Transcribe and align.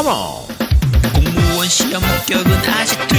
컴온 0.00 0.48
공무원 1.12 1.68
시험 1.68 2.02
합격은 2.02 2.50
아지트 2.50 3.16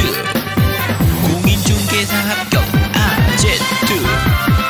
공인중개사 1.29 2.15
합격 2.17 2.63
아제트 2.95 3.99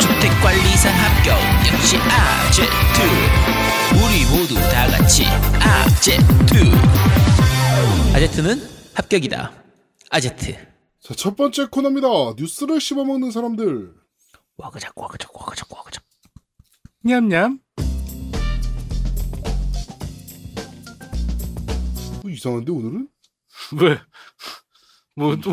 주택관리사 0.01 0.89
합격 0.89 1.39
역시 1.71 1.95
아제트 1.97 3.01
우리 3.95 4.25
모두 4.25 4.55
다 4.55 4.87
같이 4.87 5.25
아제트 5.61 6.69
아제트는 8.13 8.61
합격이다. 8.93 9.53
아제트. 10.09 10.53
자, 10.99 11.13
첫 11.15 11.37
번째 11.37 11.67
코너입니다. 11.71 12.07
뉴스를 12.37 12.81
씹어먹는 12.81 13.31
사람들. 13.31 13.93
와그작 14.57 14.97
와그작 14.97 15.33
와그작 15.33 15.71
와그작. 15.71 16.03
냠냠. 17.05 17.59
이상한데 22.29 22.71
오늘은? 22.71 23.07
왜? 23.81 23.99
뭐 25.15 25.35
또 25.37 25.51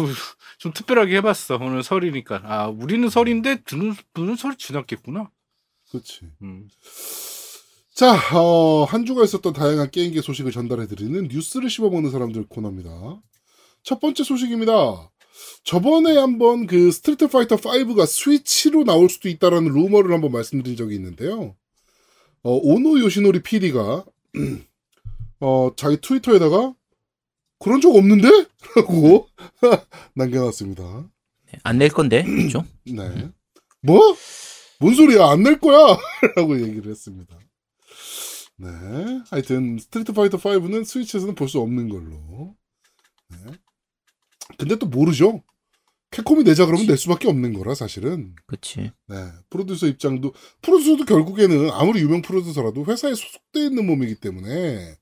좀 0.59 0.73
특별하게 0.73 1.17
해봤어. 1.17 1.57
오늘 1.57 1.83
설이니까. 1.83 2.43
아 2.45 2.69
우리는 2.69 3.09
설인데 3.09 3.63
듣는 3.65 3.95
분은 4.15 4.37
설이 4.37 4.57
지났겠구나. 4.57 5.31
그렇지. 5.91 6.31
음. 6.43 6.69
자, 7.95 8.15
어, 8.37 8.85
한 8.85 9.07
주가 9.07 9.25
있었던 9.25 9.53
다양한 9.53 9.91
게임계 9.91 10.21
소식을 10.23 10.53
전달해드리는 10.53 11.29
뉴스를 11.29 11.71
씹어먹는 11.71 12.11
사람들 12.11 12.47
코너입니다. 12.49 13.21
첫 13.83 14.01
번째 14.01 14.23
소식입니다. 14.25 15.11
저번에 15.65 16.17
한번 16.17 16.67
그 16.67 16.91
스트리트 16.93 17.29
파이터 17.29 17.57
5가 17.57 18.07
스위치로 18.07 18.85
나올 18.85 19.09
수도 19.09 19.29
있다라는 19.29 19.73
루머를 19.73 20.13
한번 20.13 20.33
말씀드린 20.33 20.77
적이 20.77 20.97
있는데요. 20.97 21.57
어, 22.43 22.53
오노 22.53 23.01
요시노리 23.01 23.43
PD가 23.43 24.05
어, 25.41 25.71
자기 25.77 26.01
트위터에다가 26.01 26.75
그런 27.59 27.81
적 27.81 27.95
없는데? 27.95 28.29
라고 28.77 29.29
남겨놨습니다. 30.15 31.09
안 31.65 31.79
낼 31.79 31.89
건데 31.89 32.23
그죠 32.25 32.65
네. 32.85 33.31
뭐? 33.83 34.15
뭔 34.81 34.95
소리야? 34.95 35.27
안 35.31 35.43
낼 35.43 35.59
거야! 35.59 35.97
라고 36.37 36.61
얘기를 36.61 36.91
했습니다. 36.91 37.37
네. 38.57 38.69
하여튼, 39.31 39.79
스트리트 39.79 40.13
파이터 40.13 40.37
5는 40.39 40.85
스위치에서는 40.85 41.35
볼 41.37 41.49
수 41.49 41.61
없는 41.61 41.89
걸로. 41.89 42.55
네. 43.31 43.37
근데 44.57 44.77
또 44.77 44.87
모르죠? 44.87 45.43
캡콤이 46.11 46.43
내자 46.45 46.65
그러면 46.67 46.87
낼 46.87 46.97
수밖에 46.97 47.29
없는 47.29 47.53
거라, 47.53 47.75
사실은. 47.75 48.35
그치 48.47 48.91
네. 49.09 49.17
프로듀서 49.51 49.87
입장도, 49.87 50.33
프로듀서도 50.63 51.05
결국에는 51.05 51.71
아무리 51.71 52.01
유명 52.01 52.23
프로듀서라도 52.23 52.85
회사에 52.87 53.15
소속돼 53.15 53.67
있는 53.67 53.87
몸이기 53.87 54.17
때문에 54.17 54.97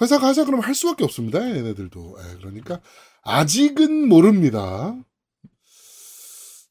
회사가 0.00 0.28
하자 0.28 0.44
그러면 0.44 0.64
할 0.64 0.74
수밖에 0.74 1.04
없습니다, 1.04 1.40
얘네들도. 1.40 2.16
네, 2.18 2.36
그러니까, 2.38 2.80
아직은 3.22 4.08
모릅니다. 4.08 4.96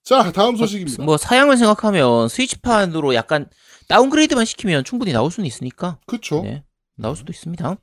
자, 0.03 0.31
다음 0.33 0.57
소식입니다. 0.57 1.03
뭐 1.03 1.17
사양을 1.17 1.57
생각하면 1.57 2.27
스위치판으로 2.27 3.15
약간 3.15 3.49
downgrade만 3.87 4.43
시키면 4.45 4.83
충분히 4.83 5.13
나올 5.13 5.31
수는 5.31 5.47
있으니까 5.47 5.99
그쵸? 6.05 6.41
네 6.43 6.63
나올 6.95 7.15
수도 7.15 7.31
있습니다 7.31 7.77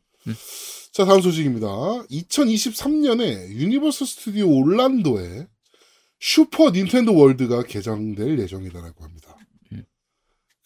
자, 0.92 1.04
다음 1.04 1.20
소식입니다. 1.22 1.66
2023년에 1.66 3.48
유니버설 3.50 4.06
스튜디오 4.06 4.50
올란도에 4.50 5.46
슈퍼 6.18 6.70
닌텐도 6.70 7.16
월드가 7.16 7.62
개장될 7.62 8.38
예정이다라고 8.38 9.04
합니다. 9.04 9.36
음. 9.72 9.84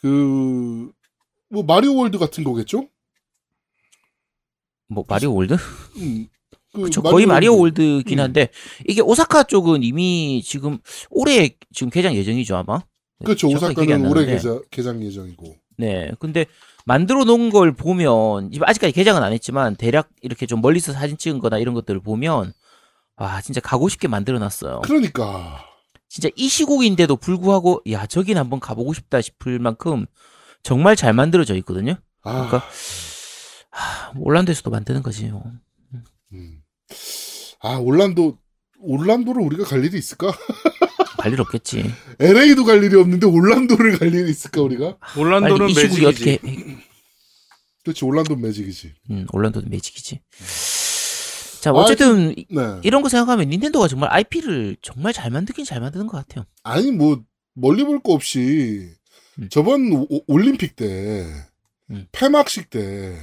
그, 0.00 0.91
뭐, 1.48 1.62
마리오 1.62 1.95
월드 1.97 2.19
같은 2.19 2.42
거겠죠? 2.42 2.89
뭐 4.95 5.05
마리오 5.09 5.34
월드 5.34 5.55
음, 5.97 6.27
그 6.73 6.83
그쵸 6.83 7.02
거의 7.02 7.27
마리오 7.27 7.58
월드긴 7.58 8.20
한데 8.20 8.48
이게 8.86 9.01
오사카 9.01 9.45
쪽은 9.45 9.83
이미 9.83 10.42
지금 10.45 10.79
올해 11.11 11.57
지금 11.73 11.91
개장 11.91 12.14
예정이죠 12.14 12.57
아마 12.57 12.83
그렇죠. 13.24 13.48
기억이 13.48 13.64
안 13.64 13.73
오사카는 13.73 14.11
올해. 14.11 14.27
개장, 14.27 14.63
개장 14.70 15.02
예정이고. 15.02 15.57
네 15.77 16.11
근데 16.20 16.46
만들어 16.85 17.24
놓은 17.24 17.51
걸 17.51 17.73
보면 17.73 18.51
아직까지 18.61 18.92
개장은 18.92 19.23
안 19.23 19.33
했지만 19.33 19.77
대략 19.77 20.11
이렇게 20.23 20.46
좀 20.46 20.61
멀리서 20.61 20.92
사진 20.92 21.17
찍은 21.17 21.40
거나 21.40 21.58
이런 21.58 21.74
것들을 21.74 22.01
보면 22.01 22.52
와 23.17 23.40
진짜 23.40 23.61
가고 23.61 23.89
싶게 23.89 24.08
만들어 24.08 24.39
놨어요 24.39 24.83
그러니까. 24.83 25.64
진짜 26.08 26.29
이 26.36 26.48
시국인데도 26.48 27.17
불구하고 27.17 27.83
야 27.90 28.07
저긴 28.07 28.39
한번 28.39 28.61
가보고 28.61 28.92
싶다 28.92 29.20
싶을 29.20 29.58
만큼 29.58 30.07
정말 30.63 30.95
잘 30.95 31.13
만들어져 31.13 31.57
있거든요 31.57 31.96
아, 32.23 32.33
그러니까 32.33 32.58
하, 32.58 32.70
올란도에서도 34.19 34.70
만드는 34.70 35.02
거지 35.02 35.27
뭐. 35.27 35.42
음. 36.33 36.63
아, 37.61 37.77
올란도, 37.77 38.39
올란도를 38.80 39.42
우리가 39.42 39.64
갈 39.64 39.85
일이 39.85 39.98
있을까? 39.98 40.33
갈 41.19 41.33
일 41.33 41.41
없겠지 41.41 41.83
LA도 42.19 42.64
갈 42.64 42.83
일이 42.85 42.97
없는데 42.97 43.27
올란도를 43.27 43.98
갈 43.98 44.13
일이 44.14 44.30
있을까, 44.30 44.61
우리가? 44.61 44.98
올란도는 45.17 45.69
매직이지. 45.69 46.05
어떻게 46.07 46.33
해- 46.33 46.39
그렇지, 47.83 48.05
올란도 48.05 48.36
매직이지. 48.36 48.95
음, 49.11 49.27
올란도는 49.33 49.70
매직이지. 49.70 50.20
자, 51.63 51.73
어쨌든 51.73 52.36
이- 52.36 52.45
네. 52.51 52.61
이런 52.83 53.01
거 53.02 53.08
생각하면 53.08 53.48
닌텐도가 53.48 53.89
정말 53.89 54.11
IP를 54.13 54.77
정말 54.83 55.14
잘 55.14 55.31
만들긴 55.31 55.64
잘 55.64 55.81
만드는 55.81 56.07
것 56.07 56.19
같아요. 56.19 56.45
아니 56.63 56.91
뭐 56.92 57.23
멀리 57.55 57.85
볼 57.85 58.01
거 58.02 58.13
없이 58.13 58.91
음. 59.39 59.48
저번 59.51 59.91
오- 59.92 60.25
올림픽 60.27 60.77
때 60.77 61.27
음. 61.91 62.07
폐막식 62.13 62.69
때 62.69 63.17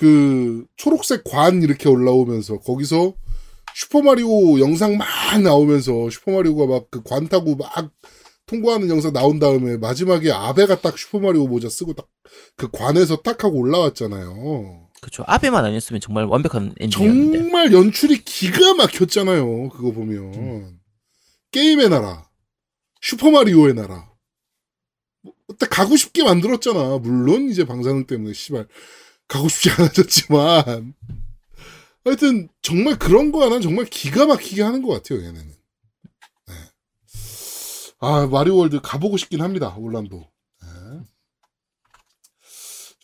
그 0.00 0.64
초록색 0.76 1.24
관 1.24 1.62
이렇게 1.62 1.90
올라오면서 1.90 2.60
거기서 2.60 3.12
슈퍼마리오 3.74 4.58
영상 4.58 4.96
막 4.96 5.06
나오면서 5.42 6.08
슈퍼마리오가 6.08 6.64
막 6.66 6.90
그 6.90 7.02
관 7.02 7.28
타고 7.28 7.54
막 7.54 7.70
통과하는 8.46 8.88
영상 8.88 9.12
나온 9.12 9.38
다음에 9.38 9.76
마지막에 9.76 10.32
아베가 10.32 10.80
딱 10.80 10.96
슈퍼마리오 10.98 11.46
모자 11.46 11.68
쓰고 11.68 11.92
딱 11.92 12.08
그 12.56 12.70
관에서 12.70 13.16
딱 13.16 13.42
하고 13.44 13.58
올라왔잖아요. 13.58 14.88
그렇죠. 15.02 15.24
아베만 15.26 15.64
아니었으면 15.64 16.00
정말 16.00 16.24
완벽한 16.24 16.74
엔딩이었는데. 16.80 17.38
정말 17.38 17.72
연출이 17.72 18.22
기가 18.24 18.72
막혔잖아요. 18.74 19.68
그거 19.70 19.90
보면 19.92 20.34
음. 20.34 20.78
게임의 21.50 21.88
나라, 21.90 22.28
슈퍼마리오의 23.02 23.74
나라. 23.74 24.08
뭐, 25.22 25.34
딱 25.58 25.68
가고 25.70 25.96
싶게 25.96 26.22
만들었잖아. 26.22 26.98
물론 26.98 27.48
이제 27.50 27.64
방사능 27.66 28.06
때문에 28.06 28.32
씨발 28.32 28.66
가고 29.30 29.48
싶지 29.48 29.70
않아졌지만 29.70 30.94
하여튼 32.04 32.48
정말 32.62 32.98
그런 32.98 33.30
거 33.30 33.44
하나 33.44 33.60
정말 33.60 33.86
기가 33.86 34.26
막히게 34.26 34.62
하는 34.62 34.82
것 34.82 34.88
같아요. 34.88 35.20
얘네는. 35.20 35.54
네. 36.46 36.54
아 38.00 38.26
마리오 38.26 38.56
월드 38.56 38.80
가보고 38.80 39.16
싶긴 39.16 39.40
합니다. 39.40 39.74
올란도. 39.76 40.18
네. 40.62 40.68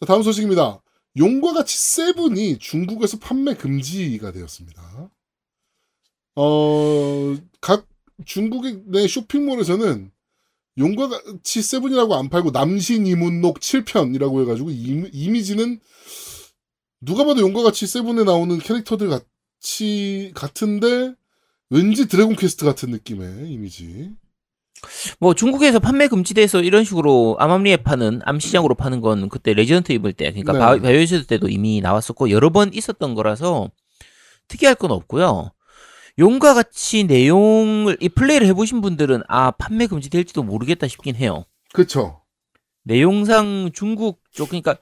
자 0.00 0.06
다음 0.06 0.22
소식입니다. 0.22 0.82
용과 1.16 1.52
같이 1.54 1.78
seven이 1.78 2.58
중국에서 2.58 3.18
판매 3.18 3.54
금지가 3.54 4.32
되었습니다. 4.32 5.10
어, 6.34 7.36
각 7.60 7.86
중국의 8.24 8.82
내 8.86 9.06
쇼핑몰에서는 9.06 10.10
용과 10.78 11.08
같이 11.08 11.62
seven이라고 11.62 12.14
안 12.14 12.28
팔고 12.28 12.50
남신 12.50 13.06
이문록 13.06 13.60
7편이라고 13.60 14.42
해가지고 14.42 14.70
이, 14.70 15.08
이미지는 15.12 15.80
누가 17.00 17.24
봐도 17.24 17.40
용과 17.40 17.62
같이 17.62 17.86
seven에 17.86 18.24
나오는 18.24 18.58
캐릭터들 18.58 19.08
같이 19.08 20.32
같은데 20.34 21.14
왠지 21.70 22.06
드래곤 22.08 22.36
퀘스트 22.36 22.64
같은 22.64 22.90
느낌의 22.90 23.50
이미지. 23.50 24.10
뭐 25.18 25.34
중국에서 25.34 25.78
판매 25.80 26.06
금지돼서 26.06 26.60
이런 26.60 26.84
식으로 26.84 27.36
암암리에 27.40 27.78
파는 27.78 28.20
암시장으로 28.24 28.74
파는 28.74 29.00
건 29.00 29.28
그때 29.30 29.54
레지던트 29.54 29.92
이블 29.92 30.12
때 30.12 30.30
그러니까 30.30 30.52
네. 30.52 30.58
바- 30.58 30.78
바이오시드 30.78 31.26
때도 31.26 31.48
이미 31.48 31.80
나왔었고 31.80 32.30
여러 32.30 32.50
번 32.50 32.72
있었던 32.74 33.14
거라서 33.14 33.70
특이할 34.48 34.74
건 34.74 34.90
없고요. 34.90 35.50
용과 36.18 36.54
같이 36.54 37.04
내용을 37.04 37.98
이 38.00 38.08
플레이를 38.08 38.46
해보신 38.48 38.80
분들은 38.80 39.22
아 39.28 39.50
판매 39.50 39.86
금지될지도 39.86 40.42
모르겠다 40.42 40.88
싶긴 40.88 41.14
해요. 41.16 41.44
그쵸. 41.72 42.22
내용상 42.84 43.70
중국 43.74 44.22
쪽 44.30 44.50
그러니까 44.50 44.76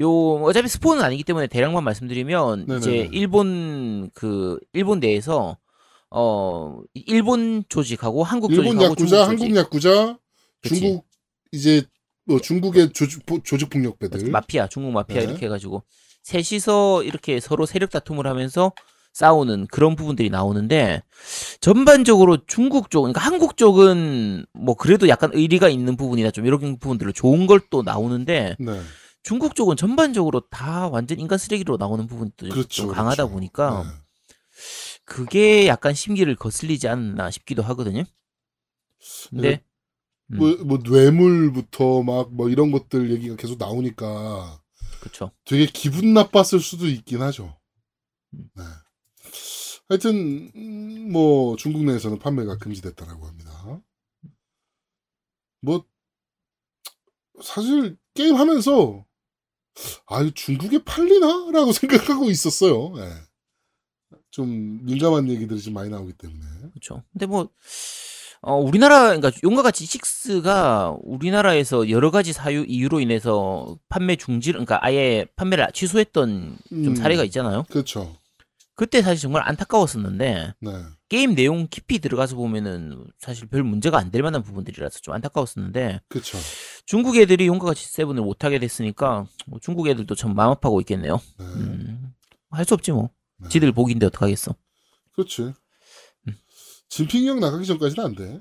요 0.00 0.34
어차피 0.44 0.68
스포는 0.68 1.02
아니기 1.02 1.24
때문에 1.24 1.48
대략만 1.48 1.82
말씀드리면 1.84 2.66
네네네. 2.66 2.78
이제 2.78 3.08
일본 3.12 4.10
그 4.14 4.58
일본 4.72 5.00
내에서 5.00 5.58
어 6.10 6.80
일본 6.94 7.64
조직하고 7.68 8.22
한국 8.22 8.52
일본 8.52 8.78
조직하고 8.78 8.84
야쿠자, 8.92 9.06
중국 9.06 9.28
한국 9.28 9.38
조직 9.44 9.56
야쿠자, 9.56 10.18
그치. 10.62 10.74
중국 10.80 11.06
이제 11.52 11.82
뭐 12.24 12.40
중국의 12.40 12.92
조직, 12.92 13.24
조직 13.44 13.70
폭력배들. 13.70 14.30
마피아 14.30 14.68
중국 14.68 14.92
마피아 14.92 15.18
네. 15.18 15.24
이렇게 15.24 15.46
해가지고 15.46 15.82
셋이서 16.22 17.02
이렇게 17.02 17.40
서로 17.40 17.66
세력 17.66 17.90
다툼을 17.90 18.26
하면서 18.26 18.72
싸우는 19.12 19.66
그런 19.68 19.96
부분들이 19.96 20.30
나오는데 20.30 21.02
전반적으로 21.60 22.38
중국 22.46 22.90
쪽 22.90 23.02
그러니까 23.02 23.20
한국 23.20 23.56
쪽은 23.56 24.46
뭐 24.52 24.74
그래도 24.76 25.08
약간 25.08 25.30
의리가 25.34 25.68
있는 25.68 25.96
부분이나 25.96 26.30
좀 26.30 26.46
이런 26.46 26.60
부분들로 26.78 27.12
좋은 27.12 27.46
걸 27.46 27.60
또 27.70 27.82
나오는데 27.82 28.56
네. 28.60 28.80
중국 29.22 29.54
쪽은 29.56 29.76
전반적으로 29.76 30.40
다 30.48 30.88
완전 30.88 31.18
인간 31.18 31.38
쓰레기로 31.38 31.76
나오는 31.76 32.06
부분도 32.06 32.48
그렇죠. 32.48 32.68
좀 32.68 32.88
강하다 32.92 33.24
그렇죠. 33.24 33.32
보니까 33.32 33.82
네. 33.84 33.90
그게 35.04 35.66
약간 35.66 35.94
심기를 35.94 36.36
거슬리지 36.36 36.88
않나 36.88 37.30
싶기도 37.30 37.62
하거든요. 37.62 38.04
근데 39.30 39.62
음. 40.32 40.36
뭐, 40.38 40.56
뭐 40.64 40.78
뇌물부터 40.84 42.02
막 42.02 42.28
뭐 42.32 42.48
이런 42.50 42.70
것들 42.70 43.10
얘기가 43.10 43.36
계속 43.36 43.58
나오니까 43.58 44.60
그렇죠. 45.00 45.30
되게 45.44 45.66
기분 45.66 46.14
나빴을 46.14 46.60
수도 46.60 46.86
있긴 46.86 47.22
하죠. 47.22 47.56
음. 48.34 48.48
네. 48.56 48.62
하여튼 49.88 50.50
음, 50.54 51.12
뭐 51.12 51.56
중국 51.56 51.84
내에서는 51.84 52.18
판매가 52.18 52.58
금지됐다라고 52.58 53.26
합니다. 53.26 53.80
뭐 55.60 55.84
사실 57.42 57.96
게임 58.14 58.36
하면서 58.36 59.04
아 60.06 60.28
중국에 60.34 60.84
팔리나라고 60.84 61.72
생각하고 61.72 62.30
있었어요. 62.30 62.94
네. 62.96 63.10
좀 64.30 64.84
민감한 64.84 65.28
얘기들이 65.28 65.60
좀 65.60 65.74
많이 65.74 65.88
나오기 65.88 66.12
때문에. 66.14 66.44
그렇죠. 66.70 67.02
근데 67.12 67.26
뭐 67.26 67.48
어, 68.40 68.54
우리나라 68.56 69.16
그러니까 69.16 69.30
용과 69.42 69.62
같이 69.62 69.84
6가 69.86 70.98
우리나라에서 71.02 71.88
여러 71.90 72.10
가지 72.10 72.32
사유 72.32 72.64
이유로 72.64 73.00
인해서 73.00 73.78
판매 73.88 74.16
중지 74.16 74.52
그러니까 74.52 74.78
아예 74.84 75.26
판매를 75.34 75.68
취소했던 75.72 76.58
좀 76.68 76.86
음, 76.86 76.94
사례가 76.94 77.24
있잖아요. 77.24 77.64
그렇죠. 77.70 78.17
그때 78.78 79.02
사실 79.02 79.20
정말 79.20 79.42
안타까웠었는데 79.44 80.54
네. 80.60 80.70
게임 81.08 81.34
내용 81.34 81.66
깊이 81.68 81.98
들어가서 81.98 82.36
보면은 82.36 83.04
사실 83.18 83.48
별 83.48 83.64
문제가 83.64 83.98
안 83.98 84.12
될 84.12 84.22
만한 84.22 84.44
부분들이라서 84.44 85.00
좀 85.00 85.14
안타까웠었는데 85.14 86.02
그렇죠. 86.08 86.38
중국 86.86 87.16
애들이 87.16 87.48
용과 87.48 87.66
같이 87.66 87.86
세븐을 87.88 88.22
못 88.22 88.44
하게 88.44 88.60
됐으니까 88.60 89.26
뭐 89.48 89.58
중국 89.60 89.88
애들도 89.88 90.14
참 90.14 90.32
마음 90.36 90.52
아파하고 90.52 90.80
있겠네요. 90.82 91.20
네. 91.40 91.44
음, 91.44 92.14
할 92.50 92.64
수 92.64 92.74
없지 92.74 92.92
뭐. 92.92 93.10
네. 93.38 93.48
지들 93.48 93.72
복인데 93.72 94.06
어떡하겠어. 94.06 94.54
그렇지. 95.12 95.42
음. 96.28 96.34
진핑이 96.88 97.28
형 97.28 97.40
나가기 97.40 97.66
전까지는 97.66 98.04
안 98.04 98.14
돼. 98.14 98.40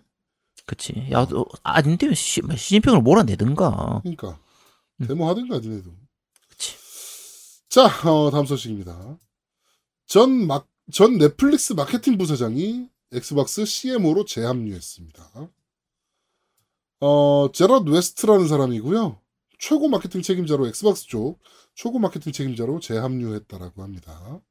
그치. 0.67 1.07
야, 1.11 1.25
너, 1.25 1.47
아, 1.63 1.81
근데 1.81 2.13
시, 2.13 2.41
시진핑을 2.55 3.01
몰아내든가. 3.01 4.01
그러니까 4.03 4.39
음. 5.01 5.07
데모 5.07 5.27
하든가 5.29 5.57
니네도. 5.59 5.89
그치. 6.49 6.75
자, 7.69 7.85
어, 8.07 8.29
다음 8.29 8.45
소식입니다. 8.45 9.17
전 10.07 10.47
막, 10.47 10.67
전 10.91 11.17
넷플릭스 11.17 11.73
마케팅 11.73 12.17
부사장이 12.17 12.89
엑스박스 13.11 13.65
CMO로 13.65 14.25
재합류했습니다. 14.25 15.49
어, 17.01 17.51
제럿 17.53 17.87
웨스트라는 17.87 18.47
사람이고요. 18.47 19.21
최고 19.59 19.87
마케팅 19.87 20.21
책임자로 20.21 20.67
엑스박스 20.67 21.07
쪽 21.07 21.39
최고 21.75 21.99
마케팅 21.99 22.31
책임자로 22.31 22.79
재합류했다라고 22.79 23.83
합니다. 23.83 24.41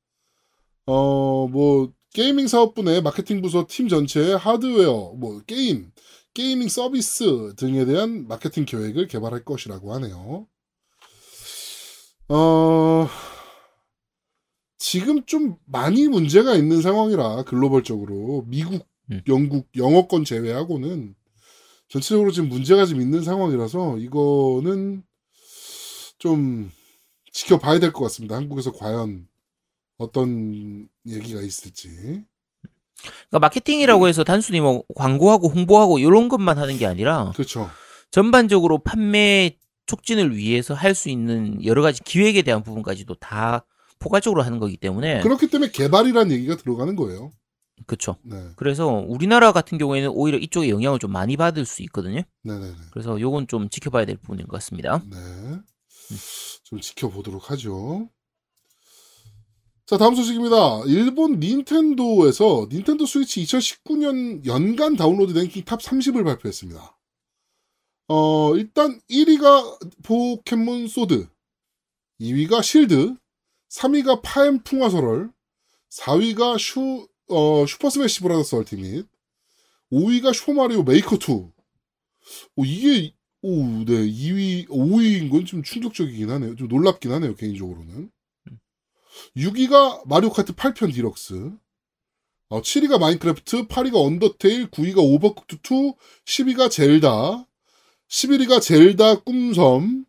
어, 0.87 1.49
뭐 1.49 1.93
게이밍 2.13 2.49
사업부 2.49 2.83
내 2.83 3.01
마케팅 3.01 3.43
부서 3.43 3.67
팀 3.69 3.89
전체의 3.89 4.37
하드웨어, 4.39 5.15
뭐 5.17 5.41
게임, 5.47 5.91
게이밍 6.35 6.69
서비스 6.69 7.55
등에 7.57 7.85
대한 7.87 8.29
마케팅 8.29 8.65
계획을 8.65 9.09
개발할 9.09 9.45
것이라고 9.45 9.95
하네요. 9.95 10.47
어, 12.29 13.09
지금 14.79 15.25
좀 15.25 15.57
많이 15.65 16.07
문제가 16.09 16.55
있는 16.55 16.83
상황이라 16.83 17.45
글로벌적으로 17.45 18.45
미국, 18.47 18.87
음. 19.11 19.23
영국, 19.29 19.69
영어권 19.77 20.25
제외하고는 20.25 21.15
전체적으로 21.89 22.31
지금 22.33 22.49
문제가 22.49 22.85
좀 22.85 23.01
있는 23.01 23.23
상황이라서 23.23 23.99
이거는 23.99 25.03
좀 26.19 26.71
지켜봐야 27.33 27.79
될 27.79 27.93
것 27.93 28.03
같습니다. 28.05 28.37
한국에서 28.37 28.73
과연 28.73 29.27
어떤 29.99 30.89
얘기가 31.07 31.41
있을지. 31.41 32.25
그러니까 33.29 33.39
마케팅이라고 33.41 34.09
해서 34.09 34.25
단순히 34.25 34.61
뭐 34.61 34.83
광고하고 34.95 35.49
홍보하고 35.49 35.99
이런 35.99 36.29
것만 36.29 36.59
하는 36.59 36.77
게 36.77 36.87
아니라 36.87 37.33
그렇죠. 37.35 37.71
전반적으로 38.11 38.79
판매 38.79 39.57
촉진을 39.87 40.37
위해서 40.37 40.75
할 40.75 40.95
수 40.95 41.09
있는 41.09 41.65
여러 41.65 41.83
가지 41.83 42.03
기획에 42.03 42.43
대한 42.43 42.63
부분까지도 42.63 43.15
다 43.17 43.65
포괄적으로 43.99 44.43
하는 44.43 44.59
거기 44.59 44.77
때문에 44.77 45.21
그렇기 45.21 45.49
때문에 45.49 45.71
개발이라는 45.71 46.33
얘기가 46.33 46.57
들어가는 46.57 46.97
거예요. 46.97 47.33
그렇죠. 47.87 48.17
네, 48.23 48.37
그래서 48.57 48.87
우리나라 48.89 49.53
같은 49.53 49.77
경우에는 49.79 50.11
오히려 50.11 50.39
이쪽에 50.39 50.71
영향을 50.71 50.99
좀 50.99 51.13
많이 51.13 51.37
받을 51.37 51.67
수 51.67 51.83
있거든요. 51.83 52.23
네, 52.43 52.59
네, 52.59 52.73
그래서 52.91 53.21
요건 53.21 53.47
좀 53.47 53.69
지켜봐야 53.69 54.07
될 54.07 54.17
부분인 54.17 54.47
것 54.47 54.53
같습니다. 54.57 55.03
네. 55.11 55.17
좀 56.65 56.81
지켜보도록 56.81 57.51
하죠. 57.51 58.09
자, 59.87 59.97
다음 59.99 60.17
소식입니다. 60.17 60.83
일본 60.87 61.39
닌텐도에서 61.39 62.67
닌텐도 62.73 63.07
스위치 63.07 63.45
2019년 63.45 64.45
연간 64.45 64.97
다운로드 64.97 65.33
랭킹 65.33 65.65
탑 65.65 65.81
30을 65.81 66.25
발표했습니다. 66.25 66.99
어, 68.09 68.57
일단 68.57 69.01
1위가 69.09 70.03
포켓몬 70.03 70.89
소드, 70.89 71.29
2위가 72.21 72.65
실드, 72.65 73.15
3위가 73.77 74.23
파엠 74.23 74.63
풍화설월, 74.63 75.31
4위가 75.91 76.59
슈, 76.59 77.09
어, 77.29 77.67
슈퍼 77.67 77.91
스매시 77.91 78.21
브라더스 78.21 78.55
얼티밋, 78.57 79.07
5위가 79.93 80.33
슈퍼마리오 80.33 80.83
메이커 80.83 81.17
2. 81.17 81.53
오, 82.57 82.65
이게, 82.65 83.15
오, 83.43 83.85
네, 83.85 83.93
2위, 84.07 84.67
5위인 84.69 85.31
건 85.31 85.45
좀 85.45 85.63
충격적이긴 85.63 86.31
하네요. 86.31 86.57
좀 86.57 86.69
놀랍긴 86.69 87.13
하네요, 87.13 87.35
개인적으로는. 87.37 88.11
6위가 89.37 90.07
마리오 90.09 90.31
카트 90.31 90.53
8편 90.55 90.93
디럭스. 90.95 91.53
어, 92.49 92.61
7위가 92.63 92.99
마인크래프트, 92.99 93.67
8위가 93.69 94.05
언더테일, 94.05 94.71
9위가 94.71 94.99
오버쿡드 94.99 95.57
2, 95.57 95.95
10위가 96.25 96.71
젤다, 96.71 97.47
11위가 98.09 98.61
젤다 98.63 99.21
꿈섬. 99.21 100.07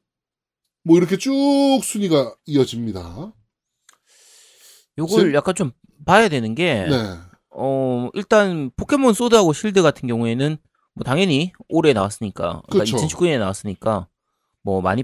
뭐 0.83 0.97
이렇게 0.97 1.17
쭉 1.17 1.31
순위가 1.83 2.35
이어집니다. 2.45 3.33
요걸 4.97 5.19
실- 5.21 5.33
약간 5.33 5.55
좀 5.55 5.71
봐야 6.05 6.29
되는 6.29 6.55
게 6.55 6.85
네. 6.88 7.15
어, 7.51 8.09
일단 8.13 8.71
포켓몬 8.75 9.13
소드하고 9.13 9.53
실드 9.53 9.81
같은 9.81 10.07
경우에는 10.07 10.57
뭐 10.94 11.03
당연히 11.03 11.51
올해 11.69 11.94
나왔으니까 11.94 12.61
그러니까 12.69 12.97
그쵸. 12.97 12.97
2019년에 12.97 13.39
나왔으니까 13.39 14.07
뭐 14.63 14.81
많이 14.81 15.03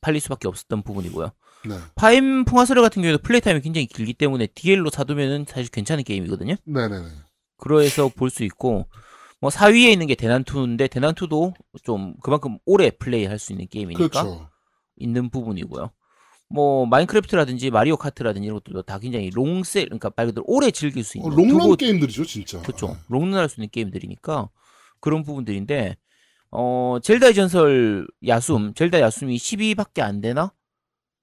팔릴 0.00 0.20
수밖에 0.20 0.48
없었던 0.48 0.82
부분이고요. 0.82 1.30
네. 1.66 1.76
파임 1.94 2.44
풍화설화 2.44 2.82
같은 2.82 3.00
경우에도 3.02 3.22
플레이 3.22 3.40
타임이 3.40 3.60
굉장히 3.62 3.86
길기 3.86 4.12
때문에 4.14 4.46
DL로 4.48 4.90
사두면은 4.90 5.46
사실 5.48 5.70
괜찮은 5.70 6.04
게임이거든요. 6.04 6.56
네네네. 6.64 7.06
그래서 7.56 8.08
볼 8.08 8.28
수 8.30 8.44
있고 8.44 8.86
뭐 9.40 9.50
4위에 9.50 9.90
있는 9.92 10.06
게 10.06 10.14
대난투인데 10.14 10.88
대난투도 10.88 11.54
좀 11.82 12.14
그만큼 12.22 12.58
오래 12.66 12.90
플레이할 12.90 13.38
수 13.38 13.52
있는 13.52 13.66
게임이니까 13.68 14.08
그렇죠. 14.08 14.48
있는 14.96 15.30
부분이고요. 15.30 15.90
뭐 16.48 16.86
마인크래프트라든지 16.86 17.70
마리오 17.70 17.96
카트라든지 17.96 18.46
이런 18.46 18.58
것들도 18.58 18.82
다 18.82 18.98
굉장히 18.98 19.30
long 19.30 19.58
sell 19.58 19.86
그러니까 19.86 20.10
말 20.14 20.26
그대로 20.26 20.44
오래 20.46 20.70
즐길 20.70 21.02
수 21.02 21.18
어, 21.18 21.22
있는 21.22 21.36
롱런 21.36 21.58
두고 21.60 21.76
게임들이죠, 21.76 22.24
진짜. 22.24 22.60
그렇죠. 22.62 22.96
롱런 23.08 23.34
할 23.38 23.48
수 23.48 23.60
있는 23.60 23.68
게임들이니까 23.72 24.48
그런 25.00 25.22
부분들인데 25.24 25.96
어 26.50 26.98
젤다의 27.02 27.34
전설 27.34 28.06
야숨 28.26 28.74
젤다 28.74 29.00
야숨이 29.00 29.36
10위밖에 29.36 30.00
안 30.00 30.20
되나? 30.20 30.52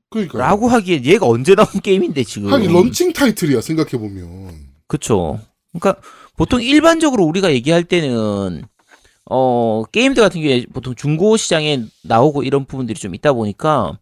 그러니까. 0.09 0.39
라고 0.39 0.67
하기에 0.67 1.03
얘가 1.05 1.25
언제 1.25 1.55
나온 1.55 1.67
게임인데 1.81 2.23
지금 2.25 2.51
하긴 2.51 2.73
런칭 2.73 3.13
타이틀이야, 3.13 3.61
생각해 3.61 3.91
보면. 3.91 4.71
그쵸. 4.87 5.39
그러니까 5.71 6.01
보통 6.35 6.61
일반적으로 6.61 7.23
우리가 7.23 7.53
얘기할 7.53 7.85
때는 7.85 8.63
어 9.29 9.83
게임들 9.89 10.21
같은 10.21 10.41
경우에 10.41 10.65
보통 10.73 10.95
중고 10.95 11.37
시장에 11.37 11.85
나오고 12.03 12.43
이런 12.43 12.65
부분들이 12.65 12.99
좀 12.99 13.15
있다 13.15 13.31
보니까 13.31 13.97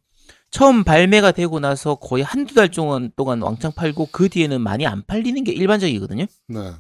처음 0.52 0.84
발매가 0.84 1.32
되고 1.32 1.60
나서 1.60 1.96
거의 1.96 2.24
한두 2.24 2.56
달 2.56 2.70
동안 2.70 3.12
동안 3.16 3.42
왕창 3.42 3.72
팔고 3.72 4.10
그 4.12 4.30
뒤에는 4.30 4.62
많이 4.62 4.86
안 4.88 5.04
팔리는 5.06 5.44
게 5.44 5.52
일반적이거든요. 5.52 6.26
네. 6.48 6.72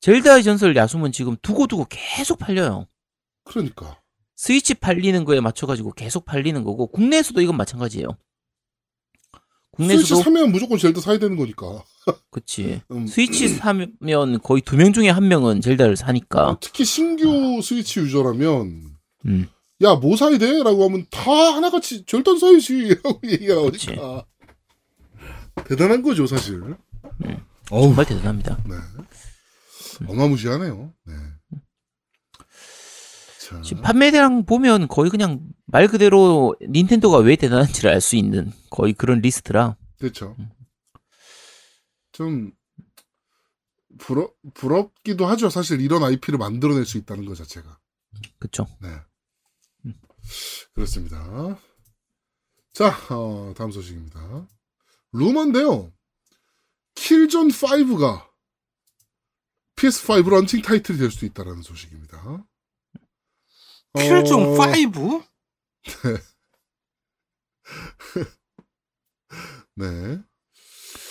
젤다의 0.00 0.44
전설 0.44 0.76
야숨은 0.76 1.10
지금 1.12 1.36
두고두고 1.42 1.86
계속 1.88 2.38
팔려요. 2.38 2.86
그러니까. 3.44 3.98
스위치 4.36 4.74
팔리는 4.74 5.24
거에 5.24 5.40
맞춰가지고 5.40 5.92
계속 5.94 6.24
팔리는 6.24 6.62
거고 6.62 6.86
국내에서도 6.86 7.40
이건 7.40 7.56
마찬가지예요. 7.56 8.06
스위치 8.06 9.38
국내에서도 9.72 10.22
사면 10.22 10.52
무조건 10.52 10.78
젤다 10.78 11.00
사야 11.00 11.18
되는 11.18 11.36
거니까. 11.36 11.82
그치. 12.30 12.80
음. 12.90 13.06
스위치 13.08 13.48
사면 13.48 13.96
거의 14.42 14.60
두 14.62 14.76
명 14.76 14.92
중에 14.92 15.08
한 15.08 15.26
명은 15.28 15.60
젤다를 15.60 15.96
사니까. 15.96 16.48
어, 16.50 16.58
특히 16.60 16.84
신규 16.84 17.60
스위치 17.62 17.98
유저라면 18.00 18.96
음. 19.26 19.48
야 19.82 19.94
뭐 19.94 20.16
사야 20.16 20.36
돼? 20.38 20.62
라고 20.62 20.84
하면 20.88 21.06
다 21.10 21.30
하나같이 21.30 22.04
절단 22.04 22.38
사야지 22.38 22.88
라고 23.04 23.20
얘기가 23.24 23.54
나오니까 23.54 24.26
대단한 25.64 26.02
거죠 26.02 26.26
사실 26.26 26.60
어우 27.70 27.82
정말 27.88 28.06
대단합니다. 28.06 28.58
네. 28.66 28.74
어마무시하네요 30.08 30.92
네. 31.06 31.14
자, 33.40 33.60
지금 33.62 33.82
판매량 33.82 34.44
보면 34.44 34.88
거의 34.88 35.10
그냥 35.10 35.40
말 35.66 35.88
그대로 35.88 36.54
닌텐도가 36.60 37.18
왜 37.18 37.36
대단한지를 37.36 37.90
알 37.90 38.00
수 38.00 38.16
있는 38.16 38.52
거의 38.70 38.92
그런 38.92 39.20
리스트라. 39.20 39.76
그렇죠. 39.98 40.36
음. 40.38 40.50
좀 42.12 42.52
부럽 43.98 44.34
부럽기도 44.54 45.26
하죠. 45.26 45.48
사실 45.50 45.80
이런 45.80 46.02
IP를 46.04 46.36
만들어낼 46.38 46.84
수 46.84 46.98
있다는 46.98 47.24
것 47.24 47.36
자체가. 47.36 47.78
그쵸. 48.38 48.66
네. 48.82 48.88
음. 50.28 50.74
그렇습니다. 50.74 51.58
자, 52.72 52.96
어, 53.10 53.52
다음 53.56 53.70
소식입니다. 53.70 54.46
루머인데요. 55.12 55.92
킬존 56.94 57.48
5가 57.48 58.28
PS5 59.76 60.28
launching 60.28 60.62
타이틀이 60.62 60.98
될 60.98 61.10
수도 61.10 61.26
있다라는 61.26 61.62
소식입니다. 61.62 62.46
킬존 63.96 64.42
어, 64.42 64.58
5? 64.58 65.22
네. 69.76 70.20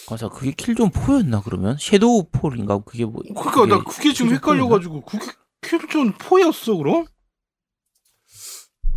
맞아, 0.09 0.29
그게 0.29 0.51
킬존 0.51 0.91
4였나 0.91 1.43
그러면? 1.43 1.77
섀도우 1.79 2.29
폴인가 2.31 2.79
그게 2.79 3.05
뭐? 3.05 3.21
그러니까 3.23 3.65
나 3.65 3.83
그게 3.83 4.13
지금 4.13 4.31
킬존 4.31 4.35
헷갈려가지고 4.35 5.01
그게 5.01 5.25
킬존 5.61 6.13
4였어 6.13 6.77
그럼? 6.77 7.07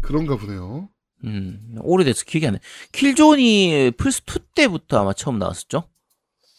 그런가 0.02 0.37
보네요. 0.37 0.88
음, 1.25 1.75
오래돼서 1.83 2.25
기억이 2.25 2.47
안 2.47 2.54
나. 2.54 2.61
킬존이 2.92 3.92
플스 3.97 4.23
2 4.26 4.38
때부터 4.54 5.00
아마 5.00 5.12
처음 5.12 5.38
나왔었죠? 5.38 5.85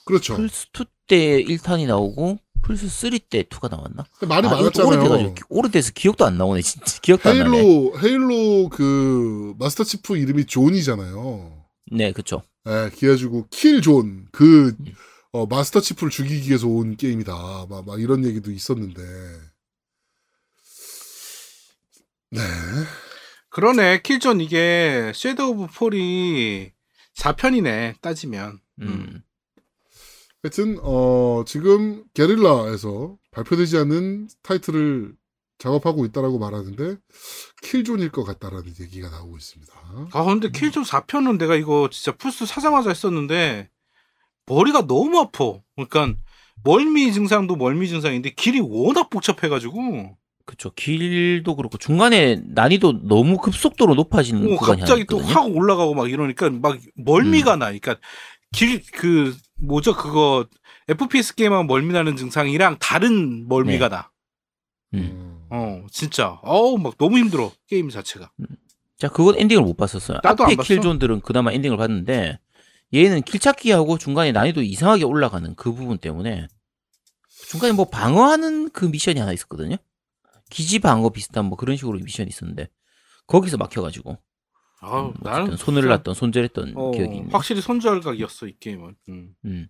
그렇죠. 0.06 0.36
플스 0.36 0.68
2 0.74 0.86
때 1.08 1.44
1탄이 1.44 1.88
나오고 1.88 2.38
플스 2.62 2.88
3 2.88 3.18
때 3.30 3.44
2가 3.44 3.70
나왔나? 3.72 4.06
말이 4.28 4.48
아, 4.48 4.52
많았잖아요. 4.52 4.88
오래돼가지고 4.88 5.34
기- 5.34 5.42
오래돼서 5.50 5.92
기억도 5.94 6.26
안 6.26 6.38
나오네 6.38 6.62
진짜. 6.62 6.86
기억도 7.02 7.30
안 7.30 7.40
나네. 7.40 7.58
헤일로 7.58 8.00
헤일로 8.00 8.70
그 8.70 9.56
마스터 9.60 9.84
치프 9.84 10.16
이름이 10.18 10.46
존이잖아요. 10.46 11.66
네, 11.92 12.12
그쵸. 12.14 12.44
예, 12.68 12.92
그래가지고 12.96 13.48
킬존 13.50 14.28
그 14.32 14.76
음. 14.80 14.94
어, 15.34 15.46
마스터 15.48 15.82
치프를 15.82 16.12
죽이기 16.12 16.50
위해서 16.50 16.68
온 16.68 16.96
게임이다. 16.96 17.66
막, 17.70 17.86
막 17.86 18.00
이런 18.00 18.24
얘기도 18.26 18.52
있었는데. 18.52 19.02
네. 22.32 22.40
그러네. 23.52 24.02
킬존 24.02 24.40
이게 24.40 25.12
섀도우 25.14 25.50
오브 25.50 25.68
폴이 25.76 26.72
4편이네 27.16 28.02
따지면. 28.02 28.60
음. 28.82 29.22
하여튼 30.42 30.80
어 30.82 31.44
지금 31.46 32.04
게릴라에서 32.14 33.18
발표되지 33.32 33.78
않은 33.78 34.30
타이틀을 34.42 35.14
작업하고 35.60 36.06
있다라고 36.06 36.40
말하는데 36.40 36.98
킬존일 37.62 38.10
것 38.10 38.24
같다라는 38.24 38.74
얘기가 38.80 39.10
나오고 39.10 39.38
있습니다. 39.38 39.74
아 40.14 40.24
근데 40.24 40.50
킬존 40.50 40.84
4편은 40.84 41.38
내가 41.38 41.56
이거 41.56 41.90
진짜 41.92 42.16
플스 42.18 42.46
사자마자 42.46 42.90
했었는데 42.90 43.70
머리가 44.46 44.88
너무 44.88 45.20
아파. 45.20 45.60
그러니까 45.76 46.18
멀미 46.64 47.12
증상도 47.12 47.58
멀미 47.58 47.90
증상인데 47.90 48.32
길이 48.32 48.62
워낙 48.62 49.10
복잡해가지고 49.10 50.18
그쵸. 50.52 50.70
길도 50.76 51.56
그렇고 51.56 51.78
중간에 51.78 52.42
난이도 52.46 53.08
너무 53.08 53.38
급속도로 53.38 53.96
높아지는 53.96 54.52
어, 54.52 54.58
구간이 54.58 54.82
갑자기 54.82 55.06
또. 55.06 55.18
확 55.20 55.48
올라가고 55.48 55.94
막 55.94 56.12
이러니까 56.12 56.50
막 56.50 56.78
멀미가 56.96 57.56
나. 57.56 57.68
그러니까 57.68 57.96
길 58.52 58.82
그 58.92 59.34
뭐죠 59.62 59.96
그거 59.96 60.46
FPS 60.90 61.36
게임하면 61.36 61.68
멀미 61.68 61.94
나는 61.94 62.18
증상이랑 62.18 62.80
다른 62.80 63.48
멀미가 63.48 63.88
나. 63.88 64.12
음. 64.94 65.00
음. 65.00 65.46
어 65.50 65.86
진짜 65.90 66.38
어우 66.44 66.78
막 66.80 66.98
너무 66.98 67.18
힘들어 67.18 67.54
게임 67.68 67.90
자체가. 67.90 68.30
자, 68.98 69.08
그건 69.08 69.36
엔딩을 69.40 69.64
못 69.64 69.78
봤었어요. 69.78 70.20
나도 70.22 70.44
앞에 70.44 70.52
안 70.52 70.58
봤어. 70.58 70.68
킬존들은 70.68 71.22
그나마 71.22 71.54
엔딩을 71.54 71.78
봤는데 71.78 72.40
얘는 72.94 73.22
길 73.22 73.40
찾기하고 73.40 73.98
중간에 73.98 74.34
난이도 74.34 74.62
이상하게 74.64 75.06
올라가는 75.06 75.56
그 75.56 75.72
부분 75.72 75.98
때문에 75.98 76.48
중간에 77.48 77.72
뭐 77.72 77.86
방어하는 77.86 78.70
그 78.72 78.84
미션이 78.86 79.18
하나 79.22 79.32
있었거든요. 79.32 79.78
기지 80.52 80.78
방어 80.80 81.10
비슷한 81.10 81.46
뭐 81.46 81.58
그런 81.58 81.76
식으로 81.78 81.98
미션이 81.98 82.30
있었는데 82.30 82.70
거기서 83.26 83.58
막혀가지고 83.58 84.18
아우 84.82 85.08
음, 85.08 85.14
나는 85.22 85.42
어쨌든 85.44 85.58
손을 85.58 85.82
진짜, 85.82 85.96
놨던 85.96 86.14
손절했던 86.14 86.74
어, 86.76 86.92
기억이 86.92 87.16
있네. 87.18 87.30
확실히 87.32 87.62
손절각이었어 87.62 88.48
이 88.48 88.56
게임은. 88.60 88.96
음. 89.10 89.36
음. 89.46 89.68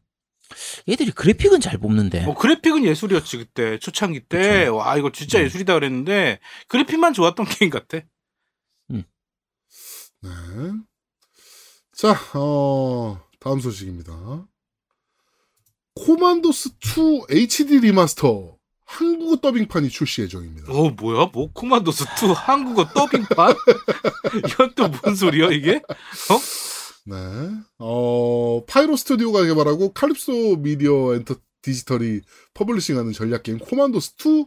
얘들이 0.89 1.11
그래픽은 1.11 1.61
잘 1.61 1.77
뽑는데 1.77 2.25
어, 2.25 2.33
그래픽은 2.33 2.83
예술이었지 2.83 3.37
그때 3.37 3.77
초창기 3.79 4.21
때. 4.21 4.65
그쵸. 4.65 4.75
와 4.77 4.97
이거 4.97 5.11
진짜 5.11 5.39
음. 5.39 5.45
예술이다 5.45 5.73
그랬는데 5.75 6.39
그래픽만 6.67 7.13
좋았던 7.13 7.45
게임 7.59 7.69
같아. 7.69 7.99
네. 10.23 10.29
자, 11.93 12.15
어, 12.35 13.19
다음 13.39 13.59
소식입니다. 13.59 14.47
코만도스 15.95 16.69
2 16.97 17.25
HD 17.29 17.79
remaster 17.79 18.55
한국어 18.91 19.37
더빙판이 19.37 19.89
출시 19.89 20.21
예정입니다. 20.21 20.71
어 20.71 20.89
뭐야 20.89 21.29
뭐 21.31 21.49
코만도스 21.53 22.03
2 22.03 22.33
한국어 22.33 22.87
더빙판? 22.89 23.55
이건 24.45 24.73
또뭔 24.75 25.15
소리야 25.15 25.49
이게? 25.51 25.81
네. 27.05 27.15
어, 27.79 28.63
파이로 28.67 28.97
스튜디오가 28.97 29.43
개발하고 29.45 29.93
칼립소 29.93 30.57
미디어 30.57 31.15
엔터 31.15 31.35
디지털이 31.61 32.21
publishing하는 32.53 33.13
전략 33.13 33.43
게임 33.43 33.59
코만도스 33.59 34.15
2 34.25 34.45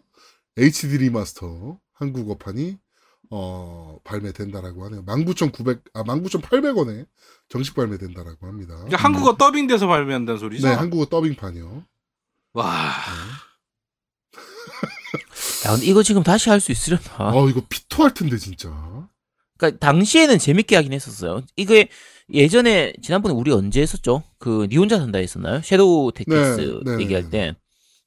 HD 0.58 0.98
remaster 0.98 1.78
한국어판이 1.94 2.78
어, 3.30 3.98
발매된다라고 4.04 4.84
하네요. 4.84 5.02
19,900, 5.06 5.82
아, 5.94 6.04
19,800원에 6.04 7.06
정식 7.48 7.74
발매된다라고 7.74 8.46
합니다. 8.46 8.74
그러니까 8.74 8.98
한국어 8.98 9.36
더빙돼서 9.36 9.86
발매한다는 9.86 10.38
소리죠? 10.38 10.68
네, 10.68 10.74
한국어 10.74 11.06
더빙판이요. 11.06 11.84
와. 12.52 12.92
야, 15.66 15.72
근데 15.72 15.86
이거 15.86 16.02
지금 16.02 16.22
다시 16.22 16.50
할 16.50 16.60
수 16.60 16.72
있으려나? 16.72 17.02
아, 17.18 17.46
이거 17.48 17.62
피토할 17.68 18.14
텐데, 18.14 18.36
진짜. 18.36 18.68
그러니까 19.58 19.78
당시에는 19.78 20.38
재밌게 20.38 20.76
하긴 20.76 20.92
했었어요. 20.92 21.42
이게 21.56 21.88
예전에 22.32 22.92
지난번에 23.02 23.34
우리 23.34 23.52
언제 23.52 23.80
했었죠? 23.82 24.22
그 24.38 24.66
니 24.68 24.76
혼자 24.76 24.98
산다 24.98 25.18
했었나요? 25.18 25.60
섀도우 25.62 26.12
택티스 26.12 26.80
네, 26.84 26.96
네, 26.96 27.02
얘기할 27.02 27.24
네. 27.24 27.30
때 27.30 27.54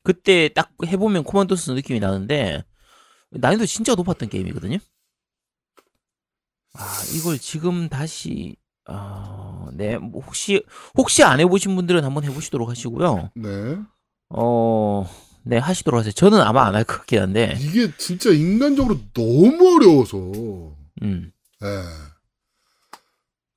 그때 0.04 0.50
딱 0.50 0.72
해보면 0.86 1.24
코만도스 1.24 1.72
느낌이 1.72 2.00
나는데 2.00 2.64
난이도 3.32 3.66
진짜 3.66 3.94
높았던 3.96 4.30
게임이거든요. 4.30 4.78
아 6.74 7.02
이걸 7.16 7.38
지금 7.40 7.90
다시 7.90 8.56
아, 8.86 9.68
네, 9.74 9.98
뭐 9.98 10.22
혹시 10.22 10.64
혹시 10.96 11.24
안 11.24 11.40
해보신 11.40 11.76
분들은 11.76 12.04
한번 12.06 12.24
해보시도록 12.24 12.70
하시고요. 12.70 13.32
네. 13.36 13.78
어, 14.30 15.06
네 15.48 15.58
하시도록 15.58 15.98
하세요. 16.00 16.12
저는 16.12 16.42
아마 16.42 16.66
안 16.66 16.76
할 16.76 16.84
것 16.84 16.98
같긴 17.00 17.20
한데, 17.22 17.56
이게 17.60 17.92
진짜 17.98 18.30
인간적으로 18.32 18.98
너무 19.14 19.76
어려워서. 19.76 20.18
음, 21.04 21.32
예. 21.64 21.68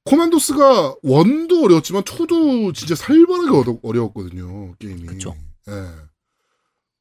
코만도스가 0.04 0.96
원도 1.02 1.64
어려웠지만 1.64 2.02
투도 2.04 2.72
진짜 2.72 2.94
살벌하게 2.94 3.56
어려, 3.56 3.78
어려웠거든요 3.82 4.74
게임이. 4.78 5.06
그쵸. 5.06 5.36
예. 5.68 5.72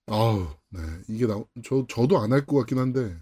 아우, 0.08 0.48
네 0.70 0.82
이게 1.08 1.26
나, 1.26 1.42
저 1.64 1.86
저도 1.90 2.20
안 2.20 2.32
할 2.34 2.46
것 2.46 2.58
같긴 2.60 2.78
한데 2.80 3.16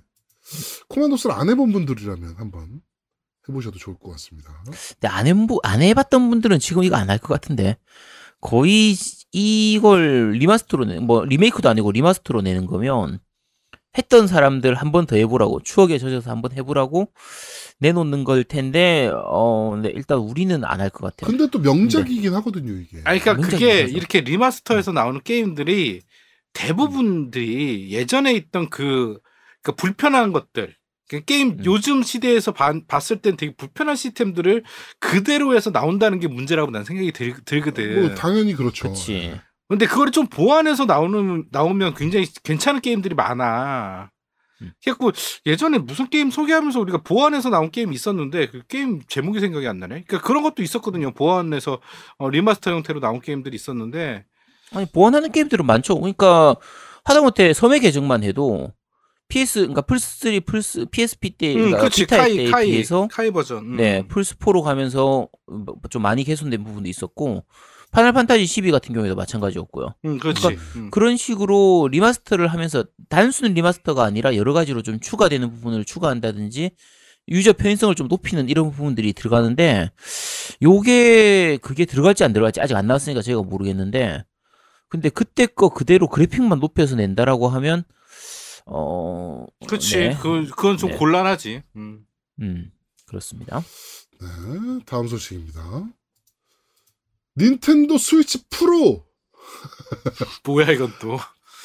코만도스를 0.89 1.35
안 1.35 1.49
해본 1.49 1.71
분들이라면 1.73 2.35
한번 2.37 2.81
해보셔도 3.47 3.77
좋을 3.77 3.97
것 3.99 4.09
같습니다. 4.11 4.51
근데 4.65 5.07
안 5.07 5.27
해보 5.27 5.59
안 5.63 5.81
해봤던 5.81 6.29
분들은 6.29 6.59
지금 6.59 6.83
이거 6.83 6.95
안 6.95 7.09
할 7.09 7.19
것 7.19 7.27
같은데 7.29 7.77
거의 8.47 8.95
이걸 9.33 10.31
remaster로 10.31 10.85
내, 10.85 10.99
뭐 10.99 11.25
리메이크도 11.25 11.67
아니고 11.69 11.91
remaster로 11.91 12.41
내는 12.41 12.65
거면 12.65 13.19
했던 13.97 14.27
사람들 14.27 14.75
한 14.75 14.91
번 14.91 15.05
더 15.07 15.15
해보라고 15.17 15.61
추억에 15.63 15.97
젖어서 15.97 16.31
한 16.31 16.41
번 16.41 16.53
해보라고 16.53 17.11
내놓는 17.79 18.23
걸 18.23 18.43
텐데 18.45 19.11
어 19.13 19.71
근데 19.71 19.89
일단 19.93 20.19
우리는 20.19 20.63
안 20.63 20.79
할 20.81 20.89
것 20.91 21.01
같아요. 21.15 21.29
근데 21.29 21.49
또 21.51 21.59
명작이긴 21.59 22.33
하거든요 22.35 22.73
이게. 22.73 23.01
아니 23.05 23.19
그러니까 23.19 23.47
그게 23.49 23.81
하죠. 23.83 23.97
이렇게 23.97 24.21
remaster에서 24.21 24.93
나오는 24.93 25.21
게임들이 25.23 26.01
대부분들이 26.53 27.91
예전에 27.91 28.33
있던 28.33 28.69
그 28.69 29.19
그러니까 29.61 29.81
불편한 29.81 30.31
것들 30.31 30.73
그 30.73 30.76
게임 31.25 31.49
음. 31.51 31.61
요즘 31.65 32.03
시대에서 32.03 32.51
봐- 32.51 32.73
봤을 32.87 33.21
땐 33.21 33.37
되게 33.37 33.53
불편한 33.55 33.95
시스템들을 33.95 34.63
그대로 34.99 35.55
해서 35.55 35.71
나온다는 35.71 36.19
게 36.19 36.27
문제라고 36.27 36.71
난 36.71 36.83
생각이 36.83 37.11
들, 37.13 37.33
들거든. 37.45 38.01
뭐 38.01 38.15
당연히 38.15 38.53
그렇죠. 38.53 38.83
그렇지. 38.89 39.39
근데 39.69 39.85
그거를 39.85 40.11
좀 40.11 40.27
보완해서 40.27 40.85
나오는 40.85 41.45
나오면 41.51 41.95
굉장히 41.95 42.25
괜찮은 42.43 42.81
게임들이 42.81 43.15
많아. 43.15 44.09
음. 44.61 44.71
그래갖고 44.81 45.11
예전에 45.45 45.77
무슨 45.77 46.09
게임 46.09 46.31
소개하면서 46.31 46.79
우리가 46.79 46.99
보완해서 47.03 47.49
나온 47.49 47.69
게임이 47.71 47.93
있었는데 47.93 48.47
그 48.47 48.61
게임 48.67 49.01
제목이 49.07 49.39
생각이 49.39 49.67
안 49.67 49.77
나네. 49.79 50.03
그러니까 50.07 50.21
그런 50.27 50.43
것도 50.43 50.63
있었거든요. 50.63 51.11
보완해서 51.13 51.79
어, 52.17 52.29
remaster 52.29 52.71
형태로 52.71 52.99
나온 52.99 53.21
게임들이 53.21 53.55
있었는데 53.55 54.25
아니 54.73 54.85
보완하는 54.91 55.31
게임들은 55.31 55.65
많죠. 55.65 55.95
그러니까 55.99 56.55
하다못해 57.05 57.53
섬의 57.53 57.79
궤적만 57.81 58.23
해도 58.23 58.73
PS 59.29 59.59
그러니까 59.59 59.81
플스 59.81 60.19
3 60.19 60.39
플스 60.45 60.85
PSP 60.85 61.31
때 61.31 61.49
응, 61.49 61.55
그러니까 61.55 61.79
그렇지. 61.79 62.01
비타 62.01 62.17
카이 62.17 62.37
때에 62.37 62.49
카이 62.51 62.71
비해서 62.71 63.07
카이 63.11 63.31
버전. 63.31 63.57
음. 63.59 63.75
네 63.77 64.07
플스 64.07 64.37
4로 64.37 64.61
가면서 64.61 65.27
뭐좀 65.47 66.01
많이 66.01 66.23
개선된 66.23 66.63
부분도 66.63 66.89
있었고 66.89 67.43
파이널 67.91 68.13
판타지 68.13 68.45
12 68.45 68.71
같은 68.71 68.93
경우에도 68.93 69.15
마찬가지였고요. 69.15 69.95
음, 70.05 70.17
그렇지. 70.19 70.41
그러니까 70.41 70.63
음. 70.75 70.89
그런 70.91 71.17
식으로 71.17 71.87
remaster를 71.91 72.47
하면서 72.47 72.83
단순 73.09 73.53
remaster가 73.53 74.03
아니라 74.03 74.35
여러 74.35 74.53
가지로 74.53 74.81
좀 74.81 74.99
추가되는 74.99 75.49
부분을 75.51 75.85
추가한다든지 75.85 76.71
유저 77.29 77.53
편의성을 77.53 77.93
좀 77.95 78.07
높이는 78.07 78.47
이런 78.49 78.71
부분들이 78.71 79.13
들어가는데 79.13 79.91
요게 80.61 81.59
그게 81.61 81.85
들어갈지 81.85 82.23
안 82.23 82.33
들어갈지 82.33 82.61
아직 82.61 82.75
안 82.75 82.87
나왔으니까 82.87 83.21
저희가 83.21 83.41
모르겠는데 83.43 84.23
근데 84.89 85.09
그때 85.09 85.45
거 85.45 85.69
그대로 85.69 86.07
그래픽만 86.07 86.59
높여서 86.59 86.95
낸다라고 86.95 87.49
하면 87.49 87.83
어 88.69 89.45
그렇지. 89.67 89.97
네. 89.97 90.17
그 90.21 90.45
그건 90.49 90.77
좀 90.77 90.91
네. 90.91 90.97
곤란하지. 90.97 91.63
음. 91.77 92.05
음 92.41 92.71
그렇습니다. 93.07 93.63
네, 94.19 94.27
다음 94.85 95.07
소식입니다. 95.07 95.61
닌텐도 97.37 97.97
스위치 97.97 98.43
프로 98.49 99.05
뭐야 100.43 100.71
이건 100.71 100.91
또. 100.99 101.17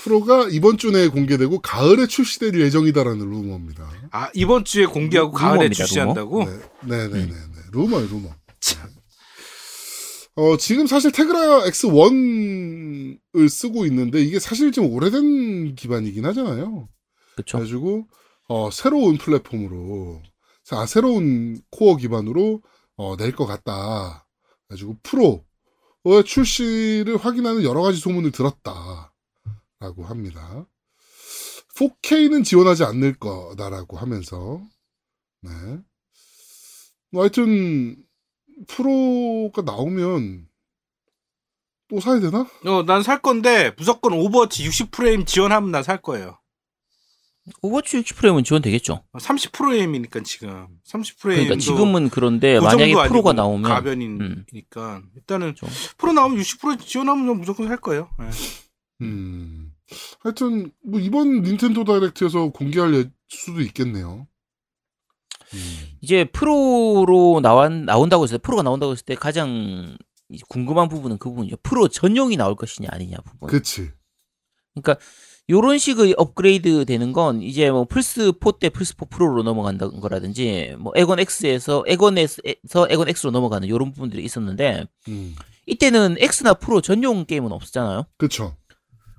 프로가 0.02 0.48
이번 0.50 0.78
주 0.78 0.90
내에 0.90 1.06
공개되고 1.08 1.60
가을에 1.60 2.06
출시될 2.08 2.58
예정이다라는 2.60 3.18
루머입니다. 3.20 3.88
아 4.10 4.30
이번 4.34 4.64
주에 4.64 4.84
공개하고 4.86 5.30
루- 5.30 5.34
가을에 5.38 5.52
루머입니다, 5.54 5.84
출시한다고? 5.84 6.44
네, 6.44 6.58
네, 6.82 7.08
네, 7.08 7.08
네, 7.08 7.18
음. 7.24 7.52
네. 7.54 7.60
루머요, 7.72 8.06
루머. 8.08 8.34
참. 8.60 8.90
어, 10.34 10.56
지금 10.56 10.86
사실 10.86 11.12
테그라 11.12 11.64
X1을 11.66 13.48
쓰고 13.48 13.84
있는데 13.86 14.20
이게 14.22 14.38
사실 14.38 14.72
좀 14.72 14.90
오래된 14.92 15.74
기반이긴 15.74 16.24
하잖아요. 16.26 16.88
그렇죠. 17.34 17.58
그래가지고 17.58 18.08
어, 18.48 18.70
새로운 18.70 19.18
플랫폼으로 19.18 20.22
아, 20.70 20.86
새로운 20.86 21.60
코어 21.70 21.96
기반으로 21.96 22.62
어, 22.96 23.16
낼 23.16 23.32
것 23.32 23.46
같다. 23.46 24.26
그래가지고 24.68 24.96
프로의 25.02 26.24
출시를 26.24 27.16
확인하는 27.18 27.62
여러 27.64 27.82
가지 27.82 27.98
소문을 27.98 28.30
들었다라고 28.32 29.10
합니다. 30.04 30.66
4K는 31.76 32.44
지원하지 32.44 32.84
않을 32.84 33.14
거다라고 33.18 33.96
하면서 33.98 34.62
네. 35.42 35.50
뭐 37.10 37.22
하여튼 37.22 37.96
프로가 38.68 39.62
나오면 39.62 40.46
또 41.88 42.00
사야 42.00 42.20
되나? 42.20 42.46
어, 42.66 42.82
난 42.84 43.02
살 43.02 43.20
건데 43.20 43.72
무조건 43.76 44.12
오버워치 44.14 44.66
60프레임 44.68 45.26
지원하면 45.26 45.70
난 45.70 45.82
살 45.82 46.00
거예요. 46.00 46.38
오버워치 47.60 48.00
60프레임은 48.02 48.44
지원되겠죠. 48.44 49.02
30프레임이니까 49.14 50.24
지금 50.24 50.68
30프레임. 50.86 51.34
그러니까 51.34 51.56
지금은 51.56 52.08
그런데 52.08 52.58
그 52.58 52.64
만약에 52.64 52.94
프로가 53.08 53.32
나오면 53.32 53.68
음. 53.70 53.74
가변이니까 53.74 55.02
일단은 55.16 55.54
좀. 55.56 55.68
프로 55.98 56.12
나오면 56.12 56.38
60% 56.40 56.86
지원하면 56.86 57.26
난 57.26 57.36
무조건 57.38 57.66
살 57.68 57.76
거예요. 57.78 58.08
예. 58.20 58.30
음. 59.04 59.72
하여튼 60.20 60.70
뭐 60.84 61.00
이번 61.00 61.42
닌텐도 61.42 61.82
다이렉트에서 61.84 62.50
공개할 62.50 62.94
예- 62.94 63.10
수도 63.28 63.60
있겠네요. 63.60 64.26
음. 65.54 65.58
이제 66.00 66.24
프로로 66.24 67.40
나와, 67.42 67.68
나온다고 67.68 68.24
했을 68.24 68.38
때 68.38 68.42
프로가 68.42 68.62
나온다고 68.62 68.92
했을 68.92 69.04
때 69.04 69.14
가장 69.14 69.96
궁금한 70.48 70.88
부분은 70.88 71.18
그 71.18 71.28
부분이죠. 71.28 71.56
프로 71.62 71.88
전용이 71.88 72.36
나올 72.36 72.56
것이냐 72.56 72.88
아니냐 72.90 73.18
부분. 73.24 73.48
그치. 73.48 73.90
그러니까 74.74 74.96
요런 75.50 75.76
식의 75.78 76.14
업그레이드 76.16 76.84
되는 76.84 77.12
건 77.12 77.42
이제 77.42 77.70
뭐 77.70 77.84
플스 77.84 78.32
4 78.40 78.58
때 78.58 78.70
플스 78.70 78.94
4 78.96 79.06
프로로 79.10 79.42
넘어간다는 79.42 80.00
거라든지 80.00 80.74
뭐 80.78 80.92
엑원 80.96 81.18
X에서 81.20 81.84
엑원에서 81.86 82.42
엑원 82.88 83.08
X로 83.08 83.30
넘어가는 83.32 83.68
요런 83.68 83.92
부분들이 83.92 84.24
있었는데 84.24 84.86
음. 85.08 85.34
이때는 85.66 86.16
X나 86.18 86.54
프로 86.54 86.80
전용 86.80 87.24
게임은 87.26 87.52
없었잖아요. 87.52 88.06
그쵸. 88.16 88.56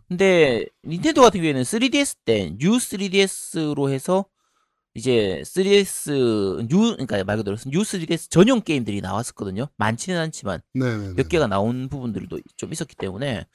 근데 0.08 0.66
닌텐도 0.86 1.22
같은 1.22 1.40
경우에는 1.40 1.62
3DS 1.62 2.18
때 2.26 2.52
뉴 2.58 2.72
3DS로 2.78 3.90
해서 3.92 4.26
이제 4.96 5.42
3DS 5.44 6.68
뉴 6.68 6.92
그러니까 6.92 7.24
말 7.24 7.38
그대로 7.38 7.58
뉴 7.68 7.82
3DS 7.82 8.30
전용 8.30 8.62
게임들이 8.62 9.02
나왔었거든요. 9.02 9.68
많지는 9.78 10.20
않지만 10.20 10.62
네네. 10.74 11.14
몇 11.16 11.28
개가 11.30 11.48
나온 11.48 11.90
부분들도 11.90 12.40
좀 12.58 12.72
있었기 12.72 12.96
때문에 12.96 13.46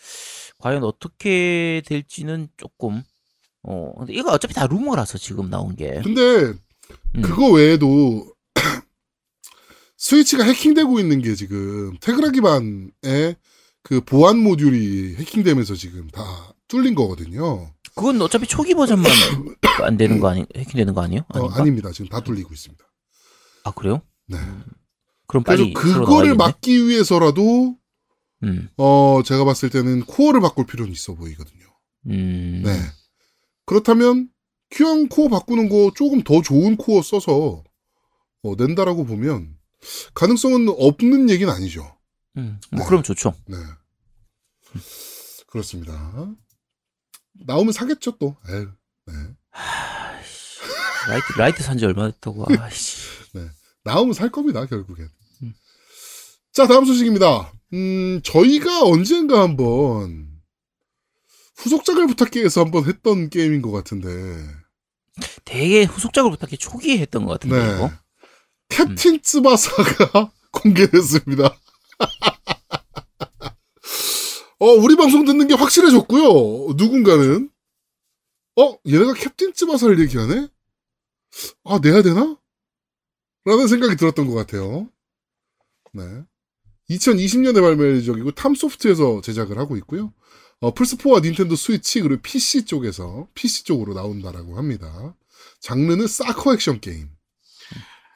과연 0.58 0.82
어떻게 0.82 1.82
될지는 1.86 2.48
조금 2.56 3.02
어 3.62 3.92
근데 3.98 4.14
이거 4.14 4.32
어차피 4.32 4.54
다 4.54 4.66
루머라서 4.66 5.18
지금 5.18 5.48
나온 5.48 5.76
게 5.76 6.00
근데 6.02 6.54
음. 7.14 7.22
그거 7.22 7.50
외에도 7.52 8.34
스위치가 9.96 10.42
해킹되고 10.42 10.98
있는 10.98 11.22
게 11.22 11.34
지금 11.34 11.96
테그라 12.00 12.30
기반의 12.30 13.36
그 13.82 14.00
보안 14.00 14.38
모듈이 14.38 15.14
해킹되면서 15.16 15.74
지금 15.76 16.08
다 16.08 16.54
뚫린 16.66 16.94
거거든요. 16.94 17.72
그건 17.98 18.22
어차피 18.22 18.46
초기 18.46 18.74
버전만 18.74 19.10
안 19.82 19.96
되는 19.96 20.20
거 20.20 20.28
아니 20.28 20.46
해킹되는 20.54 20.94
거 20.94 21.02
아니에요? 21.02 21.24
어? 21.34 21.48
아닙니다. 21.48 21.90
지금 21.90 22.08
다 22.08 22.20
뚫리고 22.20 22.54
있습니다. 22.54 22.84
아 23.64 23.72
그래요? 23.72 24.02
네. 24.28 24.38
그럼 25.26 25.42
그래서 25.42 25.64
빨리 25.64 25.74
그거를. 25.74 26.36
막기 26.36 26.86
위해서라도 26.86 27.76
음. 28.44 28.68
어 28.76 29.22
제가 29.24 29.44
봤을 29.44 29.68
때는 29.68 30.04
코어를 30.04 30.40
바꿀 30.40 30.66
필요는 30.66 30.92
있어 30.92 31.14
보이거든요. 31.14 31.64
음. 32.06 32.62
네. 32.64 32.78
그렇다면 33.66 34.28
구형 34.70 35.08
코어 35.08 35.28
바꾸는 35.28 35.68
거 35.68 35.90
조금 35.96 36.22
더 36.22 36.40
좋은 36.40 36.76
코어 36.76 37.02
써서 37.02 37.64
어, 38.44 38.54
낸다라고 38.56 39.06
보면 39.06 39.56
가능성은 40.14 40.68
없는 40.68 41.30
얘기는 41.30 41.52
아니죠. 41.52 41.98
음. 42.36 42.60
뭐 42.70 42.80
네. 42.80 42.86
그럼 42.86 43.02
좋죠. 43.02 43.34
네. 43.48 43.56
그렇습니다. 45.48 46.32
나오면 47.46 47.72
사겠죠 47.72 48.12
또. 48.18 48.36
에휴, 48.48 48.68
네. 49.06 49.14
라이트 51.08 51.32
라이트 51.38 51.62
산지 51.62 51.84
얼마 51.86 52.10
됐다고. 52.10 52.46
아씨. 52.58 52.98
나오면 53.84 54.12
살 54.12 54.30
겁니다 54.30 54.66
결국엔. 54.66 55.08
음. 55.42 55.54
자 56.52 56.66
다음 56.66 56.84
소식입니다. 56.84 57.52
음 57.72 58.20
저희가 58.22 58.82
언젠가 58.84 59.40
한번 59.42 60.28
후속작을 61.56 62.06
부탁해서 62.08 62.62
한번 62.64 62.84
했던 62.86 63.30
게임인 63.30 63.62
것 63.62 63.70
같은데. 63.72 64.08
되게 65.44 65.84
후속작을 65.84 66.30
부탁해 66.30 66.56
초기에 66.56 66.98
했던 66.98 67.24
것 67.24 67.32
같은데 67.32 67.56
네. 67.58 67.74
이거. 67.74 67.90
캡틴 68.68 69.22
츠바사가 69.22 70.30
공개됐습니다. 70.52 71.58
어, 74.60 74.66
우리 74.66 74.96
방송 74.96 75.24
듣는 75.24 75.46
게 75.46 75.54
확실해졌고요. 75.54 76.74
누군가는 76.76 77.50
어, 78.56 78.78
얘네가 78.88 79.14
캡틴 79.14 79.54
츠바사를 79.54 80.00
얘기하네? 80.00 80.48
아, 81.64 81.78
내야 81.80 82.02
되나? 82.02 82.36
라는 83.44 83.68
생각이 83.68 83.96
들었던 83.96 84.26
것 84.26 84.34
같아요. 84.34 84.90
네. 85.92 86.02
2020년에 86.90 87.60
발매 87.60 87.96
예정이고 87.96 88.32
탐소프트에서 88.32 89.20
제작을 89.20 89.58
하고 89.58 89.76
있고요. 89.76 90.12
어, 90.60 90.74
플스4와 90.74 91.22
닌텐도 91.22 91.54
스위치 91.54 92.00
그리고 92.00 92.20
PC 92.20 92.64
쪽에서 92.64 93.28
PC 93.34 93.64
쪽으로 93.64 93.94
나온다라고 93.94 94.56
합니다. 94.58 95.16
장르는 95.60 96.08
사커 96.08 96.54
액션 96.54 96.80
게임. 96.80 97.10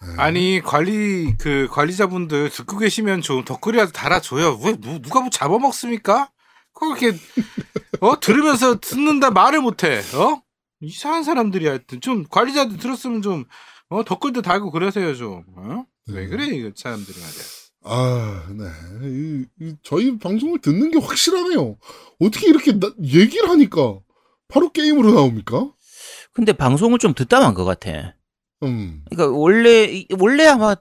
네. 0.07 0.15
아니 0.17 0.61
관리 0.63 1.37
그 1.39 1.69
관리자분들 1.71 2.51
듣고 2.51 2.79
계시면 2.79 3.21
좀 3.23 3.45
댓글이라도 3.45 3.93
달아줘요. 3.93 4.59
왜 4.63 4.73
누, 4.77 5.01
누가 5.01 5.21
뭐 5.21 5.31
잡아먹습니까? 5.31 6.31
그렇게 6.75 7.13
어 8.01 8.19
들으면서 8.19 8.81
듣는다 8.81 9.31
말을 9.31 9.61
못해. 9.61 10.01
어 10.15 10.43
이상한 10.81 11.23
사람들이 11.23 11.67
하여튼 11.69 12.01
좀 12.01 12.25
관리자들 12.29 12.79
들었으면 12.79 13.23
좀어 13.23 14.03
댓글도 14.07 14.43
달고 14.43 14.71
그러세요 14.73 15.15
좀. 15.15 15.45
어? 15.57 15.85
왜 16.09 16.23
네. 16.25 16.27
그래 16.29 16.47
이거 16.47 16.71
사람들이 16.75 17.17
말이야. 17.21 17.43
아, 17.85 18.47
네. 18.51 18.65
이- 19.09 19.45
이 19.61 19.75
저희 19.83 20.17
방송을 20.19 20.61
듣는 20.61 20.91
게 20.91 20.99
확실하네요. 20.99 21.77
어떻게 22.21 22.49
이렇게 22.49 22.79
나- 22.79 22.93
얘기를 23.03 23.49
하니까 23.49 23.99
바로 24.49 24.71
게임으로 24.71 25.13
나옵니까? 25.13 25.71
근데 26.33 26.53
방송을 26.53 26.99
좀 26.99 27.15
듣다 27.15 27.41
만것 27.41 27.65
같아. 27.67 28.15
음, 28.63 29.05
그러니까 29.11 29.37
원래 29.37 29.85
이- 29.85 30.07
원래 30.19 30.47
아마 30.47 30.75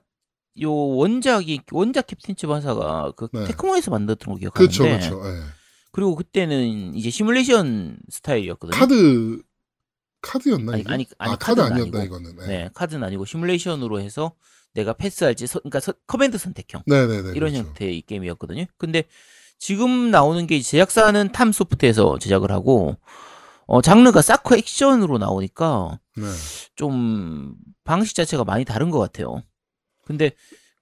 요 0.62 0.72
원작이 0.74 1.62
원작 1.72 2.08
캡틴 2.08 2.36
츠바사가 2.36 3.14
그 3.16 3.30
네. 3.34 3.46
테크모에서 3.46 3.90
만들었던 3.92 4.34
거 4.34 4.40
기억하는데 4.40 4.78
그렇죠, 4.78 4.84
그렇죠. 4.84 5.28
예. 5.30 5.40
그리고 5.94 6.16
그때는 6.16 6.94
이제 6.96 7.10
시뮬레이션 7.10 7.98
스타일이었거든요. 8.10 8.78
카드 8.80 9.42
카드였나 10.22 10.74
아니, 10.74 10.82
이게? 10.82 10.94
아니, 10.94 11.06
아니, 11.18 11.34
아, 11.34 11.36
카드 11.36 11.60
아니었다 11.62 12.00
아니고. 12.00 12.18
이거는. 12.18 12.36
네, 12.38 12.48
네, 12.48 12.70
카드는 12.74 13.04
아니고 13.04 13.26
시뮬레이션으로 13.26 14.00
해서 14.02 14.34
내가 14.74 14.94
패스할지 14.94 15.48
서, 15.48 15.60
그러니까 15.60 15.80
서- 15.80 15.94
커맨드 16.08 16.38
선택형 16.38 16.84
네, 16.86 17.08
네, 17.08 17.22
네. 17.22 17.32
이런 17.36 17.52
그렇죠. 17.52 17.58
형태의 17.70 18.02
게임이었거든요. 18.04 18.66
근데 18.78 19.04
지금 19.58 20.12
나오는 20.12 20.46
게 20.48 20.60
제작사는 20.62 21.32
탐 21.32 21.52
소프트에서 21.52 22.20
제작을 22.20 22.52
하고 22.52 22.98
어, 23.74 23.82
장르가 23.82 24.22
사커 24.22 24.58
액션으로 24.58 25.18
나오니까 25.18 25.98
네. 26.18 26.24
좀 26.76 27.56
방식 27.86 28.16
자체가 28.16 28.44
많이 28.44 28.66
다른 28.66 28.90
것 28.92 29.00
같아요. 29.00 29.42
근데 30.06 30.32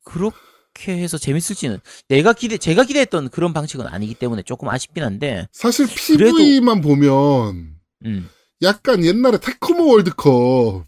그렇게 0.04 0.98
해서 0.98 1.20
재밌을지는 1.20 1.78
내가 2.08 2.34
기대 2.34 2.58
제가 2.58 2.84
기대했던 2.86 3.30
그런 3.30 3.54
방식은 3.54 3.86
아니기 3.86 4.16
때문에 4.16 4.42
조금 4.42 4.70
아쉽긴 4.70 5.04
한데 5.04 5.48
사실 5.52 5.86
PV만 5.88 6.82
보면 6.82 7.76
음 8.06 8.30
약간 8.64 9.06
옛날에 9.06 9.38
테크모 9.40 9.88
월드컵 9.88 10.84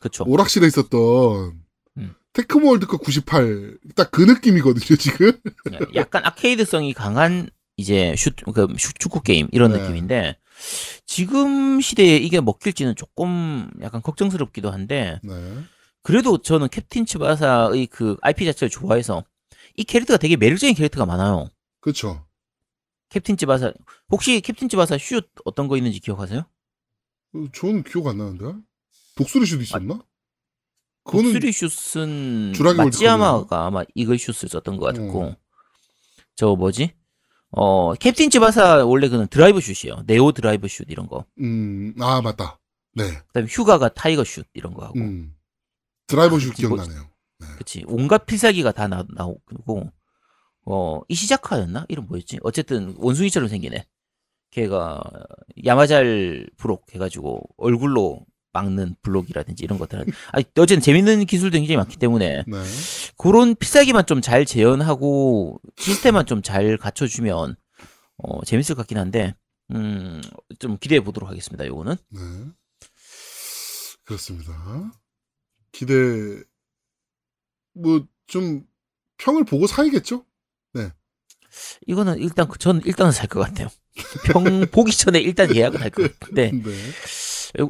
그쵸 0.00 0.24
오락실에 0.26 0.66
있었던 0.66 1.60
음. 1.98 2.14
테크모 2.32 2.70
월드컵 2.70 3.02
98 3.04 3.78
딱 3.94 4.10
그 4.10 4.22
느낌이거든요 4.22 4.96
지금. 4.98 5.30
네, 5.70 5.78
약간 5.94 6.24
아케이드성이 6.24 6.92
강한 6.92 7.48
이제 7.76 8.16
슛, 8.16 8.34
그 8.52 8.66
슛- 8.78 8.98
축구 8.98 9.20
게임 9.22 9.46
이런 9.52 9.72
네. 9.72 9.78
느낌인데 9.80 10.36
지금 11.06 11.80
시대에 11.80 12.16
이게 12.16 12.40
먹힐지는 12.40 12.96
조금 12.96 13.70
약간 13.82 14.02
걱정스럽기도 14.02 14.70
한데 14.70 15.20
네. 15.22 15.58
그래도 16.02 16.38
저는 16.38 16.68
캡틴 16.68 17.06
츠바사의 17.06 17.86
그 17.88 18.16
IP 18.20 18.44
자체를 18.44 18.70
좋아해서 18.70 19.24
이 19.76 19.84
캐릭터가 19.84 20.18
되게 20.18 20.36
매력적인 20.36 20.74
캐릭터가 20.74 21.06
많아요. 21.06 21.50
그렇죠. 21.80 22.26
캡틴 23.08 23.36
츠바사 23.36 23.72
혹시 24.10 24.40
캡틴 24.40 24.68
츠바사 24.68 24.98
슛 24.98 25.30
어떤 25.44 25.68
거 25.68 25.76
있는지 25.76 26.00
기억하세요? 26.00 26.40
어, 26.40 27.44
저는 27.52 27.84
기억 27.84 28.06
안 28.08 28.18
나는데 28.18 28.58
독수리 29.16 29.46
슛 29.46 29.62
있었나? 29.62 30.00
그거는 31.04 31.32
독수리 31.32 31.52
슛은 31.52 32.52
주라기 32.54 32.78
마츠야마가 32.78 33.66
아마 33.66 33.84
eagle 33.94 34.18
슛을 34.18 34.48
썼던 34.48 34.76
것 34.78 34.94
같고 34.94 35.22
어. 35.22 35.36
저 36.34 36.54
뭐지? 36.56 36.92
어 37.58 37.94
캡틴 37.94 38.28
츠바사 38.30 38.84
원래 38.84 39.08
그는 39.08 39.26
드라이브 39.28 39.60
슛이에요. 39.60 40.02
neo 40.06 40.32
드라이브 40.32 40.68
슛 40.68 40.84
이런 40.90 41.06
거. 41.08 41.24
음, 41.40 41.94
아 42.00 42.20
맞다. 42.20 42.60
네. 42.94 43.04
그다음에 43.28 43.48
휴가가 43.48 43.88
tiger 43.88 44.24
슛 44.24 44.46
이런 44.52 44.74
거 44.74 44.84
하고. 44.84 44.98
음. 44.98 45.34
드라이브 46.06 46.38
슛 46.38 46.48
뭐- 46.48 46.54
기억나네요. 46.76 47.08
그치. 47.58 47.84
온갖 47.86 48.24
필살기가 48.26 48.72
다 48.72 48.88
나, 48.88 49.04
나오고, 49.10 49.90
어, 50.66 51.00
이시자카였나? 51.08 51.84
이름 51.88 52.06
뭐였지? 52.06 52.38
어쨌든 52.42 52.94
원숭이처럼 52.98 53.48
생기네. 53.48 53.86
걔가 54.50 55.02
야마잘 55.64 56.48
블록 56.56 56.94
해가지고 56.94 57.42
얼굴로 57.58 58.24
막는 58.56 58.96
블록이라든지 59.02 59.62
이런 59.64 59.78
것들. 59.78 60.04
아니, 60.32 60.44
어쨌든 60.56 60.80
재밌는 60.80 61.26
기술도 61.26 61.58
굉장히 61.58 61.76
많기 61.76 61.96
때문에 61.98 62.44
네. 62.46 62.62
그런 63.18 63.54
필살기만 63.54 64.06
좀 64.06 64.20
잘 64.22 64.44
재현하고 64.46 65.60
시스템만 65.76 66.24
좀 66.26 66.42
잘 66.42 66.76
갖춰주면 66.78 67.56
어, 68.18 68.44
재밌을 68.44 68.74
것 68.74 68.82
같긴 68.82 68.96
한데, 68.98 69.34
음, 69.72 70.22
좀 70.58 70.78
기대해 70.78 71.00
보도록 71.02 71.28
하겠습니다, 71.28 71.66
요거는. 71.66 71.96
네. 72.10 72.20
그렇습니다. 74.04 74.52
기대 75.72 75.94
뭐 77.74 78.06
좀 78.26 78.64
평을 79.18 79.44
보고 79.44 79.66
사야겠죠? 79.66 80.24
이거는 81.86 82.18
일단, 82.18 82.48
그- 82.48 82.58
저는 82.58 82.82
일단은 82.84 83.12
살 83.12 83.28
것 83.28 83.40
같아요. 83.40 83.68
평 84.26 84.66
보기 84.70 84.92
전에 84.92 85.20
일단 85.20 85.54
예약을 85.54 85.80
할 85.80 85.90
것 85.90 86.18
같은데, 86.18 86.50
네. 86.64 86.72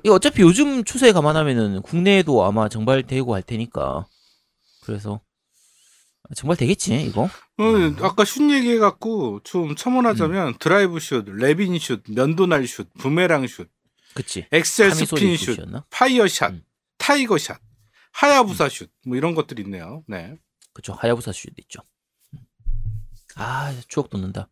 이 0.04 0.08
어차피 0.08 0.42
요즘 0.42 0.84
추세 0.84 1.12
감안하면은 1.12 1.82
국내에도 1.82 2.44
아마 2.44 2.68
정발되고 2.68 3.34
할 3.34 3.42
테니까. 3.42 4.06
그래서 4.82 5.20
정말 6.34 6.56
되겠지 6.56 7.02
이거. 7.02 7.24
어, 7.24 7.64
아까 8.00 8.24
슛 8.24 8.50
얘기해갖고 8.50 9.40
좀 9.44 9.76
첨언하자면 9.76 10.48
음. 10.48 10.54
드라이브 10.58 10.98
슛, 11.00 11.24
레빈 11.26 11.78
슛, 11.78 12.02
면도날 12.08 12.66
슛, 12.66 12.88
부메랑 12.98 13.46
슛, 13.46 13.68
그치. 14.14 14.46
accel 14.50 14.90
spin 14.92 15.36
슛? 15.36 15.58
fire 15.90 16.26
shot, 16.28 16.52
음. 16.52 16.62
tiger 16.98 17.38
shot, 17.38 17.60
하야부사 18.12 18.68
슛, 18.68 18.90
뭐 19.06 19.16
이런 19.16 19.34
것들이 19.34 19.62
있네요. 19.62 20.02
네. 20.08 20.36
그쵸. 20.72 20.94
하야부사 20.94 21.32
슛도 21.32 21.54
있죠. 21.62 21.80
아 23.36 23.74
추억 23.88 24.10
돋는다. 24.10 24.48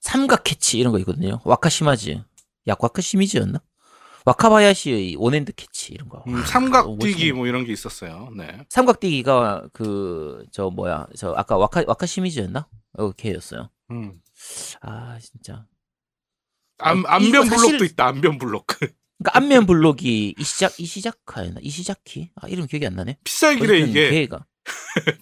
삼각 0.00 0.44
캐치 0.44 0.78
이런 0.78 0.92
거 0.92 0.98
있거든요. 1.00 1.40
와카시마지, 1.44 2.22
약 2.66 2.82
와카시미지였나? 2.82 3.60
와카바야시의 4.24 5.16
one 5.18 5.33
hand 5.33 5.52
캐치 5.54 5.92
이런 5.92 6.08
거. 6.08 6.22
음, 6.26 6.36
아, 6.36 6.46
삼각뛰기. 6.46 7.32
뭐 7.32 7.46
이런 7.46 7.64
게 7.64 7.72
있었어요. 7.72 8.30
네. 8.36 8.64
삼각뛰기가 8.70 9.68
그 9.72 10.44
저 10.52 10.70
뭐야 10.70 11.06
저 11.16 11.32
아까 11.36 11.56
와카 11.56 11.84
와카시미지였나? 11.86 12.66
어 12.98 13.12
걔였어요. 13.12 13.70
음. 13.90 14.12
아 14.80 15.18
진짜. 15.20 15.66
안, 16.78 17.04
안변 17.06 17.46
사실- 17.48 17.66
블록도 17.66 17.84
있다. 17.84 18.06
안변 18.06 18.38
블록. 18.38 18.66
그러니까 19.18 19.38
안면 19.38 19.66
블록이 19.66 20.34
이시작 20.38 20.78
이시자카였나 20.80 21.60
이시자키 21.62 22.30
아 22.36 22.48
이름 22.48 22.66
기억이 22.66 22.86
안 22.86 22.94
나네. 22.96 23.18
어쨌든 23.22 23.88
이게 23.88 24.10
걔가 24.10 24.44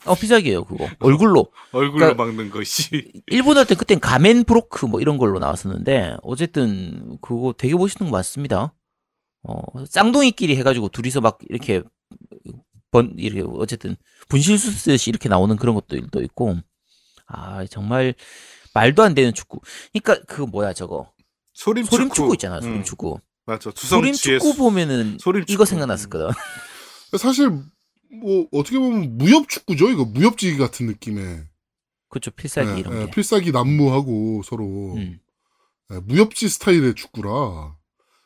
어 0.07 0.15
비싸게요 0.15 0.65
그거 0.65 0.89
얼굴로 1.01 1.53
얼굴로 1.73 1.99
그러니까- 1.99 2.25
막는 2.25 2.51
것이. 2.51 3.13
일본 3.27 3.59
할 3.59 3.67
때 3.67 3.75
그땐 3.75 4.01
가멘 4.01 4.45
브로크 4.45 4.87
뭐 4.87 5.01
이런 5.01 5.19
걸로 5.19 5.39
나왔었는데 5.41 6.17
어쨌든 6.23 7.19
그거 7.21 7.53
되게 7.57 7.75
멋있는 7.75 8.11
거 8.11 8.17
맞습니다. 8.17 8.73
어 9.45 9.85
쌍둥이끼리 9.87 10.57
해가지고 10.57 10.89
둘이서 10.89 11.21
막 11.21 11.39
이렇게 11.49 11.83
번 12.91 13.15
이렇게 13.19 13.43
어쨌든 13.57 13.97
분실수 14.29 14.71
쓰듯이 14.71 15.11
이렇게 15.11 15.29
나오는 15.29 15.57
그런 15.57 15.75
것도 15.75 15.97
있고 16.23 16.57
아 17.27 17.65
정말 17.67 18.15
말도 18.75 19.03
안 19.03 19.15
되는 19.15 19.33
축구. 19.35 19.61
그러니까 19.93 20.25
그 20.27 20.43
뭐야 20.43 20.73
저거 20.75 21.11
소림, 21.55 21.85
소림 21.85 22.05
축구. 22.09 22.15
축구 22.15 22.35
있잖아 22.35 22.61
소림 22.61 22.77
음, 22.77 22.85
축구. 22.85 23.19
맞아. 23.47 23.71
두성 23.71 24.01
소림 24.01 24.15
축구 24.15 24.55
보면은 24.55 25.19
소림 25.19 25.43
이거 25.49 25.65
축구. 25.65 25.67
생각났었거든. 25.67 26.29
사실 27.19 27.51
뭐 27.51 28.47
어떻게 28.53 28.79
보면 28.79 29.17
무협 29.19 29.49
축구죠. 29.49 29.91
이거 29.91 30.05
무협지기 30.05 30.59
같은 30.59 30.87
느낌의 30.87 31.45
그쵸 32.09 32.31
필살기 32.31 32.73
네, 32.75 32.81
이런 32.81 32.99
네, 32.99 33.07
게. 33.07 33.11
필살기 33.11 33.53
난무하고 33.53 34.43
서로 34.45 34.95
음. 34.97 35.19
네, 35.89 36.01
무협지 36.05 36.49
스타일의 36.49 36.95
축구라 36.95 37.75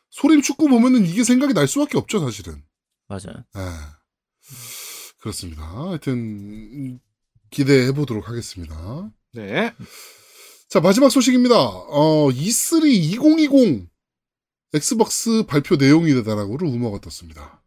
소림 0.09 0.41
축구 0.41 0.67
보면은 0.67 1.05
이게 1.05 1.23
생각이 1.23 1.53
날 1.53 1.67
수밖에 1.67 1.97
없죠 1.97 2.19
사실은. 2.19 2.63
맞아요. 3.07 3.43
네. 3.53 3.61
그렇습니다. 5.19 5.63
하여튼 5.63 6.99
기대해 7.49 7.91
보도록 7.91 8.29
하겠습니다. 8.29 9.11
네. 9.33 9.73
자 10.69 10.79
마지막 10.79 11.09
소식입니다. 11.09 11.55
어, 11.57 12.29
E3 12.29 12.85
2020 12.87 13.87
엑스박스 14.73 15.43
발표 15.47 15.75
내용이다라고 15.75 16.57
루머가 16.57 16.99
떴습니다. 16.99 17.63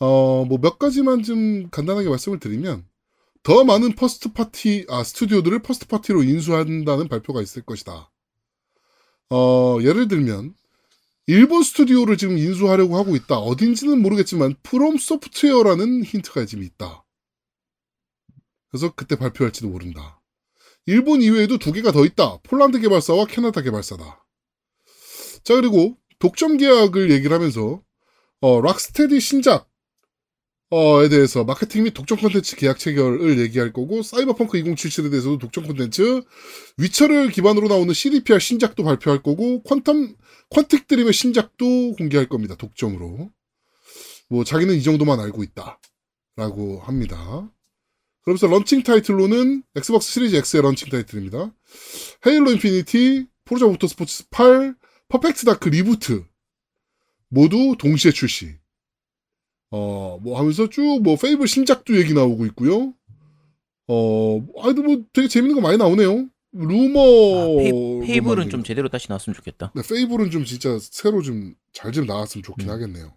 어, 0.00 0.44
뭐 0.44 0.58
몇 0.58 0.78
가지만 0.78 1.22
좀 1.22 1.70
간단하게 1.70 2.08
말씀을 2.08 2.38
드리면 2.40 2.86
더 3.42 3.64
많은 3.64 3.94
first 3.94 4.32
party 4.32 4.86
아 4.88 5.04
스튜디오들을 5.04 5.60
first 5.62 5.86
party로 5.86 6.22
인수한다는 6.22 7.08
발표가 7.08 7.40
있을 7.42 7.62
것이다. 7.62 8.10
어, 9.30 9.78
예를 9.82 10.08
들면 10.08 10.54
일본 11.26 11.62
스튜디오를 11.62 12.18
지금 12.18 12.36
인수하려고 12.36 12.98
하고 12.98 13.16
있다. 13.16 13.38
어딘지는 13.38 14.02
모르겠지만 14.02 14.56
프롬 14.62 14.98
소프트웨어라는 14.98 16.04
힌트가 16.04 16.44
지금 16.44 16.64
있다. 16.64 17.04
그래서 18.68 18.92
그때 18.94 19.16
발표할지도 19.16 19.68
모른다. 19.68 20.20
일본 20.86 21.22
이외에도 21.22 21.56
두 21.58 21.72
개가 21.72 21.92
더 21.92 22.04
있다. 22.04 22.38
폴란드 22.42 22.80
개발사와 22.80 23.26
캐나다 23.26 23.62
개발사다. 23.62 24.26
자, 25.44 25.54
그리고 25.54 25.96
독점 26.18 26.58
계약을 26.58 27.10
얘기를 27.10 27.34
하면서, 27.34 27.82
어, 28.40 28.60
락스테디 28.60 29.20
신작, 29.20 29.70
어,에 30.76 31.08
대해서 31.08 31.44
마케팅 31.44 31.84
및 31.84 31.94
독점 31.94 32.18
콘텐츠 32.18 32.56
계약 32.56 32.80
체결을 32.80 33.38
얘기할 33.38 33.72
거고, 33.72 34.02
사이버펑크 34.02 34.58
2077에 34.58 35.08
대해서도 35.08 35.38
독점 35.38 35.68
콘텐츠, 35.68 36.22
위쳐를 36.78 37.30
기반으로 37.30 37.68
나오는 37.68 37.94
CDPR 37.94 38.40
신작도 38.40 38.82
발표할 38.82 39.22
거고, 39.22 39.62
퀀텀, 39.62 40.16
퀀틱 40.50 40.88
드림의 40.88 41.12
신작도 41.12 41.94
공개할 41.96 42.28
겁니다. 42.28 42.56
독점으로. 42.56 43.30
뭐, 44.28 44.42
자기는 44.42 44.74
이 44.74 44.82
정도만 44.82 45.20
알고 45.20 45.44
있다. 45.44 45.78
라고 46.34 46.80
합니다. 46.80 47.48
그러면서 48.22 48.48
런칭 48.48 48.82
타이틀로는 48.82 49.62
엑스박스 49.76 50.10
시리즈 50.10 50.34
X의 50.34 50.62
런칭 50.62 50.88
타이틀입니다. 50.88 51.54
헤일로 52.26 52.50
인피니티, 52.50 53.28
포르자 53.44 53.66
모터스포츠 53.66 54.24
8, 54.30 54.74
퍼펙트 55.08 55.44
다크 55.44 55.68
reboot 55.68 56.24
모두 57.28 57.76
동시에 57.78 58.10
출시. 58.10 58.63
어, 59.76 60.18
뭐 60.22 60.38
하면서 60.38 60.68
쭉 60.68 61.00
뭐 61.02 61.16
페이블 61.16 61.48
신작도 61.48 61.96
얘기 61.96 62.14
나오고 62.14 62.46
있고요. 62.46 62.94
어, 63.88 64.46
아이도 64.62 64.82
뭐 64.82 65.02
되게 65.12 65.26
재밌는 65.26 65.56
거 65.56 65.60
많이 65.60 65.76
나오네요. 65.76 66.28
루머. 66.52 67.00
아, 67.00 67.46
페이, 67.58 67.72
페이블은 68.06 68.48
좀 68.50 68.62
제대로 68.62 68.88
다시 68.88 69.08
나왔으면 69.08 69.34
좋겠다. 69.34 69.72
네, 69.74 69.82
페이블은 69.82 70.30
좀 70.30 70.44
진짜 70.44 70.78
새로 70.80 71.22
좀잘좀 71.22 72.06
나왔으면 72.06 72.44
좋긴 72.44 72.68
음. 72.68 72.72
하겠네요. 72.72 73.14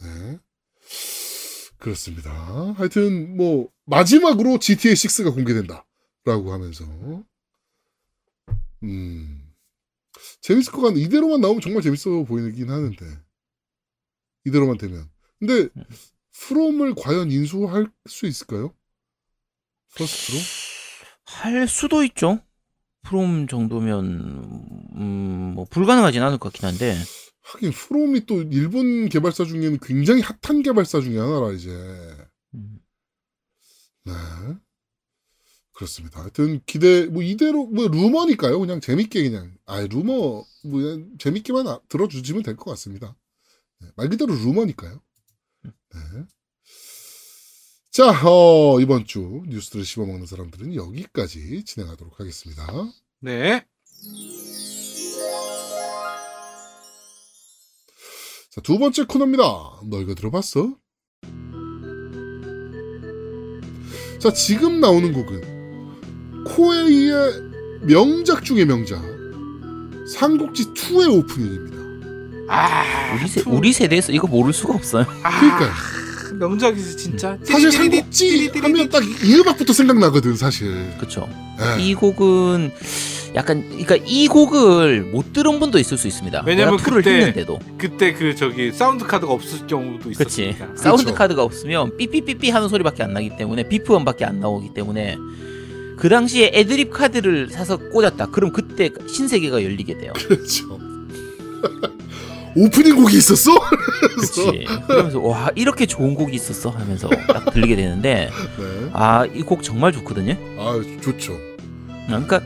네. 0.00 0.38
그렇습니다. 1.78 2.30
하여튼 2.76 3.38
뭐 3.38 3.70
마지막으로 3.86 4.58
GTA 4.58 4.92
6가 4.92 5.32
공개된다라고 5.34 6.52
하면서 6.52 6.84
음. 8.82 9.54
재밌을 10.42 10.72
것 10.72 10.82
같은데 10.82 11.00
이대로만 11.00 11.40
나오면 11.40 11.62
정말 11.62 11.82
재밌어 11.82 12.24
보이긴 12.24 12.68
하는데 12.68 13.06
이대로만 14.44 14.76
되면 14.76 15.08
근데 15.40 15.68
프롬을 16.32 16.94
과연 16.96 17.30
인수할 17.32 17.90
수 18.08 18.26
있을까요? 18.26 18.74
first로? 19.96 20.38
할 21.24 21.68
수도 21.68 22.02
있죠. 22.04 22.40
프롬 23.02 23.48
정도면 23.48 24.04
음, 24.96 25.52
뭐 25.54 25.66
불가능하진 25.70 26.22
않을 26.22 26.38
것 26.38 26.52
같긴 26.52 26.68
한데. 26.68 26.96
하긴 27.42 27.72
프롬이 27.72 28.26
또 28.26 28.42
일본 28.42 29.08
개발사 29.08 29.44
중에는 29.44 29.78
굉장히 29.82 30.22
핫한 30.22 30.62
개발사 30.62 31.00
중에 31.00 31.18
하나라 31.18 31.52
이제 31.52 31.70
음, 32.54 32.80
네 34.04 34.12
그렇습니다. 35.72 36.20
하여튼 36.20 36.60
기대 36.66 37.06
뭐 37.06 37.22
이대로 37.22 37.66
뭐 37.66 37.88
루머니까요. 37.88 38.58
그냥 38.60 38.80
재밌게 38.80 39.22
그냥 39.30 39.56
아 39.66 39.80
루머 39.80 40.12
뭐 40.14 40.44
그냥 40.64 41.08
재밌게만 41.18 41.66
아- 41.68 41.80
들어주시면 41.88 42.42
될 42.42 42.56
것 42.56 42.70
같습니다. 42.72 43.16
네, 43.80 43.88
말 43.96 44.08
그대로 44.10 44.34
루머니까요. 44.34 45.00
네. 45.62 45.70
자, 47.90 48.10
어, 48.26 48.80
이번 48.80 49.04
주 49.04 49.42
뉴스들을 49.46 49.84
씹어먹는 49.84 50.26
사람들은 50.26 50.74
여기까지 50.74 51.64
진행하도록 51.64 52.20
하겠습니다. 52.20 52.66
네. 53.20 53.66
자, 58.50 58.60
두 58.62 58.78
번째 58.78 59.04
코너입니다. 59.04 59.44
너 59.44 60.00
이거 60.00 60.14
들어봤어? 60.14 60.76
자, 64.18 64.32
지금 64.32 64.80
나오는 64.80 65.12
곡은 65.12 66.44
코에이의 66.44 67.50
명작 67.82 68.44
중의 68.44 68.66
명작 68.66 69.02
삼국지 70.14 70.74
2의 70.74 71.18
오프닝입니다. 71.18 71.79
아, 72.50 73.14
우리, 73.14 73.28
세, 73.28 73.42
투. 73.42 73.50
우리 73.50 73.72
세대에서 73.72 74.12
이거 74.12 74.26
모를 74.26 74.52
수가 74.52 74.74
없어요. 74.74 75.06
아, 75.22 75.40
그러니까요. 75.40 75.70
명작이지 76.38 76.96
진짜. 76.96 77.36
사실 77.44 77.70
띠리리리, 77.70 77.96
삼국지. 78.00 78.58
하면 78.60 78.88
딱 78.88 79.02
이 79.04 79.34
음악부터 79.36 79.72
생각나거든, 79.72 80.36
사실. 80.36 80.90
그쵸. 80.98 81.28
예. 81.60 81.82
이 81.82 81.94
곡은 81.94 82.72
약간, 83.34 83.62
그러니까 83.68 83.96
이 84.06 84.26
곡을 84.26 85.02
못 85.12 85.32
들은 85.32 85.60
분도 85.60 85.78
있을 85.78 85.96
수 85.98 86.08
있습니다. 86.08 86.42
왜냐면 86.46 86.76
그때 86.78 87.10
했는데도. 87.16 87.58
그때 87.78 88.12
그 88.14 88.34
저기 88.34 88.72
사운드 88.72 89.04
카드가 89.06 89.32
없을 89.32 89.66
경우도 89.66 90.10
그치. 90.10 90.46
있었으니까. 90.48 90.76
사운드 90.76 91.04
그쵸. 91.04 91.14
카드가 91.14 91.42
없으면 91.42 91.96
삐삐삐삐 91.96 92.50
하는 92.50 92.68
소리밖에 92.68 93.02
안 93.04 93.12
나기 93.12 93.36
때문에 93.36 93.68
beep 93.68 93.94
음밖에 93.96 94.24
안 94.24 94.40
나오기 94.40 94.72
때문에 94.74 95.16
그 95.96 96.08
당시에 96.08 96.50
애드립 96.54 96.90
카드를 96.90 97.50
사서 97.50 97.76
꽂았다. 97.76 98.26
그럼 98.30 98.52
그때 98.52 98.90
신세계가 99.06 99.62
열리게 99.62 99.98
돼요. 99.98 100.12
그렇죠. 100.16 100.78
오프닝 102.56 102.96
곡이 102.96 103.16
있었어? 103.16 103.52
그치. 104.18 104.64
그러면서 104.86 105.20
와 105.20 105.50
이렇게 105.54 105.86
좋은 105.86 106.14
곡이 106.14 106.34
있었어 106.34 106.70
하면서 106.70 107.08
딱 107.28 107.52
들리게 107.52 107.76
되는데 107.76 108.30
네. 108.58 108.90
아이 108.92 109.42
곡 109.42 109.62
정말 109.62 109.92
좋거든요. 109.92 110.36
아, 110.58 110.80
좋죠. 111.02 111.36
그러니까 112.06 112.40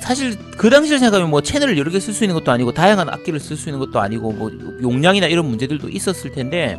사실 0.00 0.36
그 0.56 0.68
당시를 0.70 0.98
생각하면 0.98 1.30
뭐 1.30 1.42
채널을 1.42 1.78
여러 1.78 1.90
개 1.90 1.98
쓸 1.98 2.12
수 2.14 2.24
있는 2.24 2.34
것도 2.34 2.50
아니고 2.50 2.72
다양한 2.72 3.08
악기를 3.08 3.38
쓸 3.38 3.56
수 3.56 3.68
있는 3.68 3.78
것도 3.78 4.00
아니고 4.00 4.32
뭐 4.32 4.50
용량이나 4.82 5.26
이런 5.28 5.46
문제들도 5.46 5.88
있었을 5.90 6.32
텐데 6.32 6.78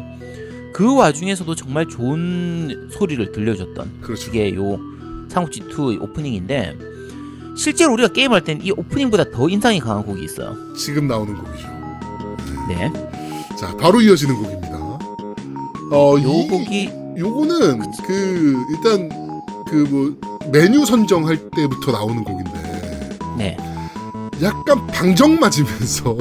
그 0.73 0.95
와중에서도 0.95 1.53
정말 1.55 1.87
좋은 1.87 2.89
소리를 2.91 3.31
들려줬던 3.31 4.01
그렇죠. 4.01 4.29
이게 4.29 4.53
요 4.55 4.79
삼국지 5.29 5.61
2의 5.61 6.01
오프닝인데 6.01 6.75
실제로 7.55 7.93
우리가 7.93 8.09
게임할 8.09 8.41
땐 8.43 8.59
이 8.63 8.71
오프닝보다 8.71 9.29
더 9.31 9.47
인상이 9.47 9.79
강한 9.79 10.03
곡이 10.03 10.23
있어요. 10.23 10.55
지금 10.75 11.07
나오는 11.07 11.33
곡이죠. 11.37 11.72
네. 12.67 12.91
자, 13.57 13.75
바로 13.77 14.01
이어지는 14.01 14.35
곡입니다. 14.35 14.77
어, 15.91 16.15
요 16.21 16.43
이 16.43 16.47
곡이 16.47 16.89
요거는 17.17 17.81
그 18.05 18.65
일단 18.71 19.09
그 19.67 19.87
뭐 19.89 20.15
메뉴 20.51 20.85
선정할 20.85 21.37
때부터 21.51 21.91
나오는 21.91 22.23
곡인데 22.23 23.21
네. 23.37 23.57
약간 24.41 24.85
방정 24.87 25.39
맞으면서 25.39 26.15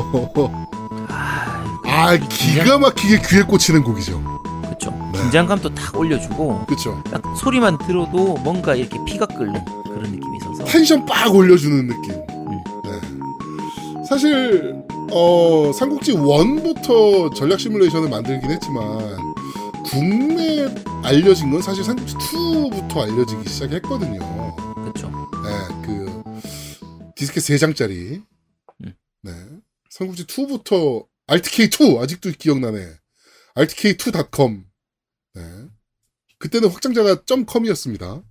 아, 1.09 1.64
아 1.85 2.16
기가 2.16 2.78
막히게 2.78 3.20
귀에 3.28 3.42
꽂히는 3.42 3.83
곡이죠. 3.83 4.22
그쵸. 4.68 4.90
네. 5.12 5.20
긴장감도 5.22 5.74
딱 5.74 5.96
올려주고 5.96 6.64
그렇죠. 6.66 7.02
딱 7.11 7.20
소리만 7.37 7.78
들어도 7.78 8.35
뭔가 8.38 8.74
이렇게 8.74 8.98
피가 9.05 9.26
끓는 9.26 9.62
그런 9.85 10.02
느낌이 10.02 10.38
있어서 10.38 10.64
텐션 10.64 11.05
빡 11.05 11.35
올려주는 11.35 11.87
느낌. 11.88 12.12
음. 12.12 12.61
네. 12.85 14.05
사실 14.09 14.81
어 15.14 15.72
삼국지 15.75 16.12
1부터 16.14 17.35
전략 17.35 17.61
시뮬레이션을 17.61 18.09
만들긴 18.09 18.51
했지만 18.51 19.18
국내 19.85 20.66
알려진 21.05 21.51
건 21.51 21.61
사실 21.61 21.85
삼국지 21.85 22.14
2부터 22.14 22.98
알려지기 22.98 23.46
시작했거든요. 23.46 24.18
그쵸. 24.87 25.11
네, 25.44 25.87
그 25.87 26.22
디스켓 27.14 27.42
3장짜리. 27.42 28.25
음. 28.85 28.94
네. 29.22 29.33
삼국지 29.90 30.25
2부터 30.25 31.07
RTK2 31.27 32.03
아직도 32.03 32.31
기억나네. 32.38 32.94
RTK2.com. 33.55 34.64
네. 35.35 35.42
그때는 36.38 36.70
확장자가 36.70 37.22
.com이었습니다. 37.27 38.22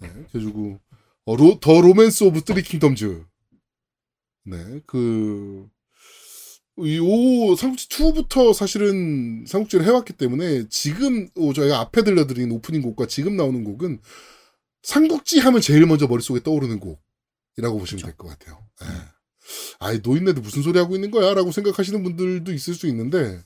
네. 0.00 0.08
그래가지고 0.32 0.80
어, 1.26 1.36
로, 1.36 1.60
the 1.60 1.82
Romance 1.82 2.24
of 2.24 2.40
Three 2.46 2.62
Kingdoms. 2.62 3.26
네. 4.44 4.80
그 4.86 5.68
이 6.80 7.56
삼국지 7.56 7.88
2부터 7.88 8.54
사실은 8.54 9.44
삼국지를 9.46 9.84
해왔기 9.86 10.12
때문에 10.14 10.68
지금 10.68 11.28
오, 11.34 11.52
저희가 11.52 11.80
앞에 11.80 12.02
들려드린 12.04 12.50
오프닝 12.52 12.82
곡과 12.82 13.06
지금 13.06 13.36
나오는 13.36 13.64
곡은 13.64 14.00
삼국지 14.82 15.40
하면 15.40 15.60
제일 15.60 15.86
먼저 15.86 16.06
머릿속에 16.06 16.40
떠오르는 16.42 16.80
곡이라고 16.80 17.78
보시면 17.78 18.04
될것 18.04 18.28
같아요. 18.28 18.64
예. 18.82 18.86
아이 19.80 20.00
노인네들 20.02 20.42
무슨 20.42 20.62
소리 20.62 20.78
하고 20.78 20.94
있는 20.94 21.10
거야? 21.10 21.34
라고 21.34 21.50
생각하시는 21.50 22.02
분들도 22.02 22.52
있을 22.52 22.74
수 22.74 22.86
있는데 22.88 23.42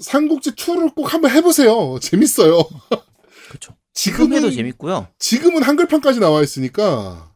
삼국지 0.00 0.52
2를 0.52 0.94
꼭 0.94 1.12
한번 1.12 1.30
해보세요. 1.32 1.98
재밌어요. 2.02 2.58
해도 2.58 3.74
지금은 3.92 4.50
재밌고요. 4.50 5.08
지금은 5.18 5.62
한글판까지 5.62 6.20
나와 6.20 6.42
있으니까 6.42 7.34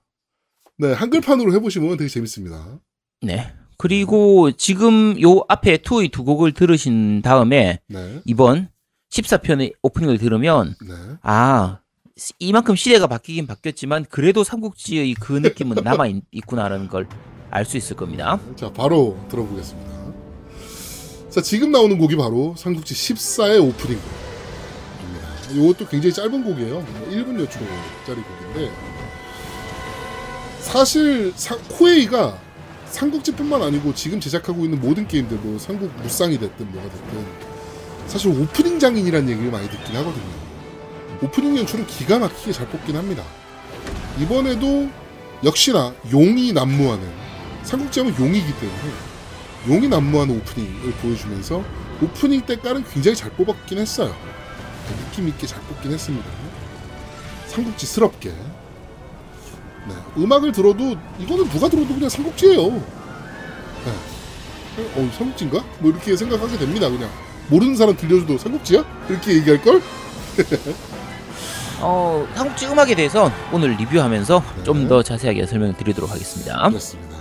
네 0.78 0.92
한글판으로 0.92 1.52
해보시면 1.54 1.96
되게 1.96 2.08
재밌습니다. 2.08 2.80
네. 3.22 3.52
그리고 3.76 4.50
지금 4.52 5.20
요 5.22 5.44
앞에 5.48 5.78
투의 5.78 6.08
두 6.08 6.24
곡을 6.24 6.52
들으신 6.52 7.22
다음에 7.22 7.80
네, 7.88 8.20
이번 8.24 8.68
14편의 9.10 9.72
오프닝을 9.82 10.18
들으면 10.18 10.74
네, 10.86 10.94
아 11.22 11.78
이만큼 12.38 12.76
시대가 12.76 13.06
바뀌긴 13.06 13.46
바뀌었지만 13.46 14.06
그래도 14.08 14.44
삼국지의 14.44 15.14
그 15.14 15.32
느낌은 15.34 15.78
남아 15.84 16.06
있, 16.08 16.22
있구나라는 16.32 16.88
걸 16.88 17.06
알 17.50 17.64
수 17.64 17.76
있을 17.76 17.94
겁니다. 17.94 18.40
자 18.56 18.72
바로 18.72 19.16
들어보겠습니다. 19.30 19.90
자 21.30 21.40
지금 21.40 21.70
나오는 21.70 21.96
곡이 21.98 22.16
바로 22.16 22.52
삼국지 22.58 22.94
14의 22.94 23.62
오프닝 23.62 23.96
곡입니다. 24.00 25.52
이것도 25.52 25.86
굉장히 25.88 26.12
짧은 26.12 26.42
곡이에요. 26.42 26.84
1분 27.10 27.38
여 27.40 27.48
초짜리 27.48 28.22
곡인데 28.22 28.72
사실 30.60 31.32
사- 31.36 31.56
코에이가 31.78 32.38
삼국지뿐만 32.94 33.60
아니고 33.60 33.92
지금 33.92 34.20
제작하고 34.20 34.64
있는 34.64 34.80
모든 34.80 35.08
게임들 35.08 35.38
뭐 35.38 35.58
삼국 35.58 35.90
무쌍이 36.00 36.38
됐든 36.38 36.70
뭐가 36.70 36.88
됐든 36.88 37.26
사실 38.06 38.30
오프닝 38.30 38.78
장인이라는 38.78 39.28
얘기를 39.28 39.50
많이 39.50 39.68
듣긴 39.68 39.96
하거든요. 39.96 40.24
오프닝 41.20 41.56
연출은 41.58 41.88
기가 41.88 42.20
막히게 42.20 42.52
잘 42.52 42.68
뽑긴 42.68 42.94
합니다. 42.96 43.24
이번에도 44.20 44.88
역시나 45.42 45.92
용이 46.12 46.52
난무하는 46.52 47.04
삼국지 47.64 48.00
하면 48.00 48.14
용이기 48.16 48.46
때문에 48.60 48.92
용이 49.68 49.88
난무하는 49.88 50.36
오프닝을 50.36 50.92
보여주면서 50.92 51.64
오프닝 52.00 52.42
때깔은 52.42 52.84
굉장히 52.84 53.16
잘 53.16 53.30
뽑았긴 53.32 53.78
했어요. 53.78 54.14
느낌 55.06 55.26
있게 55.28 55.48
잘 55.48 55.60
뽑긴 55.62 55.90
했습니다. 55.90 56.26
삼국지스럽게. 57.48 58.32
네, 59.86 59.94
음악을 60.16 60.52
들어도 60.52 60.96
이거는 61.18 61.48
누가 61.50 61.68
들어도 61.68 61.92
그냥 61.94 62.08
삼국지예요. 62.08 62.70
네. 62.70 62.82
어, 64.96 65.10
삼국지인가? 65.16 65.64
뭐 65.78 65.90
이렇게 65.90 66.16
생각하게 66.16 66.56
됩니다. 66.58 66.88
그냥 66.88 67.08
모르는 67.48 67.76
사람 67.76 67.96
들려줘도 67.96 68.38
삼국지야? 68.38 68.84
이렇게 69.08 69.34
얘기할 69.34 69.62
걸? 69.62 69.82
어, 71.80 72.26
삼국지 72.34 72.66
음악에 72.66 72.94
대해서 72.94 73.30
오늘 73.52 73.72
리뷰하면서 73.76 74.42
네. 74.58 74.64
좀더 74.64 75.02
자세하게 75.02 75.46
설명을 75.46 75.74
드리도록 75.76 76.10
하겠습니다. 76.10 76.68
그렇습니다. 76.68 77.13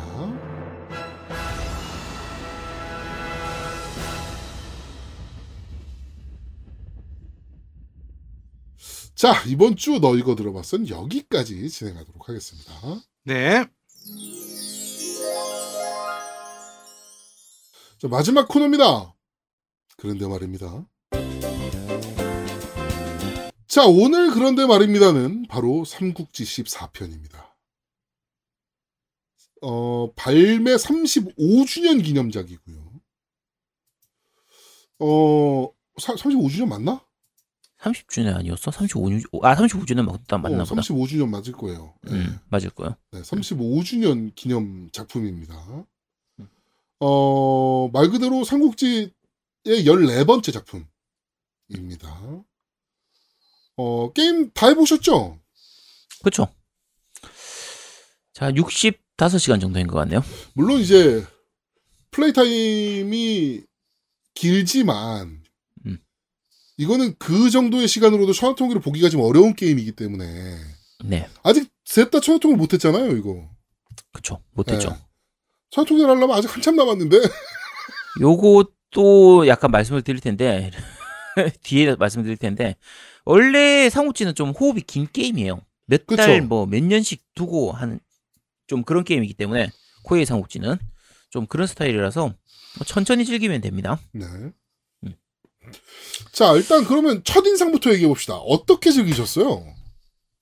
자, 9.24 9.42
이번 9.48 9.78
주 9.78 10.02
너 10.02 10.18
이거 10.18 10.36
들어봤선 10.36 10.90
여기까지 10.90 11.70
진행하도록 11.70 12.28
하겠습니다. 12.28 12.74
네. 13.24 13.66
자, 18.00 18.10
마지막 18.10 18.50
코너입니다. 18.50 19.16
그런데 19.96 20.28
말입니다. 20.28 20.86
자, 23.66 23.86
오늘 23.86 24.30
그런데 24.32 24.66
말입니다는 24.66 25.48
바로 25.48 25.86
삼국지 25.86 26.44
14편입니다. 26.44 27.50
어, 29.62 30.12
발매 30.18 30.76
35주년 30.76 32.04
기념작이고요. 32.04 32.92
어, 35.00 35.70
35주년 35.98 36.68
맞나? 36.68 37.06
30주년 37.84 38.36
아니었어? 38.38 38.72
35주 38.72 39.44
아 39.44 39.56
35주년 39.56 40.06
맞다 40.06 40.38
맞나 40.38 40.64
어, 40.64 40.66
보다. 40.66 40.82
35주년 40.82 41.28
맞을 41.28 41.54
거예요. 41.54 41.94
네. 42.04 42.14
음 42.14 42.40
맞을 42.50 42.70
거요. 42.70 42.96
네, 43.12 43.22
35주년 43.22 44.34
기념 44.36 44.90
작품입니다. 44.92 45.86
어, 47.00 47.90
말 47.92 48.10
그대로 48.10 48.44
삼국지의 48.46 49.12
14번째 49.66 50.54
작품입니다. 50.54 52.46
어, 53.76 54.14
게임 54.14 54.52
다 54.52 54.68
해보셨죠? 54.68 55.40
그렇죠. 56.22 56.48
자 58.32 58.52
65시간 58.52 59.60
정도인 59.60 59.88
것 59.88 59.98
같네요. 60.00 60.24
물론 60.54 60.80
이제 60.80 61.26
플레이 62.12 62.32
타임이 62.32 63.64
길지만 64.36 65.28
음. 65.28 65.43
이거는 66.78 67.16
그 67.20 67.50
정도의 67.50 67.88
시간으로도 67.88 68.34
천하통일을 68.34 68.82
보기가 68.82 69.10
좀 69.10 69.22
어려운 69.22 69.56
게임이기 69.56 69.94
때문에 69.94 70.58
네, 71.06 71.28
아직 71.44 71.70
셋 71.86 72.10
다 72.12 72.20
천하통일 72.20 72.58
못했잖아요, 72.58 73.12
이거. 73.18 73.50
그렇죠. 74.12 74.42
못했죠. 74.52 74.90
네. 74.90 74.96
천하통일 75.72 76.06
하려면 76.06 76.32
아직 76.32 76.54
한참 76.54 76.76
남았는데 76.76 77.18
요것도 78.22 79.48
약간 79.48 79.72
말씀을 79.72 80.02
드릴 80.02 80.20
텐데 80.20 80.72
뒤에 81.64 81.96
말씀드릴 81.96 82.38
텐데 82.38 82.76
원래 83.26 83.90
삼국지는 83.90 84.36
좀 84.36 84.52
호흡이 84.52 84.82
긴 84.82 85.08
게임이에요. 85.12 85.62
몇 85.86 86.06
그쵸. 86.06 86.22
달뭐 86.24 86.68
몇 86.68 86.84
년씩 86.84 87.24
두고 87.36 87.72
하는 87.72 88.00
좀 88.68 88.84
그런 88.84 89.04
게임이기 89.04 89.34
때문에 89.34 89.70
코에이 90.04 90.26
삼국지는 90.26 90.78
좀 91.30 91.46
그런 91.48 91.68
스타일이라서 91.68 92.28
뭐 92.28 92.86
천천히 92.86 93.26
즐기면 93.26 93.62
됩니다. 93.62 94.00
네. 94.12 94.26
음. 95.66 95.72
자, 96.32 96.54
일단 96.54 96.84
그러면 96.86 97.24
첫인상부터 97.24 97.92
얘기해 97.94 98.08
봅시다. 98.08 98.36
어떻게 98.38 98.92
즐기셨어요? 98.92 99.66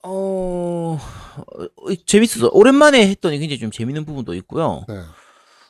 어, 0.03 0.97
어, 0.97 1.95
재밌었어. 2.05 2.49
오랜만에 2.53 3.07
했더니 3.09 3.39
굉장히 3.39 3.59
좀 3.59 3.71
재밌는 3.71 4.05
부분도 4.05 4.33
있고요. 4.35 4.85
네. 4.87 4.95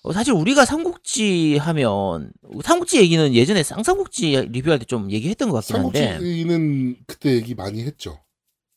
어, 0.03 0.13
사실 0.13 0.33
우리가 0.33 0.65
삼국지 0.65 1.57
하면 1.57 2.31
삼국지 2.63 2.97
얘기는 2.99 3.33
예전에 3.35 3.61
쌍삼국지 3.61 4.47
리뷰할 4.51 4.79
때 4.79 4.85
좀 4.85 5.11
얘기했던 5.11 5.49
것 5.49 5.55
같긴 5.57 5.75
한데 5.85 6.13
삼국지는 6.13 6.95
그때 7.05 7.33
얘기 7.35 7.53
많이 7.53 7.83
했죠. 7.83 8.19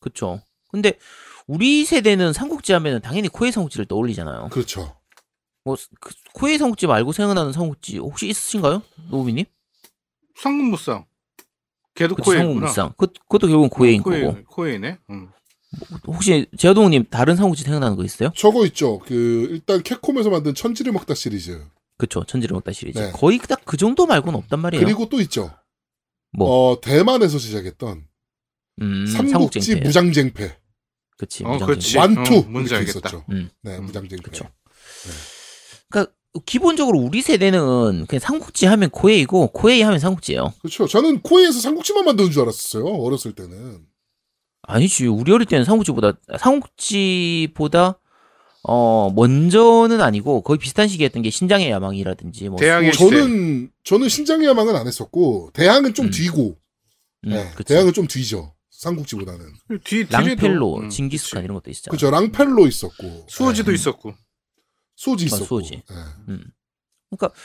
그쵸. 0.01 0.41
근데 0.71 0.99
우리 1.47 1.85
세대는 1.85 2.33
삼국지 2.33 2.73
하면은 2.73 3.01
당연히 3.01 3.29
코에이 3.29 3.53
삼국지를 3.53 3.87
떠올리잖아요. 3.87 4.49
그렇죠. 4.51 4.97
뭐 5.65 5.77
그, 6.01 6.13
코에이 6.35 6.59
삼국지 6.59 6.87
말고 6.87 7.13
생각나는 7.13 7.53
삼국지 7.53 7.99
혹시 7.99 8.29
있으신가요, 8.29 8.83
노우미님? 9.11 9.47
삼국무쌍. 10.37 11.05
걔도. 11.95 12.17
삼국무쌍. 12.23 12.95
그 12.97 13.07
그것도 13.07 13.47
결국은 13.49 13.69
코에이인 13.69 14.03
코에이, 14.03 14.23
거고. 14.25 14.45
코에이네. 14.45 14.99
응. 15.11 15.29
혹시 16.07 16.47
제아동님 16.57 17.07
다른 17.11 17.35
삼국지 17.37 17.65
생각나는 17.65 17.97
거 17.97 18.05
있어요? 18.05 18.31
저거 18.37 18.65
있죠. 18.67 18.99
그 19.01 19.49
일단 19.51 19.83
캡콤에서 19.83 20.31
만든 20.31 20.55
천지를 20.55 20.93
먹다 20.93 21.15
시리즈. 21.15 21.65
그쵸. 21.99 22.25
천지를 22.25 22.55
먹다 22.55 22.73
시리즈. 22.73 22.99
네. 22.99 23.11
거의 23.13 23.39
딱 23.39 23.63
그 23.65 23.77
정도 23.77 24.07
말고는 24.07 24.39
없단 24.41 24.61
말이에요. 24.61 24.85
그리고 24.85 25.09
또 25.09 25.21
있죠. 25.23 25.51
뭐, 26.33 26.73
어, 26.73 26.81
대만에서 26.81 27.39
시작했던 27.39 28.07
음, 28.83 29.07
삼국지. 29.07 29.77
무장쟁패. 29.77 30.57
그치. 31.17 31.45
어, 31.45 31.51
무장쟁패. 31.55 31.75
그치. 31.75 31.97
one 31.99 32.19
two 32.19 32.39
어, 32.39 32.43
뭔지 32.49 32.75
알겠다. 32.75 32.99
있었죠. 32.99 33.25
음. 33.31 33.49
네, 33.63 33.79
음, 33.79 33.85
무장쟁패. 33.87 34.23
그쵸. 34.23 34.45
그러니까 34.45 35.21
기본적으로 36.47 36.99
우리 36.99 37.23
세대는 37.23 38.07
그냥 38.07 38.21
삼국지 38.21 38.67
하면 38.67 38.91
코에이고 38.91 39.49
코에이 39.49 39.83
하면 39.83 39.99
삼국지예요. 40.01 40.53
그렇죠. 40.61 40.87
저는 40.87 41.21
코에이에서 41.23 41.61
삼국지만 41.61 42.05
만드는 42.05 42.31
줄 42.31 42.43
알았었어요. 42.43 42.85
어렸을 42.87 43.33
때는. 43.35 43.81
아니지. 44.63 45.07
우리 45.07 45.31
어릴 45.33 45.47
때는 45.47 45.65
삼국지보다 45.65 46.15
삼국지보다 46.39 47.99
어 48.67 49.13
먼저는 49.15 50.01
아니고 50.01 50.41
거의 50.43 50.59
비슷한 50.59 50.89
시기에 50.89 51.07
했던 51.07 51.23
게 51.23 51.31
신장의 51.31 51.71
야망이라든지 51.71 52.49
뭐 52.49 52.59
대항해 52.59 52.93
수- 52.95 53.05
시대. 53.05 53.11
저는 53.21 53.71
저는 53.85 54.09
신장의 54.09 54.49
야망은 54.49 54.75
안 54.75 54.87
했었고 54.87 55.51
대항은 55.53 55.95
좀 55.95 56.07
음. 56.07 56.11
뒤고. 56.11 56.57
음, 57.27 57.31
네. 57.31 57.51
대항은 57.67 57.93
좀 57.93 58.07
뒤죠. 58.07 58.55
삼국지보다는. 58.71 59.47
뒤, 59.85 60.05
랑펠로, 60.11 60.81
응, 60.83 60.91
징기스칸 60.91 61.41
그치. 61.41 61.45
이런 61.45 61.55
것도 61.55 61.71
있잖아. 61.71 61.91
그렇죠. 61.97 62.11
랑펠로 62.11 62.67
있었고. 62.67 63.27
수호지도 63.29 63.71
네. 63.71 63.75
있었고. 63.77 64.15
수호지 64.97 65.25
아, 65.25 65.27
있었고. 65.27 65.45
수호지. 65.45 65.83
네. 65.89 65.97
음. 66.29 66.45
그러니까 67.11 67.39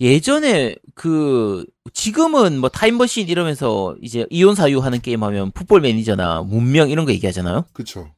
예전에 0.00 0.76
그 0.94 1.64
지금은 1.92 2.58
뭐 2.58 2.68
타임머신 2.68 3.28
이러면서 3.28 3.96
이제 4.02 4.26
이온 4.30 4.54
사유 4.54 4.80
하는 4.80 5.00
게임 5.00 5.22
하면 5.22 5.50
풋볼 5.52 5.80
매니저나 5.80 6.42
문명 6.42 6.90
이런 6.90 7.04
거 7.04 7.12
얘기하잖아요. 7.12 7.66
그렇죠. 7.72 8.14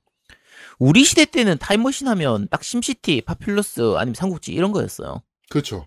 우리 0.79 1.05
시대 1.05 1.25
때는 1.25 1.59
타임머신 1.59 2.09
하면 2.09 2.49
딱 2.51 2.63
심시티, 2.63 3.23
파퓰러스 3.23 3.95
아니면 3.97 4.15
삼국지 4.15 4.53
이런 4.53 4.73
거였어요. 4.73 5.23
그렇죠. 5.49 5.87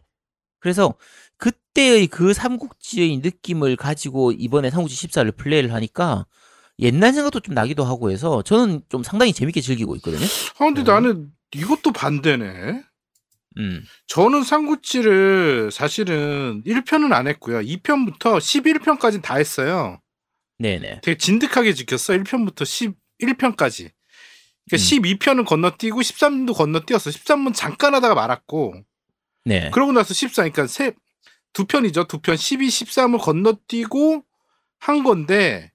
그래서 0.59 0.95
그때의 1.38 2.07
그 2.07 2.33
삼국지의 2.33 3.17
느낌을 3.17 3.75
가지고 3.75 4.31
이번에 4.31 4.69
삼국지 4.69 5.07
14를 5.07 5.35
플레이를 5.35 5.73
하니까 5.73 6.25
옛날 6.79 7.13
생각도 7.13 7.39
좀 7.39 7.53
나기도 7.53 7.83
하고 7.83 8.09
해서 8.12 8.41
저는 8.41 8.81
좀 8.89 9.03
상당히 9.03 9.33
재밌게 9.33 9.62
즐기고 9.62 9.95
있거든요. 9.97 10.25
아, 10.55 10.65
근데 10.65 10.83
네. 10.83 10.91
나는 10.91 11.31
이것도 11.53 11.91
반대네. 11.91 12.83
음. 13.60 13.84
저는 14.08 14.43
삼국지를 14.43 15.69
사실은 15.72 16.63
1편은 16.65 17.13
안 17.13 17.28
했고요. 17.28 17.60
2편부터 17.60 18.38
11편까지는 18.38 19.22
다 19.22 19.36
했어요. 19.36 20.02
네네. 20.58 21.02
되게 21.02 21.17
진득하게 21.17 21.74
지켰어. 21.74 22.13
1편부터 22.13 22.63
11편까지. 23.19 23.91
그러니까 24.69 24.74
음. 24.74 24.78
12편은 24.78 25.45
건너뛰고 25.45 26.00
13도 26.00 26.56
건너뛰었어. 26.56 27.10
13은 27.10 27.54
잠깐 27.54 27.93
하다가 27.93 28.15
말았고. 28.15 28.82
네. 29.45 29.69
그러고 29.72 29.91
나서 29.91 30.13
14, 30.13 30.43
그러니까 30.43 30.67
세, 30.67 30.93
두 31.54 31.65
편이죠. 31.65 32.06
두 32.06 32.19
편. 32.19 32.38
12, 32.38 32.67
13을 32.67 33.19
건너뛰고 33.19 34.24
한 34.80 35.04
건데, 35.04 35.72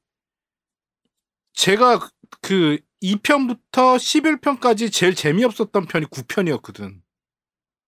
제가 1.55 2.09
그 2.41 2.79
2편부터 3.03 3.97
11편까지 3.97 4.93
제일 4.93 5.15
재미없었던 5.15 5.87
편이 5.87 6.07
9편이었거든. 6.07 7.04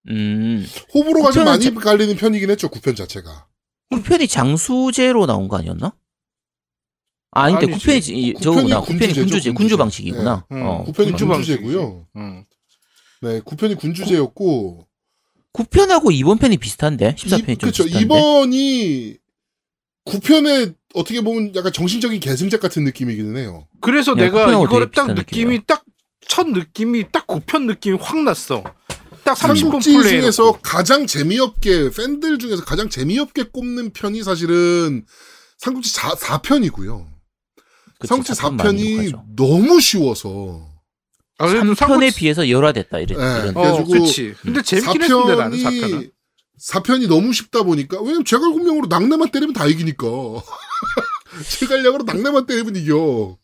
음. 0.09 0.67
호불호가 0.95 1.31
좀 1.33 1.45
구편은 1.45 1.45
많이 1.45 1.63
제- 1.65 1.71
갈리는 1.73 2.17
편이긴 2.17 2.51
했죠. 2.51 2.69
9편 2.69 2.97
자체가. 2.97 3.47
구편이 3.91 4.29
장수제로 4.29 5.27
나온 5.27 5.49
거 5.49 5.57
아니었나? 5.59 5.93
아, 7.33 7.43
아닌데 7.43 7.67
아니지. 7.67 7.79
구편이 7.79 7.99
이- 8.21 8.33
구편이 8.35 8.43
저거구나. 8.43 8.81
구편이 8.81 8.99
군주제죠, 8.99 9.21
군주제, 9.21 9.51
군주제. 9.51 9.53
군주 9.53 9.77
방식이구나. 9.77 10.47
네. 10.51 10.63
어. 10.63 10.85
9편이 10.87 11.07
군주 11.09 11.27
군주제고요. 11.27 12.07
응. 12.17 12.45
네, 13.23 13.41
9편이 13.41 13.79
군주제였고 13.79 14.87
9편하고 15.53 16.13
이번 16.13 16.39
편이 16.39 16.57
비슷한데 16.59 17.15
14편이 17.15 17.47
좀 17.47 17.57
그렇죠. 17.57 17.85
비슷한데. 17.85 18.07
2번이 18.09 19.19
9편에 20.07 20.75
어떻게 20.95 21.21
보면 21.21 21.55
약간 21.57 21.73
정신적인 21.73 22.21
계승작 22.21 22.61
같은 22.61 22.85
느낌이기는 22.85 23.37
해요. 23.37 23.67
그래서 23.81 24.15
네, 24.15 24.25
내가 24.25 24.51
이거를 24.53 24.91
되게 24.91 24.95
딱 24.95 25.13
느낌이 25.15 25.65
딱 25.67 25.85
첫 26.29 26.49
느낌이 26.49 27.13
딱 27.13 27.27
9편 27.29 27.67
느낌이 27.67 27.99
확 28.01 28.21
났어. 28.25 28.65
딱 29.27 29.37
30분 29.37 29.61
삼국지 29.61 29.93
플레이 29.97 30.21
중에서 30.21 30.53
가장 30.63 31.07
재미없게 31.07 31.91
팬들 31.91 32.39
중에서 32.39 32.65
가장 32.65 32.89
재미없게 32.89 33.51
꼽는 33.53 33.93
편이 33.93 34.23
사실은 34.23 35.05
삼국지 35.59 35.91
4, 35.91 36.11
4편이고요. 36.15 37.07
그치, 37.99 38.09
삼국지 38.09 38.33
4편 38.33 38.55
많이 38.55 38.83
4편이 38.83 39.05
욕하죠. 39.13 39.25
너무 39.37 39.81
쉬워서 39.81 40.69
아, 41.39 41.47
그래도 41.49 41.75
3편에 41.75 41.77
삼국지- 42.13 42.17
비해서 42.17 42.49
열화됐다 42.49 42.99
이랬 43.01 43.17
네. 43.19 43.23
이런. 43.23 43.49
어, 43.57 43.61
그래가지고 43.61 43.89
그렇지. 43.91 44.35
근데 44.43 44.63
재밌긴 44.63 45.03
했는데 45.03 45.35
나는 45.37 45.59
4편은. 45.59 46.11
4편이 46.63 47.09
너무 47.09 47.33
쉽다 47.35 47.63
보니까 47.65 48.01
왜냐면 48.01 48.25
제갈공명으로 48.25 48.87
낙내만 48.87 49.31
때리면 49.31 49.53
다 49.53 49.67
이기니까 49.67 50.07
제갈량으로 51.59 52.05
낙내만 52.05 52.47
때리면 52.47 52.77
이겨. 52.77 53.37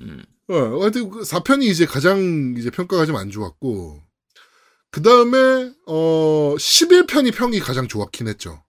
음. 0.00 0.24
어, 0.50 0.80
하여튼 0.80 1.10
그 1.10 1.20
4편이 1.22 1.64
이제 1.64 1.86
가장 1.86 2.54
이제 2.58 2.70
평가가 2.70 3.04
좀 3.06 3.16
안 3.16 3.30
좋았고 3.30 4.00
그 4.90 5.02
다음에 5.02 5.70
어 5.86 6.54
11편이 6.58 7.34
평이 7.34 7.60
가장 7.60 7.88
좋았긴 7.88 8.28
했죠. 8.28 8.62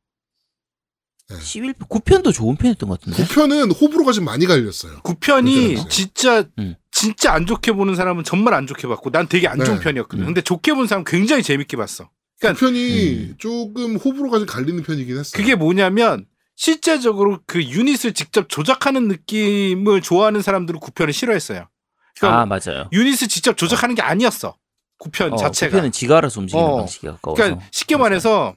11 1.30 1.74
9편도 1.74 2.34
좋은 2.34 2.56
편이었던 2.56 2.90
것 2.90 3.00
같은데. 3.00 3.24
9편은 3.24 3.80
호불호가 3.80 4.12
좀 4.12 4.26
많이 4.26 4.46
갈렸어요. 4.48 5.02
9편이 5.04 5.76
그렇죠. 5.76 5.88
진짜 5.90 6.44
음. 6.58 6.76
진짜 6.92 7.34
안 7.34 7.46
좋게 7.46 7.74
보는 7.74 7.96
사람은 7.96 8.24
정말 8.24 8.56
안 8.56 8.66
좋게 8.66 8.88
봤고 8.88 9.12
난 9.12 9.28
되게 9.28 9.48
안 9.48 9.64
좋은 9.64 9.78
네. 9.78 9.84
편이었거든. 9.84 10.24
음. 10.24 10.26
근데 10.26 10.42
좋게 10.42 10.74
본 10.74 10.88
사람은 10.88 11.06
굉장히 11.06 11.44
재밌게 11.44 11.78
봤어. 11.78 12.10
그러니까 12.40 12.60
두 12.60 12.66
편이 12.66 13.14
음. 13.14 13.36
조금 13.38 13.96
호불호가 13.98 14.40
좀 14.40 14.48
갈리는 14.48 14.82
편이긴 14.82 15.18
했어요. 15.18 15.40
그게 15.40 15.56
뭐냐면 15.56 16.26
실제적으로 16.56 17.40
그 17.46 17.64
유닛을 17.64 18.14
직접 18.14 18.50
조작하는 18.50 19.08
느낌을 19.08 20.02
좋아하는 20.02 20.42
사람들은 20.42 20.80
9편을 20.80 21.14
싫어했어요. 21.14 21.70
그러니까 22.18 22.42
아 22.42 22.46
맞아요. 22.46 22.90
유닛을 22.92 23.28
직접 23.30 23.56
조작하는 23.56 23.94
게 23.96 24.02
아니었어. 24.02 24.58
9편 25.00 25.34
어, 25.34 25.38
자체가. 25.38 25.72
그 25.72 25.78
편은 25.78 25.92
지가 25.92 26.18
알아서 26.18 26.42
움직이는 26.42 26.64
어. 26.66 26.78
방식에 26.78 27.08
가까워서. 27.08 27.42
그러니까 27.42 27.66
쉽게 27.72 27.98
말해서 27.98 28.56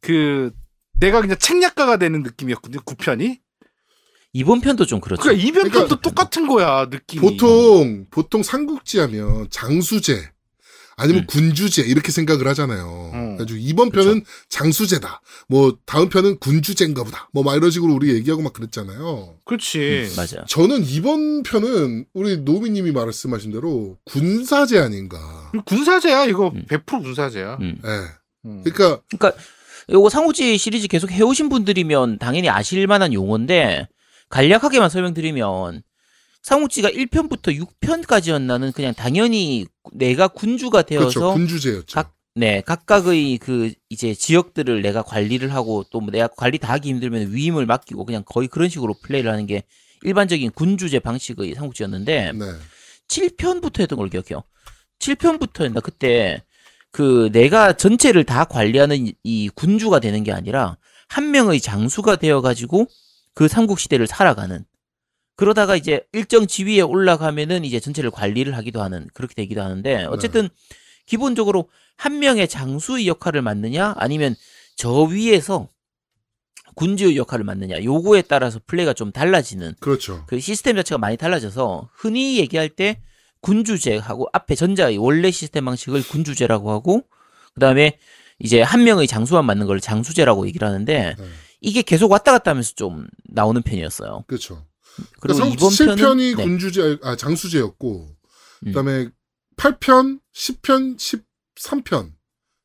그 0.00 0.52
내가 1.00 1.20
그냥 1.20 1.38
책략가가 1.38 1.96
되는 1.96 2.22
느낌이었거든요. 2.22 2.80
9편이. 2.82 3.38
이번 4.34 4.60
편도 4.60 4.84
좀 4.86 5.00
그렇죠. 5.00 5.22
그러니까 5.22 5.42
이변 5.46 5.62
편도 5.64 5.86
그러니까 5.86 6.00
똑같은 6.02 6.46
거야 6.46 6.86
느낌이. 6.90 7.20
보통 7.20 8.06
보통 8.10 8.42
삼국지 8.42 8.98
하면 9.00 9.48
장수제 9.50 10.30
아니면 10.98 11.22
음. 11.22 11.26
군주제 11.26 11.82
이렇게 11.82 12.12
생각을 12.12 12.46
하잖아요. 12.48 13.10
음. 13.14 13.36
그래가지고 13.36 13.58
이번 13.62 13.90
편은 13.90 14.24
장수제다. 14.48 15.20
뭐 15.48 15.78
다음 15.86 16.08
편은 16.08 16.38
군주제인가 16.38 17.04
보다. 17.04 17.28
뭐 17.32 17.42
막 17.44 17.56
이런 17.56 17.70
식으로 17.70 17.94
우리 17.94 18.12
얘기하고 18.14 18.42
막 18.42 18.52
그랬잖아요. 18.52 19.36
그렇지. 19.46 20.12
맞아. 20.16 20.44
저는 20.48 20.84
이번 20.84 21.42
편은 21.44 22.04
우리 22.12 22.36
노미님이 22.38 22.92
말씀하신 22.92 23.52
대로 23.52 23.96
군사제 24.04 24.78
아닌가. 24.78 25.50
군사제야 25.64 26.24
이거 26.26 26.48
음. 26.48 26.64
100% 26.68 27.02
군사제야. 27.02 27.56
음. 27.60 27.78
예. 27.84 27.88
음. 28.48 28.62
그러니까 28.64 29.00
그러니까 29.16 29.40
요거 29.90 30.10
삼국지 30.10 30.58
시리즈 30.58 30.86
계속 30.88 31.10
해오신 31.10 31.48
분들이면 31.48 32.18
당연히 32.18 32.50
아실 32.50 32.86
만한 32.86 33.12
용어인데 33.14 33.88
간략하게만 34.28 34.90
설명드리면 34.90 35.82
삼국지가 36.48 36.88
1편부터 36.90 37.54
6편까지였나는 37.82 38.72
그냥 38.72 38.94
당연히 38.94 39.66
내가 39.92 40.28
군주가 40.28 40.80
되어서 40.82 41.20
그렇죠. 41.20 41.32
군주제였죠. 41.34 41.94
각 41.94 42.14
네, 42.34 42.62
각각의 42.62 43.36
그 43.38 43.72
이제 43.90 44.14
지역들을 44.14 44.80
내가 44.80 45.02
관리를 45.02 45.52
하고 45.52 45.84
또 45.90 46.00
뭐 46.00 46.10
내가 46.10 46.28
관리 46.28 46.56
다 46.58 46.72
하기 46.74 46.88
힘들면 46.88 47.32
위임을 47.34 47.66
맡기고 47.66 48.04
그냥 48.06 48.22
거의 48.24 48.48
그런 48.48 48.68
식으로 48.70 48.94
플레이를 49.02 49.30
하는 49.30 49.46
게 49.46 49.64
일반적인 50.02 50.52
군주제 50.52 51.00
방식의 51.00 51.54
삼국지였는데 51.54 52.32
네. 52.32 52.44
7편부터 53.08 53.80
했던 53.80 53.98
걸 53.98 54.08
기억해요. 54.08 54.42
7편부터였나 55.00 55.82
그때 55.82 56.42
그 56.92 57.28
내가 57.32 57.74
전체를 57.74 58.24
다 58.24 58.44
관리하는 58.44 59.06
이- 59.06 59.14
이 59.22 59.50
군주가 59.54 60.00
되는 60.00 60.24
게 60.24 60.32
아니라 60.32 60.78
한 61.08 61.30
명의 61.30 61.60
장수가 61.60 62.16
되어 62.16 62.40
가지고 62.40 62.86
그 63.34 63.48
삼국 63.48 63.78
시대를 63.80 64.06
살아가는 64.06 64.64
그러다가 65.38 65.76
이제 65.76 66.04
일정 66.12 66.48
지위에 66.48 66.80
올라가면은 66.80 67.64
이제 67.64 67.78
전체를 67.78 68.10
관리를 68.10 68.56
하기도 68.56 68.82
하는 68.82 69.06
그렇게 69.14 69.34
되기도 69.34 69.62
하는데 69.62 70.04
어쨌든 70.06 70.48
기본적으로 71.06 71.70
한 71.96 72.18
명의 72.18 72.48
장수의 72.48 73.06
역할을 73.06 73.40
맡느냐 73.42 73.94
아니면 73.98 74.34
저 74.74 75.02
위에서 75.02 75.68
군주의 76.74 77.16
역할을 77.16 77.44
맡느냐 77.44 77.84
요거에 77.84 78.22
따라서 78.22 78.58
플레이가 78.66 78.94
좀 78.94 79.12
달라지는 79.12 79.76
그렇죠. 79.78 80.24
그 80.26 80.40
시스템 80.40 80.74
자체가 80.74 80.98
많이 80.98 81.16
달라져서 81.16 81.88
흔히 81.94 82.38
얘기할 82.38 82.68
때 82.68 83.00
군주제하고 83.40 84.26
앞에 84.32 84.56
전자의 84.56 84.98
원래 84.98 85.30
시스템 85.30 85.66
방식을 85.66 86.02
군주제라고 86.08 86.72
하고 86.72 87.04
그다음에 87.54 87.96
이제 88.40 88.60
한 88.60 88.82
명의 88.82 89.06
장수만 89.06 89.44
맡는 89.44 89.68
걸 89.68 89.78
장수제라고 89.78 90.48
얘기를 90.48 90.66
하는데 90.66 91.14
네. 91.16 91.24
이게 91.60 91.82
계속 91.82 92.10
왔다 92.10 92.32
갔다 92.32 92.50
하면서 92.50 92.74
좀 92.74 93.06
나오는 93.28 93.62
편이었어요. 93.62 94.24
그렇죠. 94.26 94.66
그리고 95.20 95.38
그러니까 95.38 95.46
이번 95.54 95.70
7편이 95.70 96.36
네. 96.36 96.44
군주제 96.44 96.98
아 97.02 97.16
장수제였고 97.16 98.08
음. 98.60 98.66
그다음에 98.66 99.08
8편, 99.56 100.20
10편, 100.34 100.96
13편 101.56 102.12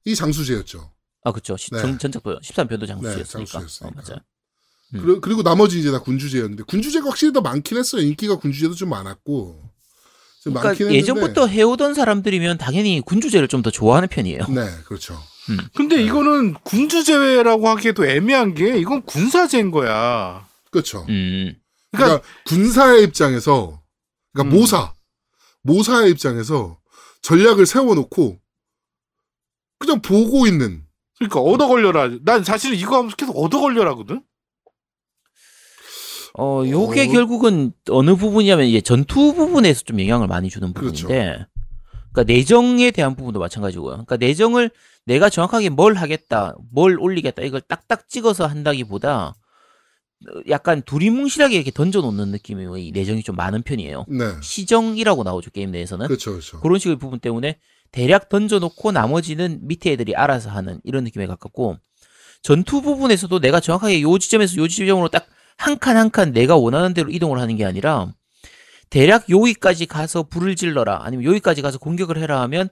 이 0.06 0.16
장수제였죠. 0.16 0.92
아 1.24 1.32
그렇죠. 1.32 1.56
네. 1.72 1.80
전, 1.82 1.98
전작도 2.00 2.40
13편도 2.40 2.88
장수제였으니까. 2.88 3.52
장수제였으니까. 3.52 3.88
어, 3.88 3.92
맞아요. 3.96 4.20
음. 4.96 5.20
그리고, 5.22 5.42
나머지 5.42 5.80
이제 5.80 5.92
다 5.92 6.00
군주제였는데 6.00 6.64
군주제가 6.64 7.08
확실히 7.10 7.34
더 7.34 7.42
많긴 7.42 7.78
했어요. 7.78 8.02
인기가 8.04 8.38
군주제도 8.38 8.76
좀 8.76 8.90
많았고 8.90 9.60
좀 10.44 10.54
많긴 10.54 10.62
그러니까 10.62 10.84
했는데 10.84 10.96
예전부터 10.98 11.48
해오던 11.48 11.94
사람들이면 11.96 12.58
당연히 12.60 13.02
군주제를 13.02 13.48
좀 13.48 13.64
더 13.64 13.72
좋아하는 13.72 14.08
편이에요. 14.10 14.46
네 14.50 14.70
그렇죠. 14.86 15.20
근데 15.76 15.96
네. 15.98 16.04
이거는 16.04 16.54
군주제외라고 16.64 17.68
하기에도 17.70 18.06
애매한 18.06 18.54
게 18.54 18.78
이건 18.78 19.02
군사제인 19.04 19.72
거야. 19.72 20.48
그렇죠. 20.70 21.06
음. 21.10 21.56
그러니까, 21.94 22.28
군사의 22.46 23.04
입장에서 23.04 23.82
그러니까 24.34 24.56
음. 24.56 24.60
모사 24.60 24.94
모사의 25.62 26.12
입장에서 26.12 26.80
전략을 27.22 27.66
세워놓고 27.66 28.40
그냥 29.80 30.02
보고 30.02 30.46
있는 30.48 30.84
그러니까 31.18 31.40
얻어 31.40 31.68
걸려라. 31.68 32.10
난 32.24 32.44
사실 32.44 32.74
이거 32.74 32.98
하면서 32.98 33.16
계속 33.16 33.38
얻어 33.38 33.60
걸려라거든. 33.60 34.24
어, 36.38 36.64
요게 36.66 37.10
어. 37.10 37.12
결국은 37.12 37.74
어느 37.90 38.16
부분이냐면 38.16 38.66
이제 38.66 38.82
전투 38.82 39.34
부분에서 39.34 39.84
좀 39.84 40.00
영향을 40.00 40.28
많이 40.28 40.50
주는 40.50 40.74
그렇죠. 40.74 41.08
부분인데, 41.08 41.46
그러니까 42.12 42.24
내정에 42.34 42.92
대한 42.92 43.16
부분도 43.16 43.40
마찬가지고요. 43.40 43.92
그러니까 43.92 44.18
내정을 44.18 44.72
내가 45.06 45.30
정확하게 45.30 45.70
뭘 45.70 45.94
하겠다, 45.96 46.56
뭘 46.72 47.00
올리겠다 47.00 47.44
이걸 47.44 47.62
딱딱 47.62 48.10
찍어서 48.10 48.48
한다기보다 48.48 49.28
어, 49.28 49.34
약간 50.50 50.82
두리뭉실하게 50.82 51.56
이렇게 51.56 51.72
던져놓는 51.72 52.30
느낌의 52.32 52.92
내정이 52.92 53.24
좀 53.24 53.36
많은 53.36 53.62
편이에요. 53.64 54.06
네 54.08 54.26
시정이라고 54.42 55.24
나오죠 55.24 55.52
게임 55.52 55.72
내에서는. 55.72 56.08
그렇죠 56.08 56.32
그렇죠. 56.32 56.60
그런 56.62 56.80
식의 56.80 56.98
부분 56.98 57.20
때문에 57.20 57.58
대략 57.92 58.30
던져놓고 58.30 58.92
나머지는 58.92 59.60
밑에 59.64 59.92
애들이 59.92 60.16
알아서 60.16 60.50
하는 60.50 60.80
이런 60.84 61.04
느낌에 61.04 61.28
가깝고 61.28 61.78
전투 62.42 62.82
부분에서도 62.82 63.40
내가 63.40 63.60
정확하게 63.60 64.02
요 64.02 64.18
지점에서 64.18 64.58
요 64.58 64.68
지점으로 64.68 65.10
딱 65.10 65.28
한 65.58 65.78
칸 65.78 65.96
한 65.98 66.10
칸 66.10 66.34
내가 66.34 66.56
원하는 66.58 66.96
대로 66.96 67.12
이동을 67.12 67.40
하는 67.40 67.56
게 67.58 67.64
아니라 67.64 68.12
대략 68.90 69.30
여기까지 69.30 69.86
가서 69.86 70.24
불을 70.24 70.56
질러라 70.56 71.02
아니면 71.04 71.26
여기까지 71.26 71.62
가서 71.62 71.78
공격을 71.78 72.18
해라 72.18 72.42
하면 72.42 72.70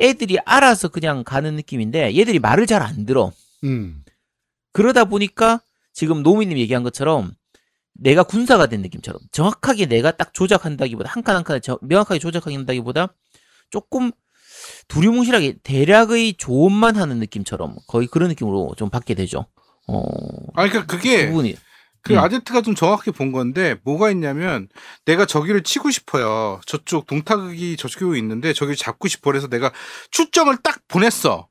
애들이 0.00 0.38
알아서 0.46 0.88
그냥 0.88 1.24
가는 1.24 1.54
느낌인데 1.56 2.16
얘들이 2.16 2.38
말을 2.38 2.66
잘 2.66 2.80
안 2.82 3.04
들어 3.04 3.32
음 3.64 4.02
그러다 4.72 5.04
보니까 5.04 5.60
지금 5.92 6.22
노미님 6.22 6.58
얘기한 6.58 6.82
것처럼 6.82 7.32
내가 7.94 8.22
군사가 8.22 8.66
된 8.66 8.80
느낌처럼 8.82 9.20
정확하게 9.32 9.86
내가 9.86 10.10
딱 10.12 10.32
조작한다기보다 10.34 11.10
한 11.10 11.22
칸 11.22 11.36
한 11.36 11.44
칸을 11.44 11.60
정- 11.60 11.78
명확하게 11.82 12.18
조작한다기보다 12.18 13.14
조금 13.70 14.10
두리뭉실하게 14.88 15.56
대략의 15.62 16.34
조언만 16.34 16.96
하는 16.96 17.18
느낌처럼 17.18 17.76
거의 17.86 18.06
그런 18.06 18.28
느낌으로 18.30 18.74
좀 18.76 18.90
받게 18.90 19.14
되죠. 19.14 19.46
어, 19.88 20.02
아 20.54 20.66
그러니까 20.68 20.86
그 20.86 20.96
그게 20.96 21.26
부분이 21.28 21.56
그 22.02 22.14
음. 22.14 22.18
아제트가 22.18 22.62
좀 22.62 22.74
정확히 22.74 23.10
본 23.10 23.32
건데 23.32 23.76
뭐가 23.84 24.10
있냐면 24.10 24.68
내가 25.04 25.24
저기를 25.26 25.62
치고 25.62 25.90
싶어요. 25.90 26.60
저쪽 26.66 27.06
동타극이 27.06 27.76
저쪽에 27.76 28.18
있는데 28.18 28.52
저기를 28.52 28.76
잡고 28.76 29.08
싶어 29.08 29.30
그래서 29.30 29.48
내가 29.48 29.72
출정을 30.10 30.58
딱 30.62 30.80
보냈어. 30.88 31.48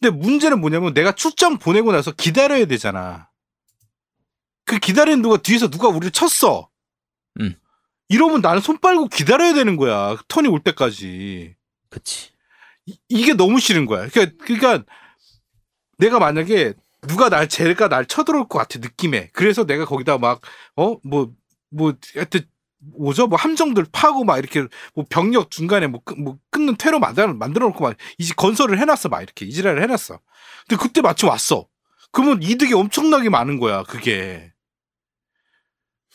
근데 0.00 0.16
문제는 0.16 0.60
뭐냐면 0.60 0.94
내가 0.94 1.12
출정 1.12 1.58
보내고 1.58 1.92
나서 1.92 2.12
기다려야 2.12 2.66
되잖아. 2.66 3.28
그 4.68 4.78
기다리는 4.78 5.22
누가 5.22 5.38
뒤에서 5.38 5.68
누가 5.70 5.88
우리를 5.88 6.10
쳤어. 6.12 6.68
음. 7.40 7.54
이러면 8.08 8.40
나는 8.42 8.60
손 8.60 8.78
빨고 8.78 9.08
기다려야 9.08 9.54
되는 9.54 9.76
거야. 9.76 10.16
턴이 10.28 10.46
올 10.48 10.60
때까지. 10.60 11.54
그치. 11.90 12.30
이- 12.86 12.98
이게 13.08 13.32
너무 13.34 13.60
싫은 13.60 13.86
거야. 13.86 14.08
그러니까, 14.08 14.36
그러니까 14.44 14.84
내가 15.98 16.18
만약에 16.18 16.74
누가 17.06 17.28
날 17.28 17.48
쟤가 17.48 17.88
날 17.88 18.06
쳐들어올 18.06 18.48
것 18.48 18.58
같아 18.58 18.78
느낌에. 18.78 19.30
그래서 19.32 19.64
내가 19.64 19.84
거기다 19.84 20.18
막 20.18 20.40
어 20.76 21.00
뭐 21.04 21.32
뭐 21.70 21.92
하여튼 22.14 22.40
뭐죠 22.96 23.26
뭐 23.26 23.38
함정들 23.38 23.86
파고 23.92 24.24
막 24.24 24.38
이렇게 24.38 24.64
뭐 24.94 25.04
병력 25.10 25.50
중간에 25.50 25.86
뭐, 25.86 26.00
끊- 26.04 26.22
뭐 26.24 26.38
끊는 26.50 26.76
퇴로 26.76 26.98
만들어 26.98 27.32
만들어 27.34 27.66
놓고 27.68 27.84
막 27.84 27.96
이제 28.18 28.32
건설을 28.34 28.78
해놨어 28.80 29.08
막 29.10 29.20
이렇게 29.22 29.44
이지랄을 29.46 29.82
해놨어. 29.82 30.18
근데 30.68 30.82
그때 30.82 31.00
마침 31.02 31.28
왔어. 31.28 31.66
그러면 32.12 32.42
이득이 32.42 32.72
엄청나게 32.74 33.28
많은 33.28 33.58
거야 33.58 33.82
그게. 33.82 34.50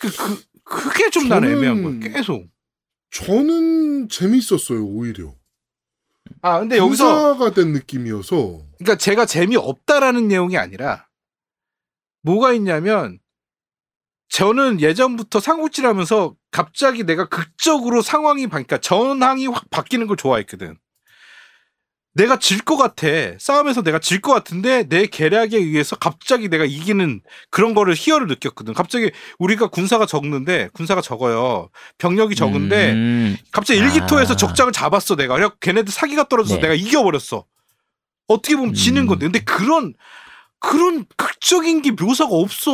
그, 0.09 0.43
그 0.63 0.89
그게 0.89 1.09
좀 1.09 1.27
나는 1.27 1.51
애매한 1.51 1.83
거야 1.83 2.13
계속. 2.13 2.47
저는 3.11 4.09
재밌었어요 4.09 4.83
오히려. 4.85 5.33
아 6.41 6.59
근데 6.59 6.77
여기서 6.77 7.05
군사가 7.05 7.53
된 7.53 7.73
느낌이어서 7.73 8.65
그러니까 8.77 8.97
제가 8.97 9.25
재미 9.25 9.55
없다라는 9.55 10.27
내용이 10.27 10.57
아니라 10.57 11.07
뭐가 12.21 12.53
있냐면 12.53 13.19
저는 14.29 14.81
예전부터 14.81 15.39
하면서 15.85 16.35
갑자기 16.49 17.03
내가 17.03 17.27
극적으로 17.27 18.01
상황이 18.01 18.47
바, 18.47 18.53
그러니까 18.53 18.79
전황이 18.79 19.47
확 19.47 19.69
바뀌는 19.69 20.07
걸 20.07 20.17
좋아했거든. 20.17 20.77
내가 22.15 22.37
질 22.37 22.59
것 22.63 22.77
같아. 22.77 23.07
싸움에서 23.39 23.81
내가 23.81 23.99
질 23.99 24.21
것 24.21 24.33
같은데 24.33 24.83
내 24.87 25.07
계략에 25.07 25.57
의해서 25.57 25.95
갑자기 25.95 26.47
내가 26.47 26.63
이기는 26.65 27.21
그런 27.49 27.73
거를 27.73 27.95
희열을 27.95 28.27
느꼈거든. 28.27 28.73
갑자기 28.73 29.11
우리가 29.39 29.67
군사가 29.67 30.05
적는데 30.05 30.69
군사가 30.73 31.01
적어요. 31.01 31.69
병력이 31.97 32.35
적은데 32.35 32.91
음, 32.93 33.37
갑자기 33.51 33.79
일기토에서 33.79 34.33
아. 34.33 34.37
적장을 34.37 34.71
잡았어 34.71 35.15
내가. 35.15 35.35
그래 35.35 35.49
걔네들 35.59 35.91
사기가 35.91 36.27
떨어져서 36.27 36.55
네. 36.57 36.61
내가 36.61 36.73
이겨버렸어. 36.75 37.45
어떻게 38.27 38.55
보면 38.55 38.73
지는 38.75 39.03
음. 39.03 39.07
건데. 39.07 39.25
근데 39.25 39.39
그런 39.39 39.93
그런 40.59 41.05
극적인 41.17 41.81
게 41.81 41.91
묘사가 41.91 42.29
없어. 42.33 42.71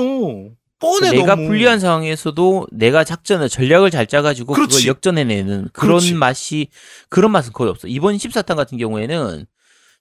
뻔해 0.80 1.12
내가 1.12 1.36
너무. 1.36 1.48
불리한 1.48 1.80
상황에서도 1.80 2.68
내가 2.72 3.04
작전을 3.04 3.50
전략을 3.50 3.92
잘 3.92 4.08
짜가지고 4.08 4.54
그걸 4.54 4.68
그렇지. 4.68 4.88
역전해내는 4.88 5.70
그런 5.74 5.98
그렇지. 6.00 6.14
맛이 6.14 6.68
그런 7.10 7.32
맛은 7.32 7.52
거의 7.54 7.70
없어. 7.70 7.88
이번 7.88 8.16
14탄 8.16 8.56
같은 8.56 8.78
경우에는 8.78 9.46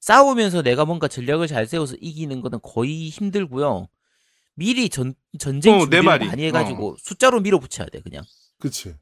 싸우면서 0.01 0.63
내가 0.63 0.85
뭔가 0.85 1.09
전략을 1.09 1.49
잘 1.49 1.67
세워서 1.67 1.97
이기는 2.01 2.41
거는 2.41 2.61
거의 2.63 3.09
힘들고요. 3.09 3.89
미리 4.55 4.89
전 4.89 5.15
전쟁 5.39 5.75
어, 5.75 5.77
내 5.87 6.01
준비를. 6.01 6.05
많이 6.05 6.45
해가지고 6.47 6.97
숫자로 7.01 7.41
밀어붙여야 7.41 7.89
돼 7.89 8.01
그냥. 8.01 8.23
그치. 8.61 8.95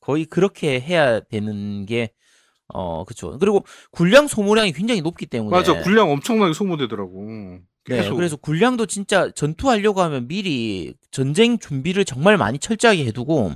거의 0.00 0.24
그렇게 0.24 0.80
해야 0.80 1.20
되는 1.20 1.84
게 1.86 2.12
어, 2.72 3.04
그쵸. 3.04 3.36
그리고 3.38 3.64
군량 3.90 4.28
소모량이 4.28 4.72
굉장히 4.72 5.00
높기 5.02 5.26
때문에. 5.26 5.50
맞아. 5.54 5.78
군량 5.82 6.10
엄청나게 6.10 6.52
소모되더라고. 6.54 7.58
네. 7.88 8.10
그래서 8.10 8.36
군량도 8.36 8.86
진짜 8.86 9.30
전투하려고 9.30 10.00
하면 10.02 10.26
미리 10.28 10.94
전쟁 11.10 11.58
준비를 11.58 12.04
정말 12.04 12.36
많이 12.36 12.58
철저하게 12.58 13.06
해두고 13.06 13.52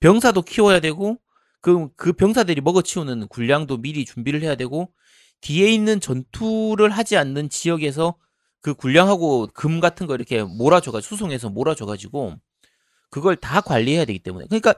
병사도 0.00 0.42
키워야 0.42 0.80
되고 0.80 1.18
그, 1.60 1.88
그 1.96 2.12
병사들이 2.12 2.60
먹어치우는 2.62 3.28
군량도 3.28 3.78
미리 3.78 4.04
준비를 4.04 4.42
해야 4.42 4.54
되고 4.56 4.90
뒤에 5.42 5.70
있는 5.72 6.00
전투를 6.00 6.90
하지 6.90 7.16
않는 7.16 7.50
지역에서 7.50 8.16
그 8.62 8.74
군량하고 8.74 9.48
금 9.54 9.80
같은 9.80 10.06
거 10.06 10.14
이렇게 10.14 10.42
몰아줘가지고 10.42 11.08
수송해서 11.08 11.50
몰아줘가지고 11.50 12.36
그걸 13.10 13.36
다 13.36 13.60
관리해야 13.60 14.04
되기 14.04 14.18
때문에 14.20 14.46
그러니까 14.46 14.74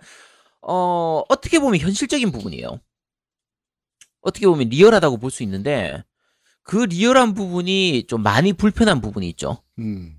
어 0.63 1.23
어떻게 1.29 1.59
보면 1.59 1.79
현실적인 1.81 2.33
부분이에요. 2.33 2.81
어떻게 4.23 4.47
보면 4.47 4.69
리얼하다고 4.71 5.19
볼 5.19 5.31
수 5.31 5.43
있는데 5.43 6.03
그 6.65 6.77
리얼한 6.79 7.35
부분이 7.35 8.07
좀 8.09 8.23
많이 8.23 8.53
불편한 8.55 9.01
부분이 9.03 9.29
있죠. 9.31 9.63
음. 9.79 10.17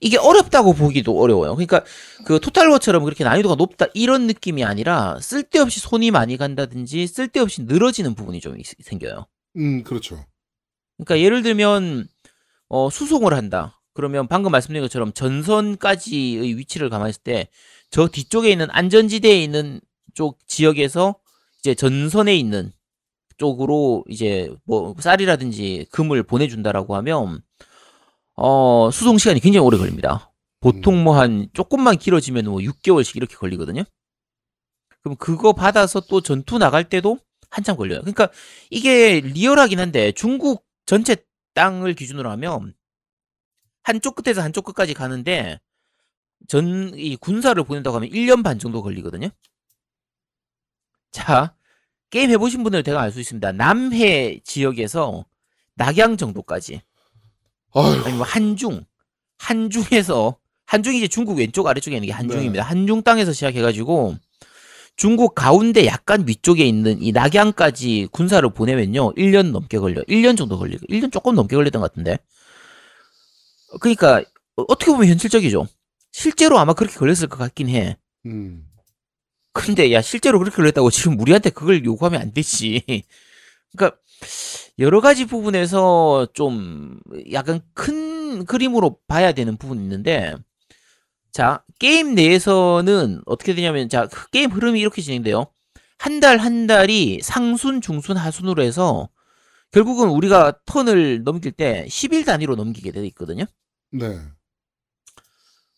이게 0.00 0.16
어렵다고 0.18 0.72
보기도 0.72 1.20
어려워요. 1.20 1.54
그러니까 1.56 1.84
그 2.24 2.38
토탈워처럼 2.40 3.02
그렇게 3.04 3.24
난이도가 3.24 3.56
높다 3.56 3.86
이런 3.94 4.26
느낌이 4.28 4.64
아니라 4.64 5.18
쓸데없이 5.20 5.80
손이 5.80 6.10
많이 6.12 6.36
간다든지 6.36 7.06
쓸데없이 7.08 7.62
늘어지는 7.64 8.14
부분이 8.14 8.40
좀 8.40 8.58
있- 8.58 8.66
생겨요. 8.82 9.26
음, 9.56 9.82
그렇죠. 9.82 10.24
그러니까 10.96 11.18
예를 11.20 11.42
들면 11.42 12.06
어, 12.68 12.88
수송을 12.88 13.34
한다. 13.34 13.80
그러면 13.92 14.28
방금 14.28 14.52
말씀드린 14.52 14.82
것처럼 14.82 15.12
전선까지의 15.12 16.56
위치를 16.56 16.88
가만했을 16.88 17.22
때 17.22 17.48
저 17.92 18.06
뒤쪽에 18.06 18.50
있는 18.52 18.68
안전지대에 18.70 19.42
있는 19.42 19.80
쪽 20.14 20.38
지역에서 20.46 21.16
이제 21.58 21.74
전선에 21.74 22.36
있는 22.36 22.72
쪽으로 23.40 24.04
이제 24.08 24.54
뭐 24.66 24.94
쌀이라든지 25.00 25.88
금을 25.92 26.22
보내준다라고 26.24 26.94
하면 26.96 27.42
어 28.36 28.90
수송 28.92 29.18
시간이 29.18 29.40
굉장히 29.40 29.66
오래 29.66 29.78
걸립니다. 29.78 30.32
보통 30.60 31.02
뭐 31.04 31.16
한 31.18 31.48
조금만 31.54 31.98
길어지면 31.98 32.44
뭐 32.46 32.58
6개월씩 32.60 33.16
이렇게 33.16 33.36
걸리거든요. 33.36 33.82
그럼 35.02 35.16
그거 35.16 35.52
받아서 35.54 36.00
또 36.00 36.20
전투 36.20 36.58
나갈 36.58 36.88
때도 36.88 37.18
한참 37.50 37.76
걸려요. 37.76 38.00
그러니까 38.00 38.28
이게 38.70 39.20
리얼하긴 39.20 39.80
한데 39.80 40.12
중국 40.12 40.64
전체 40.86 41.16
땅을 41.54 41.94
기준으로 41.94 42.30
하면 42.32 42.74
한쪽 43.82 44.14
끝에서 44.16 44.42
한쪽 44.42 44.64
끝까지 44.66 44.94
가는데 44.94 45.58
전 46.48 46.92
이 46.96 47.16
군사를 47.16 47.62
보낸다고 47.64 47.96
하면 47.96 48.10
1년 48.10 48.42
반 48.44 48.58
정도 48.58 48.82
걸리거든요. 48.82 49.30
자, 51.10 51.54
게임 52.10 52.30
해보신 52.30 52.62
분들 52.62 52.82
대강 52.82 53.00
알 53.02 53.12
수 53.12 53.20
있습니다. 53.20 53.52
남해 53.52 54.40
지역에서 54.44 55.24
낙양 55.76 56.16
정도까지 56.16 56.82
아휴, 57.72 58.04
아니면 58.04 58.22
한중 58.22 58.84
한중에서 59.38 60.36
한중이 60.66 60.98
이제 60.98 61.08
중국 61.08 61.38
왼쪽 61.38 61.66
아래쪽에 61.66 61.96
있는 61.96 62.06
게 62.08 62.12
한중입니다. 62.12 62.64
한중 62.64 63.02
땅에서 63.02 63.32
시작해가지고 63.32 64.16
중국 64.96 65.34
가운데 65.34 65.86
약간 65.86 66.26
위쪽에 66.28 66.64
있는 66.66 67.00
이 67.02 67.10
낙양까지 67.12 68.08
군사를 68.12 68.48
보내면요 68.52 69.14
1년 69.14 69.50
넘게 69.52 69.78
걸려. 69.78 70.02
1년 70.02 70.36
정도 70.36 70.58
걸리고 70.58 70.84
1년 70.88 71.10
조금 71.10 71.34
넘게 71.34 71.56
걸렸던 71.56 71.80
것 71.80 71.90
같은데. 71.90 72.18
그러니까 73.80 74.18
어- 74.56 74.64
어떻게 74.68 74.90
보면 74.92 75.08
현실적이죠. 75.08 75.66
실제로 76.12 76.58
아마 76.58 76.74
그렇게 76.74 76.96
걸렸을 76.98 77.28
것 77.28 77.38
같긴 77.38 77.68
해. 77.70 77.96
음. 78.26 78.66
근데 79.52 79.92
야 79.92 80.00
실제로 80.00 80.38
그렇게 80.38 80.56
걸렸다고 80.56 80.90
지금 80.90 81.18
우리한테 81.20 81.50
그걸 81.50 81.84
요구하면 81.84 82.20
안 82.20 82.32
되지. 82.32 82.84
그러니까 83.76 83.98
여러 84.78 85.00
가지 85.00 85.26
부분에서 85.26 86.28
좀 86.32 87.00
약간 87.32 87.60
큰 87.74 88.44
그림으로 88.44 88.98
봐야 89.06 89.32
되는 89.32 89.56
부분이 89.56 89.82
있는데 89.82 90.34
자 91.32 91.64
게임 91.78 92.14
내에서는 92.14 93.22
어떻게 93.26 93.54
되냐면 93.54 93.88
자그 93.88 94.30
게임 94.30 94.50
흐름이 94.50 94.80
이렇게 94.80 95.02
진행돼요. 95.02 95.46
한달한 95.98 96.66
달이 96.66 97.20
상순, 97.22 97.80
중순, 97.80 98.16
하순으로 98.16 98.62
해서 98.62 99.10
결국은 99.70 100.08
우리가 100.08 100.60
턴을 100.64 101.22
넘길 101.24 101.52
때 101.52 101.84
10일 101.88 102.24
단위로 102.24 102.56
넘기게 102.56 102.90
돼 102.90 103.06
있거든요. 103.08 103.44
네. 103.92 104.18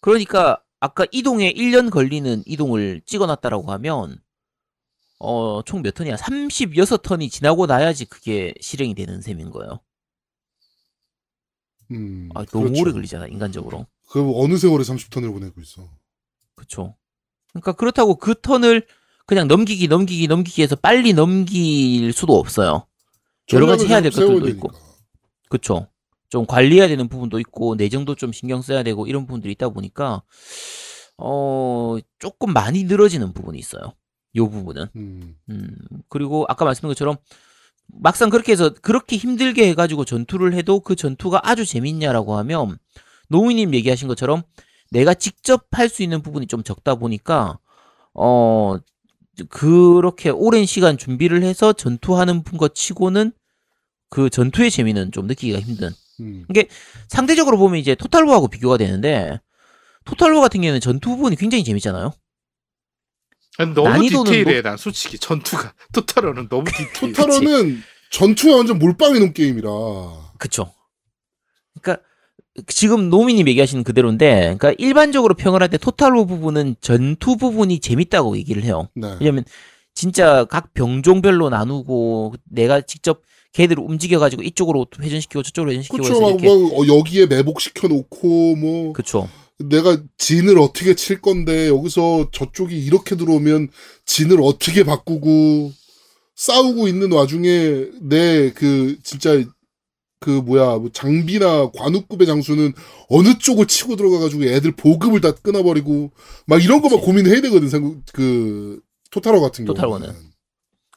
그러니까 0.00 0.61
아까 0.82 1.06
이동에 1.12 1.52
1년 1.52 1.90
걸리는 1.90 2.42
이동을 2.44 3.02
찍어놨다라고 3.06 3.70
하면 3.70 4.18
어, 5.20 5.62
총 5.62 5.80
몇 5.80 5.94
턴이야? 5.94 6.16
36턴이 6.16 7.30
지나고 7.30 7.66
나야지 7.66 8.06
그게 8.06 8.52
실행이 8.60 8.96
되는 8.96 9.20
셈인 9.20 9.50
거예요. 9.50 9.78
음. 11.92 12.30
아, 12.34 12.44
너무 12.46 12.64
그렇죠. 12.64 12.80
오래 12.82 12.90
걸리잖아, 12.92 13.28
인간적으로. 13.28 13.86
그 14.08 14.32
어느 14.34 14.56
세월에 14.56 14.82
30턴을 14.82 15.32
보내고 15.32 15.60
있어. 15.60 15.88
그쵸. 16.56 16.96
그러니까 17.52 17.72
그렇다고 17.74 18.16
그 18.16 18.34
턴을 18.40 18.84
그냥 19.24 19.46
넘기기, 19.46 19.86
넘기기, 19.86 20.26
넘기기 20.26 20.62
해서 20.62 20.74
빨리 20.74 21.12
넘길 21.12 22.12
수도 22.12 22.34
없어요. 22.40 22.88
여러 23.52 23.66
가지 23.66 23.86
해야 23.86 24.00
될 24.00 24.10
것들도 24.10 24.34
세워야 24.38 24.50
있고. 24.50 24.72
되니까. 24.72 24.86
그쵸. 25.48 25.86
좀 26.32 26.46
관리해야 26.46 26.88
되는 26.88 27.08
부분도 27.08 27.38
있고, 27.40 27.74
내정도 27.74 28.14
좀 28.14 28.32
신경 28.32 28.62
써야 28.62 28.82
되고, 28.82 29.06
이런 29.06 29.26
부분들이 29.26 29.52
있다 29.52 29.68
보니까, 29.68 30.22
어, 31.18 31.98
조금 32.18 32.54
많이 32.54 32.84
늘어지는 32.84 33.34
부분이 33.34 33.58
있어요. 33.58 33.92
요 34.36 34.48
부분은. 34.48 34.86
음. 34.96 35.36
음, 35.50 35.76
그리고 36.08 36.46
아까 36.48 36.64
말씀드린 36.64 36.88
것처럼 36.92 37.16
막상 37.88 38.30
그렇게 38.30 38.52
해서 38.52 38.70
그렇게 38.80 39.16
힘들게 39.16 39.68
해가지고 39.68 40.06
전투를 40.06 40.54
해도 40.54 40.80
그 40.80 40.96
전투가 40.96 41.40
아주 41.44 41.66
재밌냐라고 41.66 42.36
하면 42.38 42.78
노우님 43.28 43.74
얘기하신 43.74 44.08
것처럼 44.08 44.42
내가 44.90 45.12
직접 45.12 45.66
할 45.72 45.90
수 45.90 46.02
있는 46.02 46.22
부분이 46.22 46.46
좀 46.46 46.62
적다 46.62 46.94
보니까 46.94 47.58
어 48.14 48.76
그렇게 49.50 50.30
오랜 50.30 50.64
시간 50.64 50.96
준비를 50.96 51.42
해서 51.42 51.74
전투하는 51.74 52.42
것 52.44 52.74
치고는 52.74 53.32
그 54.10 54.30
전투의 54.30 54.70
재미는 54.70 55.12
좀 55.12 55.26
느끼기가 55.26 55.60
힘든 55.60 55.90
음. 56.20 56.44
상대적으로 57.08 57.58
보면 57.58 57.78
이제 57.78 57.94
토탈워하고 57.94 58.48
비교가 58.48 58.76
되는데 58.76 59.40
토탈워 60.04 60.40
같은 60.40 60.60
경우에는 60.60 60.80
전투 60.80 61.10
부분이 61.10 61.36
굉장히 61.36 61.64
재밌잖아요. 61.64 62.12
아니, 63.58 63.74
너무 63.74 63.88
난이도는 63.88 64.32
디테일해 64.32 64.62
난 64.62 64.76
솔직히 64.76 65.18
전투가 65.18 65.74
토탈어는 65.92 66.48
너무 66.48 66.64
디테일. 66.70 67.12
토탈어는 67.14 67.82
전투가 68.10 68.56
완전 68.56 68.78
몰빵해 68.78 69.18
놓은 69.18 69.32
게임이라. 69.34 69.70
그쵸. 70.38 70.72
그러니까 71.80 72.02
지금 72.66 73.08
노미님 73.08 73.48
얘기하시는 73.48 73.82
그대로인데, 73.84 74.40
그러니까 74.58 74.74
일반적으로 74.78 75.34
평을 75.34 75.62
할 75.62 75.68
때 75.70 75.78
토탈워 75.78 76.26
부분은 76.26 76.76
전투 76.80 77.36
부분이 77.36 77.80
재밌다고 77.80 78.36
얘기를 78.36 78.62
해요. 78.64 78.88
네. 78.94 79.16
왜냐면 79.20 79.44
진짜 79.94 80.44
각 80.46 80.74
병종별로 80.74 81.48
나누고 81.50 82.34
내가 82.44 82.80
직접 82.82 83.22
걔들을 83.52 83.82
움직여가지고 83.82 84.42
이쪽으로 84.42 84.86
회전시키고 85.00 85.42
저쪽으로 85.42 85.72
회전시키고 85.72 86.02
그쵸. 86.02 86.14
해서 86.14 86.20
막 86.20 86.44
어, 86.44 86.86
여기에 86.86 87.26
매복시켜 87.26 87.88
놓고 87.88 88.56
뭐 88.56 88.92
그쵸. 88.92 89.28
내가 89.58 89.98
진을 90.18 90.58
어떻게 90.58 90.94
칠 90.94 91.20
건데 91.20 91.68
여기서 91.68 92.30
저쪽이 92.32 92.76
이렇게 92.82 93.16
들어오면 93.16 93.68
진을 94.06 94.38
어떻게 94.42 94.82
바꾸고 94.84 95.72
싸우고 96.34 96.88
있는 96.88 97.12
와중에 97.12 97.86
내 98.00 98.50
그 98.54 98.96
진짜 99.02 99.42
그 100.18 100.30
뭐야 100.30 100.78
뭐 100.78 100.88
장비나 100.92 101.70
관우급의 101.72 102.26
장수는 102.26 102.72
어느 103.08 103.36
쪽을 103.38 103.66
치고 103.66 103.96
들어가가지고 103.96 104.44
애들 104.44 104.72
보급을 104.72 105.20
다 105.20 105.32
끊어버리고 105.32 106.12
막 106.46 106.62
이런 106.64 106.80
거만. 106.80 107.00
고민해야 107.00 107.40
되거든 107.42 107.68
생각 107.68 107.94
그 108.12 108.80
토탈워 109.10 109.40
같은 109.40 109.64
경우는 109.64 109.74
토탈워는. 109.74 110.31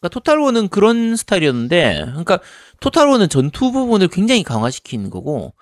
그러니까 0.06 0.10
토탈워는 0.10 0.68
그런 0.70 1.16
스타일이었는데, 1.16 2.04
그러니까 2.08 2.40
토탈워는 2.80 3.30
전투 3.30 3.72
부분을 3.72 4.08
굉장히 4.08 4.44
강화시키는 4.44 5.10
거고, 5.10 5.54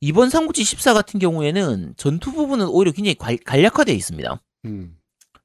이번 0.00 0.28
삼국지 0.30 0.62
14 0.64 0.92
같은 0.92 1.18
경우에는 1.18 1.94
전투 1.96 2.32
부분은 2.32 2.66
오히려 2.68 2.92
굉장히 2.92 3.14
관- 3.14 3.38
간략화되어 3.44 3.94
있습니다. 3.94 4.40
음. 4.66 4.96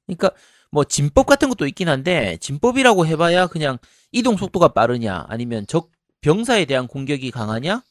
그러니까 0.06 0.32
뭐 0.72 0.84
진법 0.84 1.26
같은 1.26 1.48
것도 1.50 1.68
있긴 1.68 1.88
한데 1.90 2.38
진법이라고 2.42 3.06
해봐야 3.06 3.48
그냥 3.48 3.78
이동 4.12 4.36
속도가 4.38 4.70
빠르냐 4.70 5.26
아니면 5.30 5.66
적 5.68 5.90
병사에 6.22 6.66
대한 6.66 6.88
공격이 6.88 7.32
강하냐, 7.32 7.82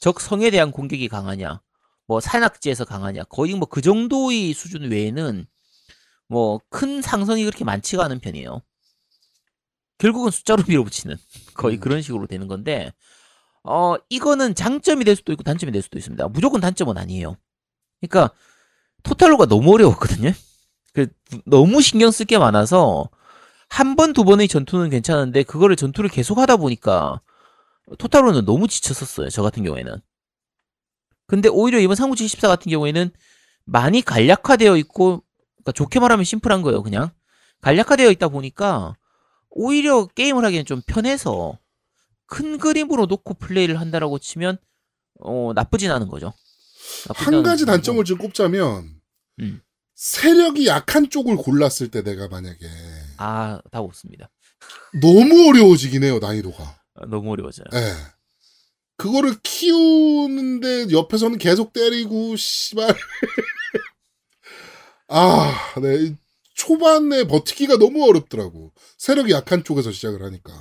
적 0.00 0.20
성에 0.20 0.50
대한 0.50 0.70
공격이 0.70 1.08
강하냐, 1.08 1.60
뭐 2.06 2.20
산악지에서 2.20 2.84
강하냐, 2.84 3.24
거의 3.24 3.54
뭐 3.54 3.66
그 3.66 3.80
정도의 3.80 4.52
수준 4.52 4.90
외에는 4.90 5.46
뭐 6.28 6.60
큰 6.68 7.00
상성이 7.00 7.44
그렇게 7.44 7.64
많지가 7.64 8.04
않은 8.04 8.20
편이에요. 8.20 8.60
결국은 10.02 10.30
숫자로 10.32 10.64
밀어붙이는 10.68 11.16
거의 11.54 11.76
음. 11.76 11.80
그런 11.80 12.02
식으로 12.02 12.26
되는 12.26 12.48
건데, 12.48 12.92
어 13.64 13.96
이거는 14.10 14.54
장점이 14.54 15.04
될 15.04 15.16
수도 15.16 15.32
있고 15.32 15.44
단점이 15.44 15.72
될 15.72 15.82
수도 15.82 15.98
있습니다. 15.98 16.28
무조건 16.28 16.60
단점은 16.60 16.98
아니에요. 16.98 17.36
그러니까 18.00 18.34
토탈로가 19.04 19.46
너무 19.46 19.74
어려웠거든요. 19.74 20.32
그 20.94 21.08
너무 21.46 21.80
신경 21.82 22.10
쓸 22.10 22.26
게 22.26 22.38
많아서 22.38 23.08
한 23.68 23.96
번 23.96 24.12
두 24.14 24.24
번의 24.24 24.48
전투는 24.48 24.90
괜찮은데 24.90 25.44
그거를 25.44 25.76
전투를 25.76 26.10
계속 26.10 26.38
하다 26.38 26.58
보니까 26.58 27.20
토탈로는 27.98 28.44
너무 28.44 28.68
지쳤었어요. 28.68 29.30
저 29.30 29.42
같은 29.42 29.64
경우에는. 29.64 29.96
근데 31.26 31.48
오히려 31.48 31.78
이번 31.78 31.96
삼국지 31.96 32.28
14 32.28 32.48
같은 32.48 32.70
경우에는 32.70 33.10
많이 33.64 34.02
간략화되어 34.02 34.76
있고 34.78 35.22
그러니까 35.56 35.72
좋게 35.72 36.00
말하면 36.00 36.24
심플한 36.24 36.62
거예요. 36.62 36.82
그냥 36.82 37.10
간략화되어 37.62 38.10
있다 38.10 38.28
보니까 38.28 38.96
오히려 39.54 40.06
게임을 40.06 40.44
하기엔 40.44 40.64
좀 40.64 40.82
편해서 40.86 41.58
큰 42.26 42.58
그림으로 42.58 43.06
놓고 43.06 43.34
플레이를 43.34 43.80
한다라고 43.80 44.18
치면 44.18 44.58
어 45.20 45.52
나쁘진 45.54 45.90
않은 45.90 46.08
거죠. 46.08 46.32
나쁘진 47.08 47.34
한 47.34 47.42
가지. 47.42 47.66
단점을 47.66 48.02
좀 48.04 48.18
꼽자면 48.18 49.00
음. 49.40 49.60
세력이 49.94 50.66
약한 50.66 51.10
쪽을 51.10 51.36
골랐을 51.36 51.90
때 51.90 52.02
내가 52.02 52.28
만약에 52.28 52.58
아, 53.18 53.60
다 53.70 53.80
없습니다. 53.80 54.30
너무 55.00 55.48
어려워지긴 55.48 56.02
해요 56.04 56.18
난이도가. 56.18 56.80
아, 56.94 57.06
너무 57.06 57.30
어려워져요. 57.32 57.66
예. 57.74 57.94
그거를 58.96 59.34
키우는데 59.42 60.90
옆에서는 60.90 61.38
계속 61.38 61.72
때리고 61.72 62.36
씨발. 62.36 62.94
아, 65.08 65.74
네. 65.80 66.16
초반에 66.66 67.24
버티기가 67.24 67.76
너무 67.78 68.08
어렵더라고. 68.08 68.72
세력이 68.98 69.32
약한 69.32 69.64
쪽에서 69.64 69.90
시작을 69.90 70.22
하니까. 70.22 70.52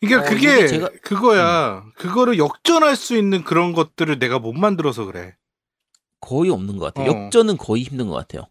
그러니까 0.00 0.26
어, 0.28 0.30
그게 0.30 0.66
제가- 0.66 1.00
그거야. 1.00 1.84
그거를 1.96 2.36
역전할 2.38 2.96
수 2.96 3.16
있는 3.16 3.42
그런 3.42 3.72
것들을 3.72 4.18
내가 4.18 4.38
못 4.38 4.52
만들어서 4.52 5.06
그래. 5.06 5.34
거의 6.20 6.50
없는 6.50 6.76
것 6.76 6.92
같아요. 6.92 7.10
어. 7.12 7.24
역전은 7.24 7.56
거의 7.56 7.82
힘든 7.84 8.08
것 8.08 8.14
같아요. 8.14 8.46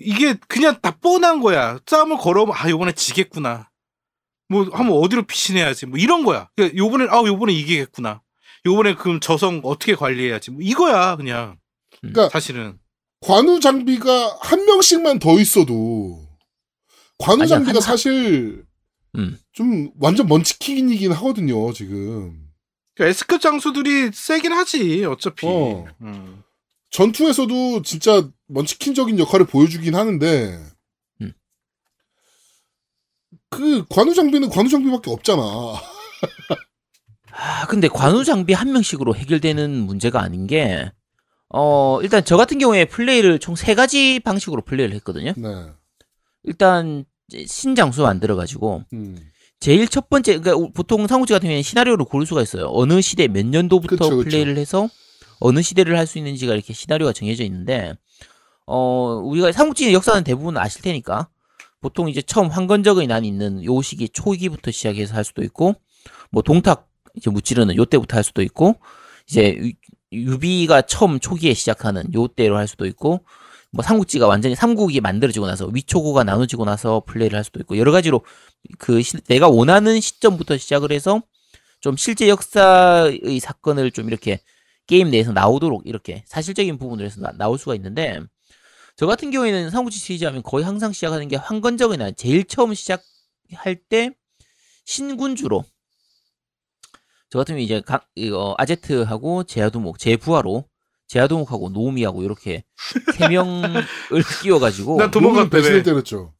이게 0.00 0.34
그냥 0.48 0.80
다 0.80 0.96
뻔한 1.00 1.40
거야. 1.40 1.78
싸움을 1.86 2.16
걸어보면 2.18 2.56
아 2.58 2.68
요번에 2.70 2.92
지겠구나. 2.92 3.70
뭐 4.48 4.64
한번 4.72 4.96
어디로 4.98 5.26
피신해야지. 5.26 5.86
뭐 5.86 5.98
이런 5.98 6.24
거야. 6.24 6.48
그러니까 6.56 6.76
요번에 6.76 7.06
아 7.10 7.22
요번에 7.24 7.52
이기겠구나. 7.52 8.22
요번에 8.66 8.94
그럼 8.94 9.20
저성 9.20 9.60
어떻게 9.62 9.94
관리해야지. 9.94 10.50
뭐 10.50 10.60
이거야 10.62 11.14
그냥. 11.16 11.58
그러니까 12.00 12.28
사실은. 12.30 12.78
관우 13.20 13.60
장비가 13.60 14.38
한 14.40 14.64
명씩만 14.64 15.18
더 15.18 15.38
있어도 15.40 16.26
관우 17.18 17.42
아니야, 17.42 17.46
장비가 17.46 17.76
한- 17.76 17.82
사실 17.82 18.64
음. 19.16 19.38
좀 19.52 19.90
완전 19.98 20.26
먼치킨이긴 20.28 21.12
하거든요, 21.12 21.72
지금. 21.72 22.48
그러니까 22.94 23.10
S급 23.10 23.40
장수들이 23.40 24.10
세긴 24.12 24.52
하지 24.52 25.04
어차피. 25.04 25.46
어. 25.46 25.84
음. 26.02 26.42
전투에서도 26.90 27.82
진짜 27.82 28.28
먼치킨적인 28.46 29.18
역할을 29.18 29.46
보여주긴 29.46 29.94
하는데 29.94 30.58
음. 31.20 31.32
그 33.50 33.84
관우 33.88 34.14
장비는 34.14 34.48
관우 34.48 34.68
장비밖에 34.68 35.10
없잖아. 35.10 35.42
아, 37.32 37.66
근데 37.66 37.88
관우 37.88 38.24
장비 38.24 38.52
한 38.52 38.72
명씩으로 38.72 39.14
해결되는 39.16 39.70
문제가 39.86 40.20
아닌 40.22 40.46
게, 40.46 40.90
어, 41.50 41.98
일단 42.02 42.24
저 42.24 42.36
같은 42.36 42.58
경우에 42.58 42.84
플레이를 42.84 43.38
총 43.38 43.54
세 43.56 43.74
가지 43.74 44.20
방식으로 44.20 44.62
플레이를 44.62 44.94
했거든요. 44.96 45.32
네. 45.36 45.66
일단, 46.44 47.04
신장수 47.46 48.02
만들어가지고, 48.02 48.84
음. 48.92 49.16
제일 49.60 49.88
첫 49.88 50.08
번째, 50.08 50.38
그러니까 50.38 50.70
보통 50.74 51.06
상우지 51.06 51.32
같은 51.32 51.46
경우에는 51.46 51.62
시나리오를 51.62 52.04
고를 52.04 52.26
수가 52.26 52.42
있어요. 52.42 52.68
어느 52.70 53.00
시대, 53.00 53.28
몇 53.28 53.44
년도부터 53.44 53.96
그쵸, 53.96 54.16
그쵸. 54.16 54.24
플레이를 54.30 54.56
해서, 54.56 54.88
어느 55.40 55.62
시대를 55.62 55.98
할 55.98 56.06
수 56.06 56.18
있는지가 56.18 56.54
이렇게 56.54 56.72
시나리오가 56.72 57.12
정해져 57.12 57.44
있는데, 57.44 57.94
어, 58.66 59.20
우리가 59.24 59.50
삼국지의 59.52 59.94
역사는 59.94 60.24
대부분 60.24 60.56
아실 60.58 60.82
테니까, 60.82 61.28
보통 61.80 62.08
이제 62.08 62.20
처음 62.22 62.48
황건적의 62.48 63.06
난이 63.06 63.26
있는 63.28 63.64
요 63.64 63.80
시기 63.82 64.08
초기부터 64.08 64.70
시작해서 64.70 65.14
할 65.14 65.24
수도 65.24 65.42
있고, 65.42 65.74
뭐 66.30 66.42
동탁 66.42 66.88
이제 67.14 67.30
무찌르는 67.30 67.76
요 67.76 67.84
때부터 67.84 68.16
할 68.16 68.24
수도 68.24 68.42
있고, 68.42 68.76
이제 69.28 69.72
유- 70.12 70.32
유비가 70.32 70.82
처음 70.82 71.20
초기에 71.20 71.54
시작하는 71.54 72.12
요 72.14 72.28
때로 72.28 72.56
할 72.56 72.68
수도 72.68 72.86
있고, 72.86 73.24
뭐 73.72 73.82
삼국지가 73.84 74.26
완전히 74.26 74.54
삼국이 74.54 75.00
만들어지고 75.00 75.46
나서 75.46 75.66
위초고가 75.66 76.24
나눠지고 76.24 76.64
나서 76.64 77.02
플레이를 77.06 77.36
할 77.36 77.44
수도 77.44 77.60
있고 77.60 77.76
여러 77.78 77.92
가지로 77.92 78.24
그 78.78 79.02
시- 79.02 79.18
내가 79.28 79.48
원하는 79.48 80.00
시점부터 80.00 80.56
시작을 80.56 80.90
해서 80.92 81.22
좀 81.80 81.96
실제 81.96 82.28
역사의 82.28 83.40
사건을 83.40 83.90
좀 83.92 84.08
이렇게 84.08 84.40
게임 84.86 85.10
내에서 85.10 85.32
나오도록 85.32 85.82
이렇을 85.86 86.22
사실적인 86.26 86.78
부분을 86.78 87.04
해서 87.06 87.20
나, 87.20 87.32
나올 87.36 87.58
수가 87.58 87.74
있는데 87.76 88.20
저 88.96 89.06
같은 89.06 89.30
경우에는 89.30 89.70
삼국지 89.70 89.98
시리즈 89.98 90.24
하면 90.24 90.42
거의 90.42 90.64
항상 90.64 90.92
시작하는 90.92 91.28
게 91.28 91.36
황건적의 91.36 91.98
날 91.98 92.14
제일 92.14 92.44
처음 92.44 92.74
시작할 92.74 93.76
때 93.88 94.10
신군주로 94.84 95.64
저 97.30 97.38
같은 97.38 97.54
경우 97.54 97.62
이제 97.62 97.82
각 97.84 98.08
이거 98.14 98.54
아제트하고 98.58 99.44
제아두목 99.44 99.98
제부하로 99.98 100.64
제아두목하고 101.08 101.70
노우미하고 101.70 102.22
이렇게 102.22 102.64
세 103.16 103.28
명을 103.28 103.84
끼워가지고 104.42 104.96
난 104.98 105.10
도망갔대, 105.10 105.50
배신을 105.50 105.76
왜? 105.78 105.82
때렸죠. 105.82 106.34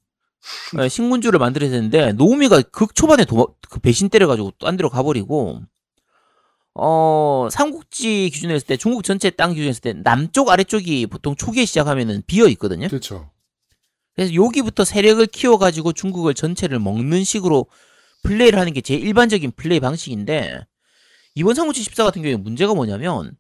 네, 0.76 0.88
신군주를 0.88 1.38
만들어야 1.38 1.70
되는데 1.70 2.12
노우미가 2.12 2.62
극 2.70 2.94
초반에 2.94 3.24
도마, 3.24 3.44
그 3.68 3.80
배신 3.80 4.08
때려가지고 4.08 4.52
딴 4.60 4.76
데로 4.76 4.88
가버리고 4.88 5.60
어 6.74 7.48
삼국지 7.50 8.30
기준으로 8.30 8.54
했을 8.54 8.66
때 8.66 8.76
중국 8.76 9.02
전체 9.02 9.30
땅 9.30 9.50
기준으로 9.50 9.68
했을 9.68 9.80
때 9.82 9.92
남쪽 9.94 10.48
아래쪽이 10.48 11.06
보통 11.08 11.34
초기에 11.34 11.64
시작하면은 11.64 12.22
비어 12.26 12.46
있거든요. 12.48 12.88
그렇죠. 12.88 13.30
그래서 14.14 14.34
여기부터 14.34 14.84
세력을 14.84 15.24
키워가지고 15.26 15.92
중국을 15.92 16.34
전체를 16.34 16.78
먹는 16.78 17.24
식으로 17.24 17.66
플레이를 18.22 18.58
하는 18.58 18.72
게 18.72 18.80
제일 18.80 19.00
일반적인 19.06 19.52
플레이 19.56 19.80
방식인데 19.80 20.66
이번 21.38 21.54
삼국지 21.54 21.84
14 21.84 22.02
같은 22.02 22.20
경우에 22.22 22.36
문제가 22.36 22.74
뭐냐면 22.74 23.36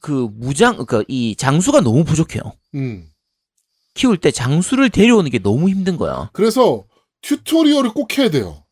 그 0.00 0.30
무장 0.32 0.72
그러니까 0.72 1.04
이 1.08 1.36
장수가 1.36 1.82
너무 1.82 2.04
부족해요. 2.04 2.42
음. 2.74 3.06
키울 3.92 4.16
때 4.16 4.30
장수를 4.30 4.88
데려오는 4.88 5.30
게 5.30 5.38
너무 5.38 5.68
힘든 5.68 5.98
거야. 5.98 6.30
그래서 6.32 6.86
튜토리얼을 7.20 7.92
꼭 7.92 8.16
해야 8.16 8.30
돼요. 8.30 8.64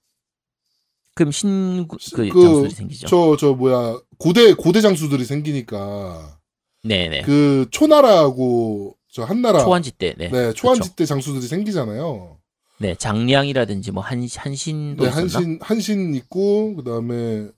그럼 1.15 1.33
신그 1.33 1.99
그, 2.15 2.31
장수들이 2.31 2.71
생기죠. 2.71 3.07
저, 3.07 3.37
저, 3.39 3.53
뭐야, 3.53 3.99
고대, 4.17 4.55
고대 4.55 4.81
장수들이 4.81 5.27
생기니까, 5.27 6.39
네네. 6.83 7.23
그, 7.23 7.67
초나라하고, 7.71 8.97
저, 9.13 9.25
한나라. 9.25 9.63
초한지 9.63 9.91
때, 9.91 10.15
네. 10.17 10.31
네, 10.31 10.55
초한지 10.55 10.83
그쵸. 10.83 10.95
때 10.97 11.05
장수들이 11.05 11.47
생기잖아요. 11.47 12.39
네, 12.79 12.95
장량이라든지 12.95 13.91
뭐 13.91 14.03
한, 14.03 14.27
한신도 14.35 15.05
네, 15.05 15.11
있었나? 15.11 15.21
한신, 15.21 15.59
한신 15.61 16.15
있고, 16.15 16.77
그 16.77 16.85
다음에, 16.85 17.49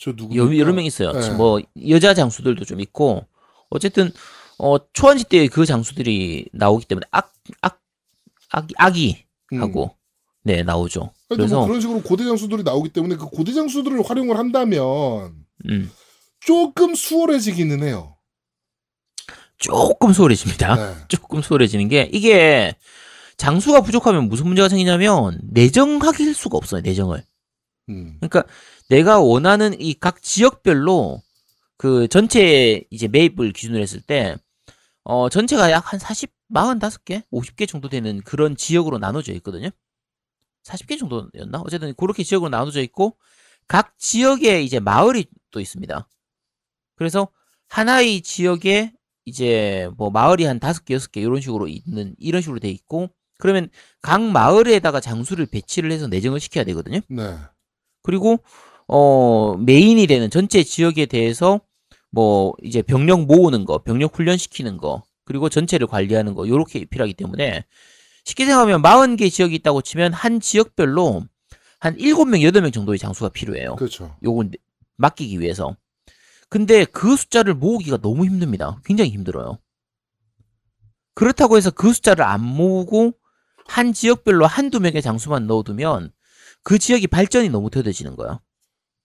저 0.00 0.12
누구. 0.12 0.36
여, 0.36 0.56
여러 0.56 0.72
명 0.72 0.84
있어요. 0.84 1.12
네. 1.12 1.30
뭐 1.30 1.60
여자 1.88 2.14
장수들도 2.14 2.64
좀 2.64 2.80
있고 2.80 3.24
어쨌든 3.70 4.10
어 4.58 4.76
초한지 4.92 5.24
때그 5.24 5.66
장수들이 5.66 6.48
나오기 6.52 6.86
때문에 6.86 7.06
악, 7.10 7.32
악, 7.60 7.80
악, 8.50 8.66
악이 8.76 9.24
하고 9.58 9.94
네 10.42 10.62
나오죠. 10.62 11.12
그래서 11.28 11.36
그래서 11.36 11.56
뭐 11.58 11.66
그런 11.66 11.80
식으로 11.80 12.02
고대 12.02 12.24
장수들이 12.24 12.62
나오기 12.62 12.90
때문에 12.90 13.16
그 13.16 13.26
고대 13.26 13.52
장수들을 13.52 14.02
활용을 14.08 14.38
한다면, 14.38 15.44
음, 15.68 15.90
조금 16.40 16.94
수월해지기는 16.94 17.82
해요. 17.82 18.16
조금 19.58 20.12
수월해집니다. 20.12 20.76
네. 20.76 20.94
조금 21.08 21.42
수월해지는 21.42 21.88
게 21.88 22.08
이게 22.12 22.74
장수가 23.36 23.82
부족하면 23.82 24.28
무슨 24.28 24.46
문제가 24.46 24.68
생기냐면 24.68 25.38
내정하길 25.42 26.34
수가 26.34 26.56
없어요. 26.56 26.80
내정을. 26.80 27.24
음. 27.88 28.16
그러니까 28.20 28.44
내가 28.88 29.20
원하는 29.20 29.78
이 29.80 29.94
각 29.94 30.22
지역별로 30.22 31.22
그 31.76 32.08
전체 32.08 32.84
이제 32.90 33.08
매입을 33.08 33.52
기준으로 33.52 33.80
했을 33.82 34.00
때, 34.00 34.36
어, 35.04 35.28
전체가 35.28 35.70
약 35.70 35.92
한 35.92 35.98
40, 36.00 36.30
45개? 36.52 37.22
50개 37.32 37.68
정도 37.68 37.88
되는 37.88 38.20
그런 38.22 38.56
지역으로 38.56 38.98
나눠져 38.98 39.32
있거든요. 39.34 39.70
40개 40.64 40.98
정도였나? 40.98 41.60
어쨌든 41.64 41.94
그렇게 41.96 42.22
지역으로 42.24 42.50
나눠져 42.50 42.80
있고, 42.82 43.16
각 43.68 43.98
지역에 43.98 44.62
이제 44.62 44.80
마을이 44.80 45.26
또 45.50 45.60
있습니다. 45.60 46.08
그래서 46.96 47.28
하나의 47.68 48.22
지역에 48.22 48.92
이제 49.24 49.90
뭐 49.96 50.10
마을이 50.10 50.44
한 50.44 50.58
다섯 50.58 50.84
개, 50.84 50.94
여섯 50.94 51.12
개 51.12 51.20
이런 51.20 51.40
식으로 51.40 51.68
있는, 51.68 52.14
이런 52.18 52.42
식으로 52.42 52.60
돼 52.60 52.70
있고, 52.70 53.10
그러면 53.38 53.68
각 54.02 54.22
마을에다가 54.22 55.00
장수를 55.00 55.46
배치를 55.46 55.92
해서 55.92 56.08
내정을 56.08 56.40
시켜야 56.40 56.64
되거든요. 56.64 57.00
네. 57.08 57.36
그리고 58.02 58.38
어, 58.88 59.56
메인이 59.58 60.06
되는 60.06 60.30
전체 60.30 60.62
지역에 60.64 61.06
대해서 61.06 61.60
뭐 62.10 62.54
이제 62.62 62.82
병력 62.82 63.26
모으는 63.26 63.64
거, 63.64 63.78
병력 63.78 64.18
훈련시키는 64.18 64.78
거, 64.78 65.02
그리고 65.24 65.48
전체를 65.50 65.86
관리하는 65.86 66.34
거 66.34 66.48
요렇게 66.48 66.86
필요하기 66.86 67.14
때문에 67.14 67.64
쉽게 68.24 68.46
생각하면 68.46 68.82
40개 68.82 69.30
지역이 69.30 69.54
있다고 69.56 69.82
치면 69.82 70.12
한 70.14 70.40
지역별로 70.40 71.24
한 71.80 71.96
7명, 71.96 72.40
8명 72.50 72.72
정도의 72.72 72.98
장수가 72.98 73.30
필요해요. 73.30 73.76
그렇죠. 73.76 74.16
요건 74.22 74.50
맡기기 74.96 75.38
위해서. 75.38 75.76
근데 76.48 76.84
그 76.86 77.14
숫자를 77.16 77.54
모으기가 77.54 77.98
너무 77.98 78.24
힘듭니다. 78.24 78.80
굉장히 78.84 79.10
힘들어요. 79.10 79.58
그렇다고 81.14 81.56
해서 81.56 81.70
그 81.70 81.92
숫자를 81.92 82.24
안 82.24 82.42
모으고 82.42 83.12
한 83.66 83.92
지역별로 83.92 84.46
한두 84.46 84.80
명의 84.80 85.02
장수만 85.02 85.46
넣어두면 85.46 86.10
그 86.62 86.78
지역이 86.78 87.06
발전이 87.06 87.50
너무 87.50 87.70
더뎌지는 87.70 88.16
거야. 88.16 88.40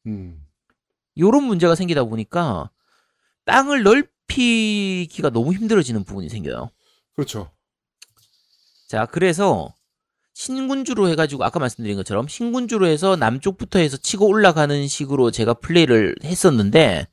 음. 0.08 0.45
요런 1.18 1.43
문제가 1.43 1.76
생기다 1.76 2.04
보니까 2.04 2.70
땅을 3.45 3.84
넓히기가 3.84 5.30
너무 5.30 5.54
힘들어지는 5.54 6.04
부분이 6.04 6.30
생겨요. 6.30 6.70
그렇죠. 7.16 7.51
자, 8.88 9.06
그래서 9.06 9.74
신군주로 10.34 11.10
해가지고 11.10 11.43
아까 11.43 11.60
말씀드린 11.60 11.95
것처럼 11.95 12.28
신군주로 12.28 12.88
해서 12.88 13.16
남쪽부터 13.16 13.80
해서 13.80 13.97
치고 13.97 14.28
올라가는 14.28 14.88
식으로 14.88 15.32
제가 15.32 15.54
플레이를 15.56 16.16
했었는데 16.24 17.08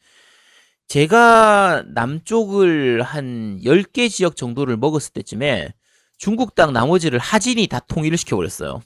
제가 0.88 1.84
남쪽을 1.94 3.02
한 3.02 3.60
10개 3.62 4.10
지역 4.10 4.36
정도를 4.36 4.76
먹었을 4.76 5.12
때쯤에 5.12 5.72
중국 6.18 6.54
땅 6.54 6.72
나머지를 6.72 7.18
하진이 7.18 7.66
다 7.68 7.80
통일을 7.80 8.18
시켜버렸어요. 8.18 8.82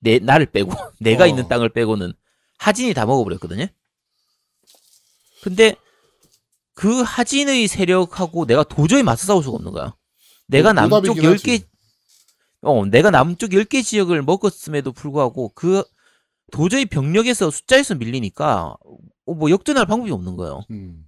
내, 0.00 0.18
나를 0.18 0.46
빼고, 0.46 0.70
내가 1.00 1.24
어. 1.24 1.26
있는 1.26 1.46
땅을 1.48 1.68
빼고는 1.70 2.12
하진이 2.58 2.94
다 2.94 3.06
먹어버렸거든요. 3.06 3.66
근데 5.42 5.76
그 6.74 7.02
하진의 7.02 7.68
세력하고 7.68 8.46
내가 8.46 8.62
도저히 8.64 9.02
맞서 9.02 9.26
싸울 9.26 9.42
수가 9.42 9.56
없는 9.56 9.72
거야. 9.72 9.94
내가 10.46 10.72
뭐, 10.72 10.82
남쪽 10.82 11.14
노답이긴 11.14 11.30
10개, 11.30 11.52
하지. 11.52 11.64
어, 12.62 12.84
내가 12.86 13.10
남쪽 13.10 13.50
10개 13.50 13.84
지역을 13.84 14.22
먹었음에도 14.22 14.92
불구하고 14.92 15.52
그 15.54 15.82
도저히 16.52 16.86
병력에서 16.86 17.50
숫자에서 17.50 17.94
밀리니까 17.94 18.76
어, 19.26 19.34
뭐 19.34 19.50
역전할 19.50 19.86
방법이 19.86 20.10
없는 20.10 20.36
거예요. 20.36 20.62
음. 20.70 21.06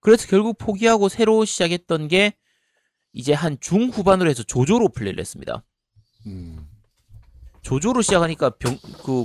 그래서 0.00 0.26
결국 0.26 0.58
포기하고 0.58 1.08
새로 1.08 1.44
시작했던 1.44 2.08
게 2.08 2.34
이제 3.12 3.32
한 3.32 3.58
중후반으로 3.60 4.28
해서 4.28 4.42
조조로 4.42 4.90
플레이를 4.90 5.20
했습니다. 5.20 5.64
음. 6.26 6.68
조조로 7.62 8.02
시작하니까 8.02 8.50
병, 8.50 8.76
그 9.04 9.24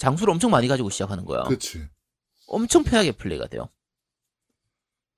장수를 0.00 0.32
엄청 0.32 0.50
많이 0.50 0.66
가지고 0.66 0.88
시작하는 0.90 1.24
거야. 1.26 1.44
그렇지. 1.44 1.86
엄청 2.48 2.82
편하게 2.82 3.12
플레이가 3.12 3.46
돼요. 3.46 3.68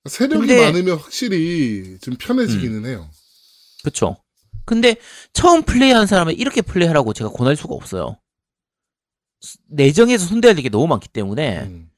세력이 0.08 0.46
근데- 0.48 0.60
많으면 0.64 0.98
확실히 0.98 1.96
좀 2.02 2.16
편해지기는 2.18 2.84
해요. 2.86 3.08
그쵸? 3.84 4.16
근데 4.64 4.96
처음 5.32 5.62
플레이하는 5.62 6.06
사람은 6.06 6.34
이렇게 6.36 6.60
플레이하라고 6.62 7.12
제가 7.12 7.30
권할 7.30 7.56
수가 7.56 7.74
없어요. 7.74 8.18
스- 9.40 9.58
내정에서 9.68 10.26
손대야 10.26 10.54
될 10.54 10.62
게 10.62 10.68
너무 10.68 10.88
많기 10.88 11.08
때문에 11.08 11.62
음. 11.62 11.88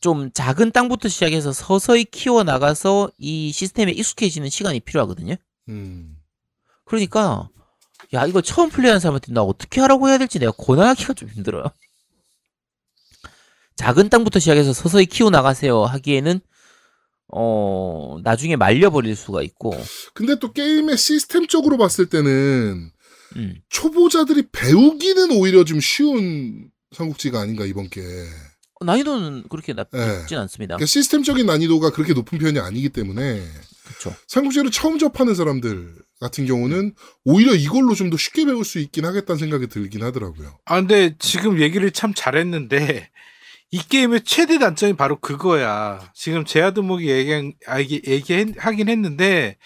좀 0.00 0.30
작은 0.32 0.70
땅부터 0.70 1.08
시작해서 1.08 1.52
서서히 1.52 2.04
키워 2.04 2.44
나가서 2.44 3.10
이 3.18 3.50
시스템에 3.50 3.90
익숙해지는 3.92 4.48
시간이 4.48 4.80
필요하거든요. 4.80 5.34
음. 5.68 6.16
그러니까 6.84 7.48
야 8.14 8.24
이거 8.26 8.40
처음 8.40 8.70
플레이하는 8.70 9.00
사람한테 9.00 9.32
나 9.32 9.42
어떻게 9.42 9.80
하라고 9.80 10.08
해야 10.08 10.18
될지 10.18 10.38
내가 10.38 10.52
권하기가 10.52 11.14
좀 11.14 11.28
힘들어요. 11.28 11.64
작은 13.78 14.08
땅부터 14.10 14.40
시작해서 14.40 14.72
서서히 14.72 15.06
키워 15.06 15.30
나가세요 15.30 15.84
하기에는 15.84 16.40
어 17.32 18.18
나중에 18.24 18.56
말려버릴 18.56 19.14
수가 19.14 19.42
있고 19.42 19.72
근데 20.14 20.38
또 20.40 20.52
게임의 20.52 20.96
시스템적으로 20.96 21.78
봤을 21.78 22.06
때는 22.06 22.90
음. 23.36 23.54
초보자들이 23.68 24.48
배우기는 24.50 25.30
오히려 25.32 25.64
좀 25.64 25.78
쉬운 25.80 26.70
삼국지가 26.92 27.40
아닌가 27.40 27.64
이번 27.66 27.88
게. 27.88 28.00
난이도는 28.80 29.44
그렇게 29.50 29.72
나쁘진 29.74 30.00
예. 30.32 30.36
않습니다. 30.36 30.76
그러니까 30.76 30.86
시스템적인 30.86 31.44
난이도가 31.46 31.90
그렇게 31.90 32.14
높은 32.14 32.38
편이 32.38 32.58
아니기 32.60 32.88
때문에 32.88 33.42
그렇죠. 33.84 34.14
삼국지를 34.28 34.70
처음 34.70 34.98
접하는 34.98 35.34
사람들 35.34 35.94
같은 36.20 36.46
경우는 36.46 36.94
오히려 37.24 37.54
이걸로 37.54 37.94
좀 37.94 38.10
더 38.10 38.16
쉽게 38.16 38.46
배울 38.46 38.64
수 38.64 38.78
있긴 38.78 39.04
하겠다는 39.04 39.38
생각이 39.38 39.66
들긴 39.68 40.02
하더라고요. 40.02 40.58
아 40.64 40.76
근데 40.76 41.14
지금 41.18 41.60
얘기를 41.60 41.90
참 41.90 42.12
잘했는데 42.14 43.10
이 43.70 43.78
게임의 43.78 44.22
최대 44.24 44.58
단점이 44.58 44.94
바로 44.94 45.16
그거야. 45.20 46.00
지금 46.14 46.44
제아드목이 46.44 47.08
얘기 47.08 47.52
얘기 47.76 48.02
얘기하긴 48.06 48.88
했는데 48.88 49.56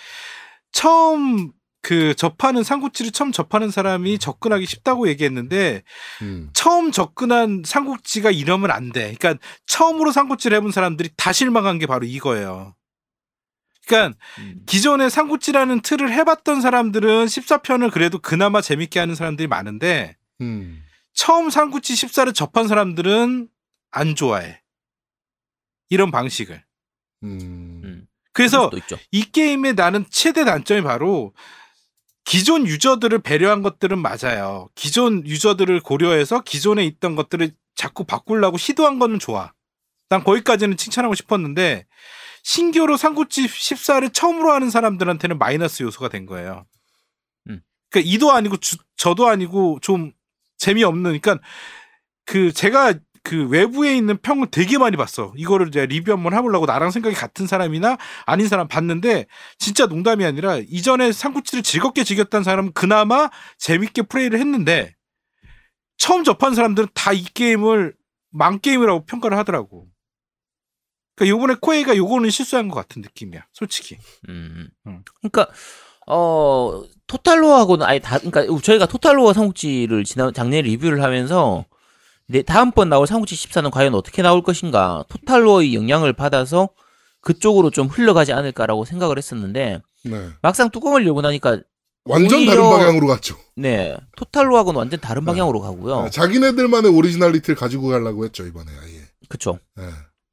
처음 0.72 1.52
그 1.82 2.14
접하는 2.14 2.62
삼국지를 2.62 3.10
처음 3.10 3.32
접하는 3.32 3.70
사람이 3.70 4.18
접근하기 4.18 4.66
쉽다고 4.66 5.08
얘기했는데 5.08 5.82
음. 6.22 6.50
처음 6.54 6.92
접근한 6.92 7.62
삼국지가 7.64 8.30
이러면 8.30 8.70
안 8.70 8.92
돼. 8.92 9.14
그러니까 9.18 9.44
처음으로 9.66 10.12
삼국지를 10.12 10.56
해본 10.56 10.70
사람들이 10.70 11.10
다 11.16 11.32
실망한 11.32 11.78
게 11.78 11.86
바로 11.86 12.06
이거예요. 12.06 12.74
그러니까 13.86 14.16
음. 14.38 14.62
기존에 14.66 15.08
삼국지라는 15.08 15.80
틀을 15.80 16.12
해봤던 16.12 16.60
사람들은 16.60 17.26
14편을 17.26 17.92
그래도 17.92 18.18
그나마 18.18 18.60
재밌게 18.60 19.00
하는 19.00 19.16
사람들이 19.16 19.48
많은데 19.48 20.16
음. 20.40 20.82
처음 21.14 21.50
삼국지 21.50 21.94
14를 21.94 22.32
접한 22.32 22.68
사람들은 22.68 23.48
안 23.92 24.14
좋아해. 24.16 24.60
이런 25.88 26.10
방식을. 26.10 26.64
음. 27.22 27.80
음. 27.84 28.06
그래서. 28.32 28.70
이 29.10 29.22
게임의 29.30 29.74
나는 29.74 30.04
최대 30.10 30.44
단점이 30.44 30.82
바로 30.82 31.34
기존 32.24 32.66
유저들을 32.66 33.18
배려한 33.20 33.62
것들은 33.62 33.98
맞아요. 33.98 34.68
기존 34.74 35.26
유저들을 35.26 35.80
고려해서 35.80 36.40
기존에 36.42 36.84
있던 36.86 37.14
것들을 37.14 37.52
자꾸 37.74 38.04
바꾸려고 38.04 38.56
시도한 38.56 38.98
거는 38.98 39.18
좋아. 39.18 39.52
난 40.08 40.24
거기까지는 40.24 40.76
칭찬하고 40.76 41.14
싶었는데 41.14 41.86
신규로 42.42 42.96
삼국지 42.96 43.46
14를 43.46 44.12
처음으로 44.12 44.52
하는 44.52 44.70
사람들한테는 44.70 45.38
마이너스 45.38 45.82
요소가 45.82 46.08
된 46.08 46.26
거예요. 46.26 46.66
음. 47.48 47.60
그러니까 47.90 48.10
이도 48.10 48.32
아니고 48.32 48.56
주- 48.58 48.76
저도 48.96 49.26
아니고 49.28 49.78
좀 49.82 50.12
재미없는 50.58 51.18
그러니까 51.20 51.38
그 52.24 52.52
제가 52.52 52.94
그 53.24 53.46
외부에 53.48 53.96
있는 53.96 54.16
평을 54.18 54.48
되게 54.50 54.78
많이 54.78 54.96
봤어. 54.96 55.32
이거를 55.36 55.68
이제 55.68 55.86
리뷰 55.86 56.12
한번 56.12 56.34
해보려고 56.34 56.66
나랑 56.66 56.90
생각이 56.90 57.14
같은 57.14 57.46
사람이나 57.46 57.96
아닌 58.26 58.48
사람 58.48 58.66
봤는데 58.68 59.26
진짜 59.58 59.86
농담이 59.86 60.24
아니라 60.24 60.56
이전에 60.58 61.12
삼국지를 61.12 61.62
즐겁게 61.62 62.02
즐겼다는 62.04 62.42
사람은 62.44 62.72
그나마 62.72 63.30
재밌게 63.58 64.02
플레이를 64.02 64.38
했는데 64.40 64.94
처음 65.98 66.24
접한 66.24 66.54
사람들은 66.54 66.88
다 66.94 67.12
이 67.12 67.24
게임을 67.24 67.94
망 68.30 68.58
게임이라고 68.58 69.04
평가를 69.04 69.36
하더라고. 69.38 69.86
그러니까 71.14 71.36
요번에 71.36 71.54
코에이가 71.60 71.96
요거는 71.96 72.30
실수한 72.30 72.68
것 72.68 72.74
같은 72.74 73.02
느낌이야, 73.02 73.46
솔직히. 73.52 73.98
음. 74.28 74.68
음. 74.86 75.02
그러니까 75.20 75.46
어 76.08 76.82
Total 77.06 77.31
War하고는 77.31 77.86
아예 77.86 77.98
다 78.00 78.18
그러니까 78.18 78.46
저희가 78.62 78.86
Total 78.86 79.10
War와 79.10 79.34
삼국지를 79.34 80.02
지난 80.04 80.32
작년에 80.32 80.62
리뷰를 80.62 81.02
하면서 81.02 81.64
네, 82.32 82.42
다음번 82.42 82.88
나올 82.88 83.06
삼국지 83.06 83.34
14는 83.36 83.70
과연 83.70 83.94
어떻게 83.94 84.22
나올 84.22 84.42
것인가 84.42 85.04
Total 85.08 85.41
War의 85.41 85.74
영향을 85.74 86.14
받아서 86.14 86.70
그쪽으로 87.20 87.70
좀 87.70 87.88
흘러가지 87.88 88.32
않을까라고 88.32 88.84
생각을 88.86 89.18
했었는데 89.18 89.82
네. 90.04 90.28
막상 90.40 90.70
뚜껑을 90.70 91.06
열고 91.06 91.20
나니까 91.20 91.60
완전 92.04 92.46
다른 92.46 92.62
오히려- 92.62 92.70
방향으로 92.78 93.06
갔죠. 93.06 93.36
네 93.54 93.94
Total 94.16 94.36
War하고는 94.36 94.78
완전 94.78 94.98
다른 94.98 95.24
방향으로 95.26 95.60
가고요. 95.60 96.04
네, 96.04 96.10
자기네들만의 96.10 96.90
originality를 96.90 97.54
가지고 97.54 97.88
가려고 97.88 98.24
했죠 98.24 98.46
이번에 98.46 98.70
아예. 98.82 99.02
그쵸. 99.28 99.58
네. 99.76 99.84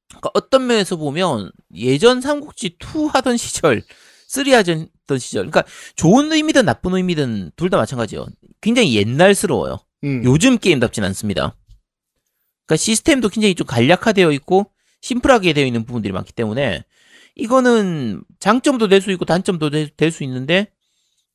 그러니까 0.10 0.32
어떤 0.34 0.68
면에서 0.68 0.96
보면 0.96 1.52
예전 1.76 2.22
삼국지 2.22 2.78
2 2.80 3.08
하던 3.14 3.36
시절, 3.38 3.84
3 4.30 4.48
하던 4.54 4.88
시절, 5.20 5.50
그러니까 5.50 5.64
좋은 5.98 6.32
의미든 6.32 6.66
나쁜 6.66 6.96
의미든 6.96 7.52
둘 7.58 7.70
다 7.70 7.78
마찬가지예요. 7.78 8.26
굉장히 8.62 8.96
옛날스러워요. 8.96 9.78
음. 10.06 10.24
요즘 10.24 10.58
게임답진 10.58 11.04
않습니다. 11.04 11.56
그러니까 12.70 12.76
시스템도 12.78 13.30
굉장히 13.30 13.56
좀 13.56 13.66
간략화되어 13.66 14.32
있고 14.34 14.72
심플하게 15.02 15.54
되어 15.54 15.66
있는 15.66 15.86
부분들이 15.86 16.14
많기 16.14 16.32
때문에 16.34 16.84
이거는 17.36 18.24
장점도 18.40 18.88
될 18.90 19.02
수 19.02 19.10
있고 19.12 19.26
단점도 19.26 19.72
될 19.72 20.12
수 20.12 20.24
있는데 20.24 20.72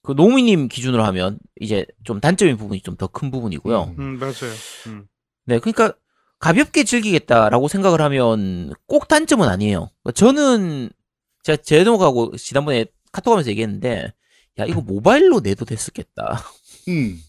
그 0.03 0.12
노미님 0.12 0.68
기준으로 0.68 1.03
하면 1.05 1.39
이제 1.61 1.87
좀 2.05 2.20
단점인 2.20 2.57
부분이 2.57 2.82
좀 2.82 2.97
더 2.97 3.09
큰 3.09 3.32
부분이고요. 3.32 3.95
음. 3.99 4.03
음, 4.14 4.18
맞아요. 4.20 4.55
음. 4.87 5.07
네, 5.47 5.59
그러니까 5.59 5.95
가볍게 6.39 6.85
즐기겠다라고 6.85 7.66
생각을 7.68 8.01
하면 8.03 8.72
꼭 8.87 9.09
단점은 9.09 9.49
아니에요. 9.49 9.91
그러니까 10.05 10.12
저는 10.12 10.91
제가 11.43 11.62
제노하고 11.62 12.37
지난번에 12.37 12.85
카톡하면서 13.12 13.51
얘기했는데 13.51 14.12
야 14.61 14.64
이거 14.66 14.82
모바일로 14.82 15.41
내도 15.41 15.64
됐었겠다. 15.64 16.45
음. 16.89 17.20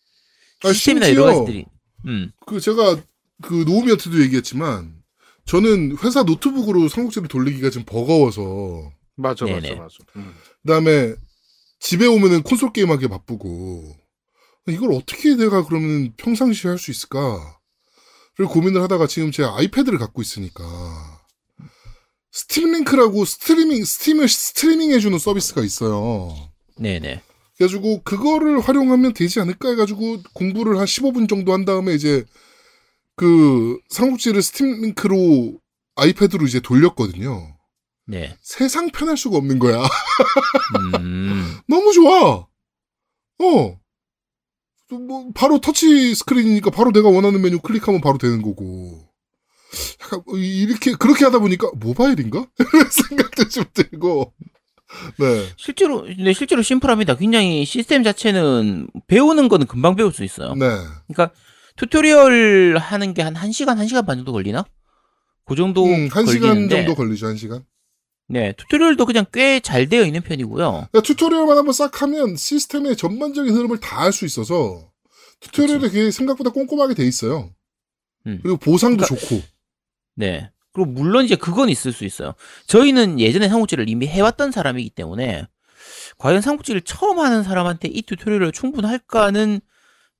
아, 0.64 0.72
시스템이나 0.72 1.06
심지어 1.06 1.24
여러 1.24 1.34
가지들이. 1.34 1.66
음, 2.06 2.30
그 2.46 2.60
제가 2.60 2.96
그 3.42 3.64
노우미한테도 3.66 4.22
얘기했지만 4.22 4.94
저는 5.44 5.98
회사 6.02 6.22
노트북으로 6.22 6.88
삼국지를 6.88 7.28
돌리기가 7.28 7.70
좀 7.70 7.84
버거워서 7.84 8.90
맞아 9.16 9.44
맞아 9.44 9.60
네네. 9.60 9.74
맞아. 9.76 9.96
음. 10.16 10.34
그다음에 10.62 11.14
집에 11.80 12.06
오면은 12.06 12.42
콘솔 12.42 12.72
게임하기 12.72 13.08
바쁘고 13.08 13.96
이걸 14.68 14.92
어떻게 14.92 15.34
내가 15.34 15.64
그러면 15.64 16.12
평상시에 16.16 16.70
할 16.70 16.78
수 16.78 16.90
있을까? 16.90 17.58
를 18.38 18.46
고민을 18.46 18.80
하다가 18.82 19.06
지금 19.08 19.30
제가 19.30 19.58
iPad를 19.58 19.98
갖고 19.98 20.22
있으니까 20.22 20.62
Steam 22.30 22.72
Link라고 22.72 23.26
스트리밍 23.26 23.84
Steam을 23.84 24.26
스트리밍 24.26 24.90
해주는 24.92 25.18
서비스가 25.18 25.62
있어요. 25.62 26.34
네네. 26.78 27.20
그래가지고 27.56 28.02
그거를 28.04 28.60
활용하면 28.60 29.12
되지 29.12 29.38
않을까 29.40 29.68
해가지고 29.70 30.22
공부를 30.32 30.78
한 30.78 30.86
15분 30.86 31.28
정도 31.28 31.52
한 31.52 31.66
다음에 31.66 31.92
이제 31.92 32.24
그 33.16 33.78
삼국지를 33.88 34.42
Steam 34.42 34.82
Link로 34.82 35.58
iPad로 35.96 36.46
이제 36.46 36.60
돌렸거든요. 36.60 37.56
네. 38.06 38.36
세상 38.42 38.90
편할 38.90 39.16
수가 39.16 39.36
없는 39.36 39.58
거야. 39.58 39.82
음. 40.98 41.56
너무 41.68 41.92
좋아. 41.92 42.46
어. 43.38 43.80
또뭐 44.88 45.30
바로 45.34 45.58
터치 45.60 46.14
스크린이니까 46.14 46.70
바로 46.70 46.92
내가 46.92 47.08
원하는 47.08 47.40
메뉴 47.40 47.58
클릭하면 47.60 48.00
바로 48.00 48.18
되는 48.18 48.42
거고. 48.42 49.08
약간 50.02 50.22
이렇게 50.36 50.92
그렇게 50.92 51.24
하다 51.24 51.38
보니까 51.38 51.70
모바일인가? 51.76 52.46
이런 52.58 52.90
생각도 52.90 53.48
좀 53.48 53.64
들고. 53.72 54.34
네. 55.18 55.46
실제로 55.56 56.06
네 56.06 56.34
실제로 56.34 56.60
심플합니다. 56.60 57.16
굉장히 57.16 57.64
시스템 57.64 58.02
자체는 58.02 58.88
배우는 59.06 59.48
거는 59.48 59.66
금방 59.66 59.96
배울 59.96 60.12
수 60.12 60.24
있어요. 60.24 60.54
네. 60.54 60.66
그러니까 61.08 61.32
tutorial 61.76 62.76
하는 62.78 63.14
게 63.14 63.22
한 63.22 63.34
1시간, 63.34 63.76
1시간 63.78 64.06
반 64.06 64.18
정도 64.18 64.32
걸리나? 64.32 64.64
그 65.44 65.54
정도 65.56 65.84
음, 65.84 66.08
한 66.10 66.26
시간 66.26 66.48
걸리는데 66.50 66.76
정도 66.84 66.94
걸리죠, 66.94 67.26
한 67.26 67.36
시간. 67.36 67.64
네, 68.28 68.52
tutorial도 68.52 69.04
그냥 69.06 69.24
꽤 69.32 69.60
잘 69.60 69.88
되어 69.88 70.04
있는 70.04 70.20
편이고요. 70.22 70.88
그러니까 70.90 71.00
tutorial만 71.02 71.56
한번 71.58 71.72
싹 71.72 72.00
하면 72.02 72.36
시스템의 72.36 72.96
전반적인 72.96 73.52
흐름을 73.54 73.80
다 73.80 74.02
알 74.04 74.12
수 74.12 74.24
있어서 74.24 74.90
tutorial이 75.40 75.90
되게 75.90 76.10
생각보다 76.10 76.50
꼼꼼하게 76.50 76.94
돼 76.94 77.04
있어요. 77.06 77.50
음. 78.26 78.38
그리고 78.42 78.56
보상도 78.58 79.04
그러니까- 79.04 79.26
좋고. 79.26 79.42
네. 80.14 80.50
그리고 80.72 80.90
물론 80.90 81.24
이제 81.24 81.36
그건 81.36 81.68
있을 81.68 81.92
수 81.92 82.04
있어요. 82.04 82.34
저희는 82.66 83.20
예전에 83.20 83.48
삼국지를 83.48 83.88
이미 83.90 84.06
해왔던 84.06 84.52
사람이기 84.52 84.90
때문에 84.90 85.46
과연 86.16 86.40
삼국지를 86.40 86.80
처음 86.82 87.18
하는 87.18 87.42
사람한테 87.42 87.88
이 87.88 88.02
tutorial을 88.02 88.52
충분할까는 88.52 89.60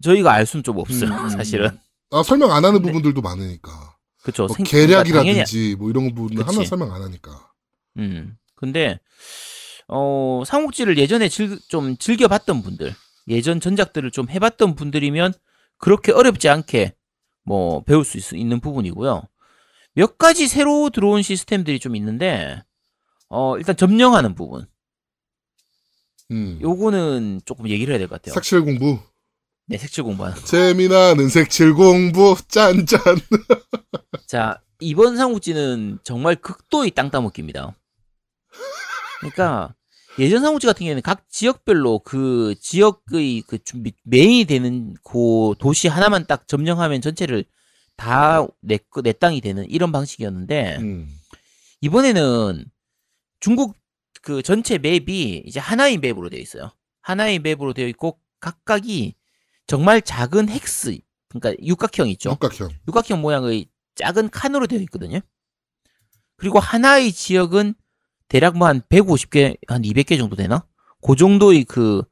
저희가 0.02 0.32
알 0.32 0.44
수는 0.46 0.62
좀 0.64 0.78
없어요. 0.78 1.10
음. 1.10 1.28
사실은. 1.30 1.70
아, 2.10 2.22
설명 2.22 2.52
안 2.52 2.64
하는 2.64 2.82
부분들도 2.82 3.20
많으니까. 3.22 3.96
그쵸. 4.22 4.46
뭐 4.46 4.54
생- 4.56 4.64
그러니까 4.66 5.02
당연히 5.02 5.24
계략이라든지 5.34 5.76
뭐 5.78 5.90
이런 5.90 6.14
부분은. 6.14 6.42
하나 6.42 6.64
설명 6.64 6.92
안 6.94 7.02
하니까. 7.02 7.50
음. 7.98 8.36
근데 8.54 9.00
어, 9.88 10.42
삼국지를 10.46 10.96
예전에 10.98 11.28
즐, 11.28 11.58
좀 11.68 11.96
즐겨봤던 11.96 12.62
분들, 12.62 12.94
예전 13.28 13.60
전작들을 13.60 14.10
좀 14.10 14.28
해봤던 14.30 14.74
분들이면 14.76 15.32
그렇게 15.78 16.12
어렵지 16.12 16.48
않게 16.48 16.94
뭐 17.44 17.82
배울 17.82 18.04
수 18.04 18.16
있, 18.18 18.32
있는 18.32 18.60
부분이고요. 18.60 19.22
몇 19.94 20.16
가지 20.18 20.46
새로 20.48 20.88
들어온 20.90 21.20
시스템들이 21.22 21.78
좀 21.80 21.96
있는데, 21.96 22.62
어, 23.28 23.58
일단 23.58 23.76
점령하는 23.76 24.34
부분. 24.34 24.66
음. 26.30 26.58
요거는 26.62 27.42
조금 27.44 27.68
얘기를 27.68 27.92
해야 27.92 27.98
될 27.98 28.08
것 28.08 28.22
같아요. 28.22 28.34
색칠 28.34 28.62
공부. 28.62 28.98
네, 29.72 29.78
색칠 29.78 30.04
공부하는. 30.04 30.36
재미나는 30.44 31.28
색칠 31.30 31.72
공부. 31.72 32.36
짠짠. 32.48 33.00
자, 34.26 34.60
이번 34.80 35.16
삼국지는 35.16 35.98
정말 36.04 36.36
극도의 36.36 36.90
땅 36.90 37.10
따먹기입니다. 37.10 37.74
그러니까 39.20 39.74
예전 40.18 40.42
삼국지 40.42 40.66
같은 40.66 40.80
경우에는 40.80 41.00
각 41.00 41.24
지역별로 41.30 42.00
그 42.00 42.54
지역의 42.60 43.44
그 43.46 43.64
준비 43.64 43.92
메인이 44.04 44.44
되는 44.44 44.94
그 45.02 45.54
도시 45.58 45.88
하나만 45.88 46.26
딱 46.26 46.46
점령하면 46.46 47.00
전체를 47.00 47.44
다 47.96 48.46
내 48.62 48.78
내 49.02 49.12
땅이 49.12 49.40
되는 49.40 49.64
이런 49.70 49.90
방식이었는데 49.90 50.76
음. 50.80 51.08
이번에는 51.80 52.64
중국 53.40 53.74
그 54.20 54.42
전체 54.42 54.76
맵이 54.76 55.44
이제 55.46 55.60
하나의 55.60 55.96
맵으로 55.96 56.28
되어 56.28 56.40
있어요. 56.40 56.72
하나의 57.00 57.38
맵으로 57.38 57.72
되어 57.72 57.86
있고 57.88 58.18
각각이 58.40 59.14
정말 59.66 60.02
작은 60.02 60.48
헥스 60.48 60.98
그러니까 61.28 61.62
육각형 61.64 62.08
있죠. 62.10 62.30
육각형. 62.30 62.68
육각형 62.88 63.20
모양의 63.20 63.66
작은 63.94 64.30
칸으로 64.30 64.66
되어 64.66 64.80
있거든요. 64.80 65.20
그리고 66.36 66.58
하나의 66.58 67.12
지역은 67.12 67.74
대략 68.28 68.56
뭐 68.56 68.68
한 68.68 68.80
150개, 68.88 69.56
한 69.68 69.82
200개 69.82 70.16
정도 70.18 70.36
되나? 70.36 70.66
그 71.02 71.16
정도의 71.16 71.64
그 71.64 72.02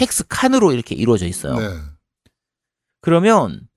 헥스 0.00 0.26
칸으로 0.28 0.72
이렇게 0.72 0.94
이루어져 0.94 1.26
있어요. 1.26 1.56
네. 1.58 1.80
그러면 3.00 3.68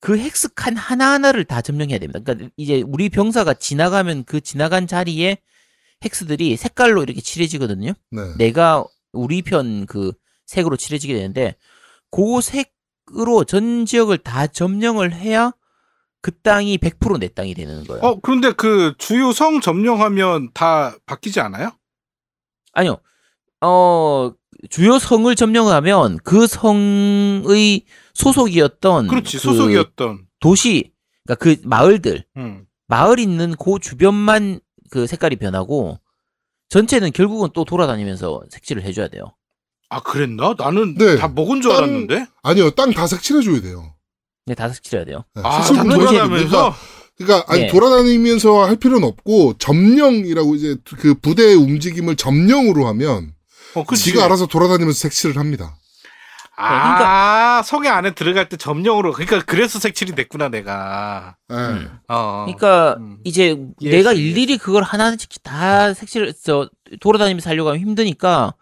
그 0.00 0.18
헥스 0.18 0.54
칸 0.54 0.76
하나하나를 0.76 1.44
다 1.44 1.60
점령해야 1.60 1.98
됩니다. 1.98 2.20
그러니까 2.20 2.50
이제 2.56 2.82
우리 2.86 3.08
병사가 3.08 3.54
지나가면 3.54 4.24
그 4.24 4.40
지나간 4.40 4.86
자리에 4.86 5.38
헥스들이 6.04 6.56
색깔로 6.56 7.02
이렇게 7.02 7.20
칠해지거든요. 7.20 7.92
네. 8.10 8.20
내가 8.38 8.84
우리 9.12 9.42
편 9.42 9.86
그 9.86 10.12
색으로 10.46 10.76
칠해지게 10.76 11.14
되는데 11.14 11.54
그 12.12 12.40
색으로 12.40 13.42
전 13.44 13.84
지역을 13.84 14.18
다 14.18 14.46
점령을 14.46 15.12
해야 15.12 15.52
그 16.20 16.30
땅이 16.30 16.78
100%내 16.78 17.28
땅이 17.28 17.54
되는 17.54 17.84
거예요. 17.84 18.02
어 18.02 18.20
그런데 18.20 18.52
그 18.52 18.94
주요 18.98 19.32
성 19.32 19.60
점령하면 19.60 20.50
다 20.54 20.94
바뀌지 21.06 21.40
않아요? 21.40 21.72
아니요. 22.74 22.98
어 23.60 24.32
주요 24.70 24.98
성을 25.00 25.34
점령하면 25.34 26.18
그 26.22 26.46
성의 26.46 27.84
소속이었던 28.14 29.08
그렇지 29.08 29.38
그 29.38 29.42
소속이었던. 29.42 30.26
도시 30.38 30.92
그러니까 31.24 31.42
그 31.42 31.56
마을들 31.66 32.24
음. 32.36 32.66
마을 32.86 33.18
있는 33.18 33.54
그 33.56 33.78
주변만 33.80 34.60
그 34.90 35.06
색깔이 35.06 35.36
변하고 35.36 35.98
전체는 36.68 37.12
결국은 37.12 37.48
또 37.54 37.64
돌아다니면서 37.64 38.44
색칠을 38.50 38.82
해줘야 38.82 39.08
돼요. 39.08 39.34
아 39.92 40.00
그랬나? 40.00 40.54
나는 40.58 40.94
네. 40.96 41.16
다 41.16 41.28
먹은 41.28 41.60
줄 41.60 41.70
땅- 41.70 41.78
알았는데. 41.84 42.26
아니요, 42.42 42.70
땅다 42.70 43.06
색칠해줘야 43.06 43.60
돼요. 43.60 43.92
네, 44.46 44.54
다 44.54 44.68
색칠해야 44.68 45.04
돼요. 45.04 45.24
네. 45.34 45.42
아 45.44 45.62
공부 45.66 45.98
돌아다니면서-. 45.98 46.72
그러니까 47.18 47.44
아니 47.52 47.62
네. 47.62 47.66
돌아다니면서 47.68 48.64
할 48.64 48.76
필요는 48.76 49.06
없고 49.06 49.54
점령이라고 49.58 50.54
이제 50.54 50.76
그 50.98 51.14
부대의 51.14 51.56
움직임을 51.56 52.16
점령으로 52.16 52.86
하면 52.88 53.32
어, 53.74 53.84
그치. 53.84 54.04
지가 54.04 54.24
알아서 54.24 54.46
돌아다니면서 54.46 54.98
색칠을 54.98 55.36
합니다. 55.36 55.76
아 56.56 57.62
성에 57.64 57.88
안에 57.88 58.14
들어갈 58.14 58.48
때 58.48 58.56
점령으로. 58.56 59.12
그러니까 59.12 59.42
그래서 59.44 59.78
색칠이 59.78 60.12
됐구나 60.14 60.48
내가. 60.48 61.36
네. 61.48 61.56
음. 61.56 61.98
어. 62.08 62.44
그러니까 62.46 62.96
음. 62.98 63.18
이제 63.24 63.56
이해했어, 63.80 63.96
내가 63.98 64.12
이해했어. 64.12 64.12
일일이 64.40 64.58
그걸 64.58 64.82
하나씩 64.82 65.42
다 65.42 65.92
색칠을 65.94 66.34
저 66.42 66.68
돌아다니면서 67.00 67.50
하려고 67.50 67.70
하면 67.70 67.80
힘드니까 67.80 68.54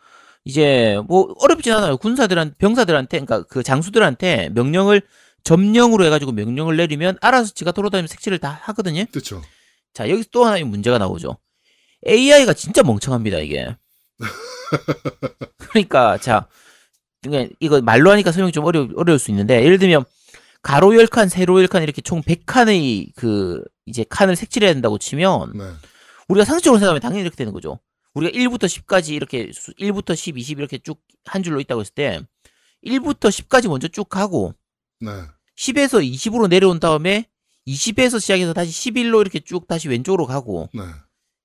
이제 0.45 0.99
뭐 1.07 1.34
어렵진 1.38 1.72
않아요. 1.72 1.97
군사들한 1.97 2.55
병사들한테 2.59 3.20
그러니까 3.20 3.43
그 3.49 3.62
장수들한테 3.62 4.51
명령을 4.51 5.03
점령으로 5.45 6.05
해가지고 6.05 6.32
명령을 6.32 6.76
내리면 6.76 7.18
알아서 7.20 7.53
지가 7.55 7.72
돌아다니면서 7.72 8.12
색칠을 8.12 8.38
다 8.38 8.61
하거든요. 8.64 9.05
그렇죠. 9.11 9.43
자 9.93 10.09
여기서 10.09 10.28
또 10.32 10.45
하나의 10.45 10.64
문제가 10.64 10.99
나오죠. 10.99 11.38
AI가 12.07 12.55
진짜 12.55 12.82
멍청합니다 12.82 13.38
이게. 13.38 13.76
그러니까 15.59 16.18
자 16.18 16.49
그러니까 17.22 17.55
이거 17.61 17.80
말로 17.80 18.11
하니까 18.11 18.32
설명이 18.32 18.53
좀 18.53 18.64
어려 18.64 18.88
어려울 18.97 19.18
수 19.18 19.30
있는데 19.30 19.62
예를 19.62 19.78
들면 19.78 20.05
가로 20.62 20.88
10칸, 20.91 21.28
세로 21.28 21.55
10칸 21.57 21.82
이렇게 21.82 22.03
총 22.03 22.22
100칸의 22.22 23.12
그 23.16 23.62
이제 23.86 24.05
칸을 24.09 24.36
색칠해야 24.36 24.72
된다고 24.72 24.99
치면 24.99 25.53
네. 25.57 25.64
우리가 26.28 26.45
상식적으로 26.45 26.78
생각하면 26.78 27.01
당연히 27.01 27.22
이렇게 27.22 27.36
되는 27.36 27.53
거죠. 27.53 27.80
우리가 28.20 28.36
1부터 28.38 28.64
10까지 28.64 29.10
이렇게 29.14 29.50
수- 29.52 29.72
1부터 29.74 30.14
10, 30.14 30.36
20 30.38 30.58
이렇게 30.58 30.78
쭉 30.78 31.00
한 31.26 31.42
줄로 31.42 31.60
있다고 31.60 31.82
했을 31.82 31.92
때 31.94 32.20
1부터 32.86 33.28
10까지 33.28 33.68
먼저 33.68 33.88
쭉 33.88 34.08
가고 34.08 34.54
네. 35.00 35.10
10에서 35.58 36.02
20으로 36.02 36.48
내려온 36.48 36.80
다음에 36.80 37.26
20에서 37.66 38.18
시작해서 38.18 38.54
다시 38.54 38.70
11로 38.90 39.20
이렇게 39.20 39.38
쭉 39.40 39.66
다시 39.66 39.88
왼쪽으로 39.88 40.26
가고 40.26 40.70
네. 40.72 40.80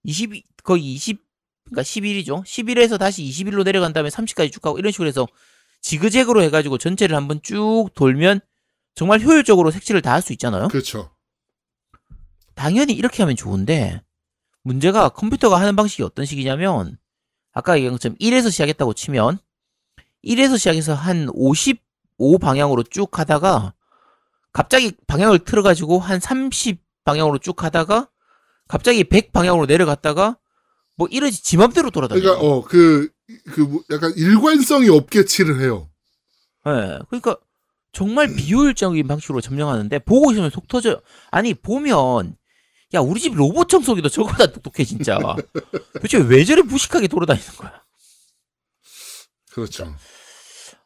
20 0.04 0.32
거의 0.64 0.94
20 0.94 1.22
그러니까 1.66 1.82
11이죠. 1.82 2.44
11에서 2.46 2.98
다시 2.98 3.24
21로 3.24 3.64
내려간 3.66 3.92
다음에 3.92 4.08
30까지 4.10 4.52
쭉 4.54 4.62
가고 4.62 4.78
이런 4.80 4.92
식으로 4.94 5.08
해서 5.10 5.28
지그재그로 5.82 6.42
해 6.42 6.50
가지고 6.50 6.78
전체를 6.78 7.16
한번 7.18 7.42
쭉 7.44 7.90
돌면 7.96 8.40
정말 8.96 9.20
효율적으로 9.20 9.72
색칠을 9.72 10.02
다 10.02 10.14
할 10.14 10.22
수 10.22 10.32
있잖아요. 10.34 10.70
그렇죠. 10.70 11.12
당연히 12.56 12.94
이렇게 12.94 13.24
하면 13.24 13.36
좋은데 13.36 14.02
문제가 14.66 15.10
컴퓨터가 15.10 15.60
하는 15.60 15.76
방식이 15.76 16.02
어떤 16.02 16.26
식이냐면 16.26 16.98
아까 17.54 17.76
얘기한 17.78 17.94
것처럼 17.94 18.18
1에서 18.18 18.52
시작했다고 18.52 18.94
치면 18.96 19.38
1에서 20.26 20.58
시작해서 20.58 20.96
한 20.96 21.30
55 21.34 22.40
방향으로 22.40 22.82
쭉 22.84 23.12
가다가 23.12 23.76
갑자기 24.52 24.92
방향을 25.06 25.40
틀어가지고 25.40 26.00
한 26.00 26.20
30 26.20 26.82
방향으로 27.04 27.38
쭉 27.38 27.56
가다가 27.56 28.10
갑자기 28.68 29.04
100 29.04 29.32
방향으로 29.32 29.68
내려갔다가 29.68 30.38
뭐 30.96 31.08
이러지 31.12 31.44
지 31.44 31.58
맘대로 31.58 31.92
돌아다녀. 31.92 32.20
그러니까 32.22 32.44
어그 32.44 33.10
그뭐 33.52 33.84
약간 33.92 34.14
일관성이 34.16 34.90
없게 34.90 35.26
칠을 35.26 35.62
해요. 35.62 35.90
예. 36.66 37.00
그러니까 37.10 37.38
정말 37.92 38.34
비효율적인 38.34 39.08
방식으로 39.08 39.42
점령하는데 39.42 40.00
보고 40.00 40.32
있으면 40.32 40.50
속 40.50 40.68
터져요. 40.68 41.02
아니 41.30 41.54
보면 41.54 42.36
야 42.94 43.00
우리 43.00 43.20
집 43.20 43.34
로봇 43.36 43.68
청소기도 43.68 44.10
저거보다 44.10 44.52
똑똑해 44.52 44.84
진짜. 44.86 45.18
도대체 45.94 46.18
왜 46.20 46.44
저래 46.46 46.62
무식하게 46.62 47.08
돌아다니는 47.08 47.48
거야? 47.58 47.84
그렇죠. 49.52 49.94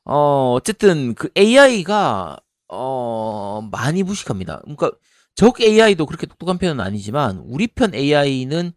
어 0.05 0.53
어쨌든 0.53 1.13
그 1.13 1.29
AI가 1.37 2.39
어 2.69 3.61
많이 3.71 4.03
무식합니다. 4.03 4.59
그러니까 4.61 4.91
적 5.35 5.59
AI도 5.61 6.05
그렇게 6.05 6.25
똑똑한 6.25 6.57
편은 6.57 6.79
아니지만 6.83 7.39
우리 7.45 7.67
편 7.67 7.93
AI는 7.93 8.71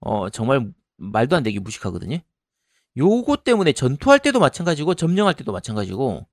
어 0.00 0.30
정말 0.30 0.70
말도 0.96 1.36
안 1.36 1.42
되게 1.42 1.58
무식하거든요. 1.58 2.18
요거 2.96 3.36
때문에 3.44 3.72
전투할 3.72 4.18
때도 4.18 4.40
마찬가지고 4.40 4.94
점령할 4.94 5.34
때도 5.34 5.52
마찬가지고 5.52 6.26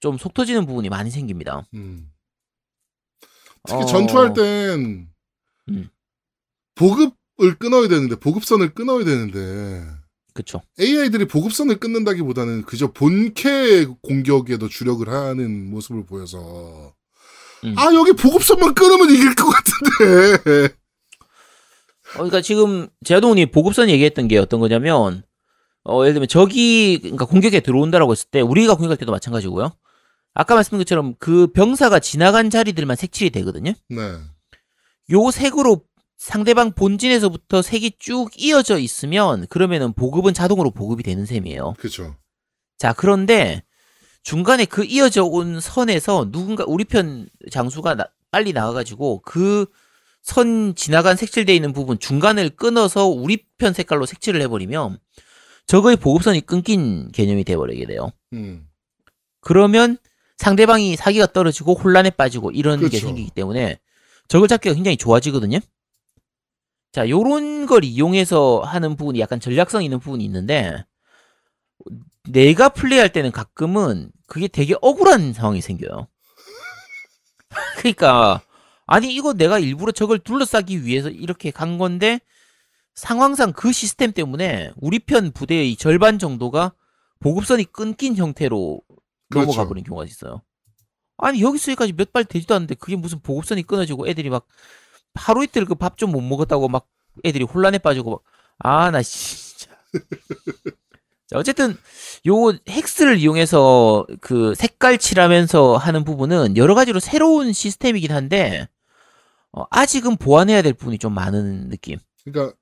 좀 0.00 0.18
속 0.18 0.34
터지는 0.34 0.66
부분이 0.66 0.88
많이 0.88 1.10
생깁니다. 1.10 1.66
음. 1.74 2.12
특히 3.64 3.82
어, 3.82 3.86
전투할 3.86 4.32
땐 4.34 5.08
음. 5.68 5.88
보급을 6.74 7.56
끊어야 7.58 7.88
되는데 7.88 8.16
보급선을 8.16 8.74
끊어야 8.74 9.04
되는데 9.04 9.84
그쵸. 10.34 10.60
AI들이 10.78 11.26
보급선을 11.26 11.78
끊는다기보다는 11.78 12.62
그저 12.64 12.92
본캐 12.92 13.86
공격에도 14.02 14.68
주력을 14.68 15.08
하는 15.08 15.70
모습을 15.70 16.04
보여서 16.04 16.94
음. 17.64 17.74
아 17.76 17.92
여기 17.94 18.12
보급선만 18.12 18.74
끊으면 18.74 19.10
이길 19.10 19.34
것 19.34 19.46
같은데 19.46 20.74
어, 22.14 22.18
그러니까 22.18 22.40
지금 22.42 22.88
제아동이 23.04 23.50
보급선 23.50 23.88
얘기했던 23.88 24.28
게 24.28 24.38
어떤 24.38 24.60
거냐면 24.60 25.22
어, 25.84 26.02
예를 26.02 26.14
들면 26.14 26.28
적이 26.28 26.98
그러니까 27.00 27.24
공격에 27.24 27.60
들어온다라고 27.60 28.12
했을 28.12 28.28
때 28.30 28.40
우리가 28.40 28.74
공격할 28.74 28.96
때도 28.98 29.12
마찬가지고요. 29.12 29.72
아까 30.34 30.54
말씀드린 30.54 30.80
것처럼 30.80 31.14
그 31.18 31.46
병사가 31.48 32.00
지나간 32.00 32.50
자리들만 32.50 32.96
색칠이 32.96 33.30
되거든요. 33.30 33.72
네 33.88 34.18
요 35.12 35.30
색으로 35.30 35.82
상대방 36.16 36.72
본진에서부터 36.72 37.62
색이 37.62 37.92
쭉 37.98 38.30
이어져 38.36 38.78
있으면 38.78 39.46
그러면은 39.48 39.92
보급은 39.92 40.34
자동으로 40.34 40.70
보급이 40.70 41.02
되는 41.02 41.26
셈이에요. 41.26 41.74
그렇죠 41.78 42.16
자, 42.78 42.92
그런데 42.92 43.62
중간에 44.22 44.64
그 44.64 44.84
이어져 44.84 45.24
온 45.24 45.60
선에서 45.60 46.30
누군가 46.30 46.64
우리 46.66 46.84
편 46.84 47.28
장수가 47.50 47.94
나- 47.94 48.06
빨리 48.30 48.52
나와 48.52 48.72
가지고 48.72 49.20
그 49.22 49.66
선 50.22 50.74
지나간 50.74 51.14
색칠돼 51.16 51.54
있는 51.54 51.72
부분 51.72 52.00
중간을 52.00 52.50
끊어서 52.50 53.06
우리 53.06 53.44
편 53.58 53.72
색깔로 53.72 54.06
색칠을 54.06 54.42
해 54.42 54.48
버리면 54.48 54.98
적의 55.66 55.94
보급선이 55.94 56.40
끊긴 56.40 57.12
개념이 57.12 57.44
돼 57.44 57.54
버리게 57.56 57.86
돼요. 57.86 58.10
음. 58.32 58.66
그러면 59.40 59.98
상대방이 60.38 60.96
사기가 60.96 61.26
떨어지고 61.26 61.74
혼란에 61.74 62.10
빠지고 62.10 62.50
이런 62.50 62.80
게 62.80 62.88
그렇죠. 62.88 63.06
생기기 63.06 63.30
때문에 63.36 63.78
적을 64.28 64.48
잡기가 64.48 64.74
굉장히 64.74 64.96
좋아지거든요. 64.96 65.58
자, 66.92 67.08
요런 67.08 67.66
걸 67.66 67.84
이용해서 67.84 68.60
하는 68.60 68.96
부분이 68.96 69.20
약간 69.20 69.38
전략성 69.38 69.84
있는 69.84 69.98
부분이 69.98 70.24
있는데 70.24 70.84
내가 72.28 72.70
플레이할 72.70 73.12
때는 73.12 73.32
가끔은 73.32 74.10
그게 74.26 74.48
되게 74.48 74.74
억울한 74.80 75.32
상황이 75.32 75.60
생겨요. 75.60 76.08
그러니까 77.78 78.42
아니 78.86 79.14
이거 79.14 79.32
내가 79.32 79.58
일부러 79.58 79.92
적을 79.92 80.18
둘러싸기 80.18 80.84
위해서 80.84 81.08
이렇게 81.10 81.50
간 81.50 81.78
건데 81.78 82.20
상황상 82.94 83.52
그 83.52 83.72
시스템 83.72 84.12
때문에 84.12 84.72
우리 84.76 84.98
편 84.98 85.32
부대의 85.32 85.76
절반 85.76 86.18
정도가 86.18 86.72
보급선이 87.20 87.64
끊긴 87.64 88.16
형태로 88.16 88.80
그렇죠. 89.30 89.46
넘어가 89.50 89.68
버린 89.68 89.84
경우가 89.84 90.04
있어요. 90.04 90.42
아니 91.18 91.40
여기서 91.42 91.72
여기까지 91.72 91.92
몇 91.94 92.12
발 92.12 92.24
되지도 92.24 92.54
않는데 92.54 92.74
그게 92.76 92.96
무슨 92.96 93.20
보급선이 93.20 93.62
끊어지고 93.62 94.06
애들이 94.08 94.28
막 94.30 94.46
하루 95.14 95.42
이틀 95.44 95.64
그 95.64 95.74
밥 95.74 95.96
좀 95.96 96.10
못 96.12 96.20
먹었다고 96.20 96.68
막 96.68 96.86
애들이 97.24 97.44
혼란에 97.44 97.78
빠지고 97.78 98.22
막아나 98.58 99.02
진짜 99.02 99.70
자, 101.28 101.38
어쨌든 101.38 101.76
요 102.28 102.34
헥스를 102.68 103.18
이용해서 103.18 104.06
그 104.20 104.54
색깔 104.54 104.98
칠하면서 104.98 105.76
하는 105.76 106.04
부분은 106.04 106.56
여러 106.56 106.74
가지로 106.74 107.00
새로운 107.00 107.52
시스템이긴 107.52 108.12
한데 108.12 108.68
어, 109.52 109.64
아직은 109.70 110.18
보완해야 110.18 110.62
될 110.62 110.74
부분이 110.74 110.98
좀 110.98 111.14
많은 111.14 111.70
느낌. 111.70 111.98
그러니까 112.24 112.54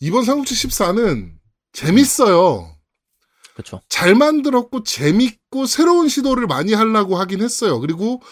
이번 0.00 0.24
삼국지 0.24 0.54
14는 0.54 1.32
재밌어요 1.72 2.76
그렇죠. 3.54 3.80
잘 3.88 4.14
만들었고 4.14 4.84
재밌 4.84 5.39
고 5.50 5.66
새로운 5.66 6.08
시도를 6.08 6.46
많이 6.46 6.72
하려고 6.72 7.16
하긴 7.16 7.42
했어요. 7.42 7.80
그리고 7.80 8.22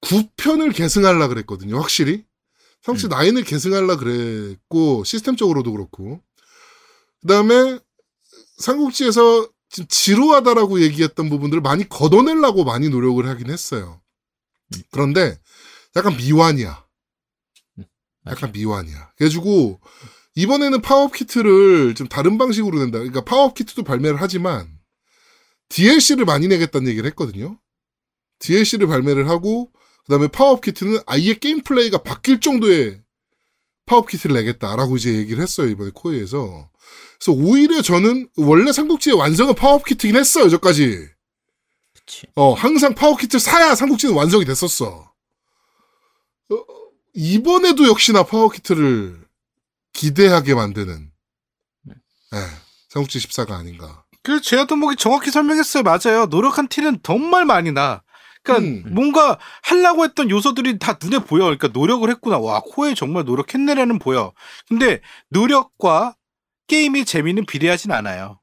9편을 0.00 0.74
계승하려 0.74 1.28
그랬거든요. 1.28 1.78
확실히. 1.78 2.24
삼국지 2.82 3.06
음. 3.06 3.10
9을 3.10 3.46
계승하려 3.46 3.96
그랬고 3.98 5.04
시스템적으로도 5.04 5.72
그렇고. 5.72 6.20
그다음에 7.20 7.78
삼국지에서 8.58 9.48
지금 9.68 9.86
지루하다라고 9.88 10.82
얘기했던 10.82 11.30
부분들을 11.30 11.62
많이 11.62 11.88
걷어내려고 11.88 12.64
많이 12.64 12.88
노력을 12.88 13.26
하긴 13.26 13.50
했어요. 13.50 14.00
그런데 14.90 15.38
약간 15.96 16.16
미완이야. 16.16 16.84
약간 18.26 18.52
미완이야. 18.52 19.12
그래가지고 19.16 19.80
이번에는 20.34 20.80
power-up 20.80 21.12
kit를 21.12 21.94
좀 21.94 22.08
다른 22.08 22.38
방식으로 22.38 22.78
낸다. 22.78 22.98
그러니까 22.98 23.22
power-up 23.22 23.54
kit도 23.54 23.82
발매를 23.82 24.20
하지만 24.20 24.71
DLC를 25.72 26.26
많이 26.26 26.48
내겠다는 26.48 26.88
얘기를 26.88 27.08
했거든요. 27.10 27.58
DLC를 28.40 28.86
발매를 28.86 29.28
하고 29.28 29.72
그다음에 30.04 30.28
power-up 30.28 30.60
kit는 30.60 31.00
아예 31.06 31.34
게임 31.34 31.62
플레이가 31.62 32.02
바뀔 32.02 32.40
정도의 32.40 33.00
power-up 33.86 34.08
kit를 34.08 34.36
내겠다라고 34.36 34.96
이제 34.96 35.14
얘기를 35.14 35.42
했어요 35.42 35.68
이번에 35.68 35.90
코에이에서. 35.94 36.70
그래서 37.18 37.32
오히려 37.32 37.80
저는 37.80 38.28
원래 38.36 38.70
삼국지의 38.70 39.16
완성은 39.16 39.54
power-up 39.54 39.86
kit긴 39.86 40.14
했어요 40.16 40.50
전까지. 40.50 41.08
그치. 41.94 42.26
어 42.34 42.52
항상 42.52 42.94
power-up 42.94 43.20
kit 43.20 43.38
사야 43.38 43.74
삼국지는 43.74 44.14
완성이 44.14 44.44
됐었어. 44.44 45.10
어, 46.50 46.56
이번에도 47.14 47.88
역시나 47.88 48.24
power-up 48.24 48.52
kit를 48.54 49.24
기대하게 49.94 50.54
만드는 50.54 51.10
예, 52.34 52.38
삼국지 52.90 53.20
14가 53.20 53.52
아닌가. 53.52 54.01
그 54.22 54.40
제아동님이 54.40 54.96
정확히 54.96 55.30
설명했어요. 55.30 55.82
맞아요. 55.82 56.26
노력한 56.26 56.68
티는 56.68 57.00
정말 57.02 57.44
많이 57.44 57.72
나. 57.72 58.02
그러니까 58.44 58.66
음. 58.88 58.94
뭔가 58.94 59.38
하려고 59.62 60.04
했던 60.04 60.30
요소들이 60.30 60.78
다 60.78 60.98
눈에 61.02 61.18
보여. 61.20 61.44
그러니까 61.44 61.68
노력을 61.68 62.08
했구나. 62.08 62.38
와, 62.38 62.60
코에 62.64 62.94
정말 62.94 63.24
노력했네라는 63.24 63.98
보여. 63.98 64.32
근데 64.68 65.00
노력과 65.30 66.14
게임의 66.68 67.04
재미는 67.04 67.46
비례하진 67.46 67.92
않아요. 67.92 68.40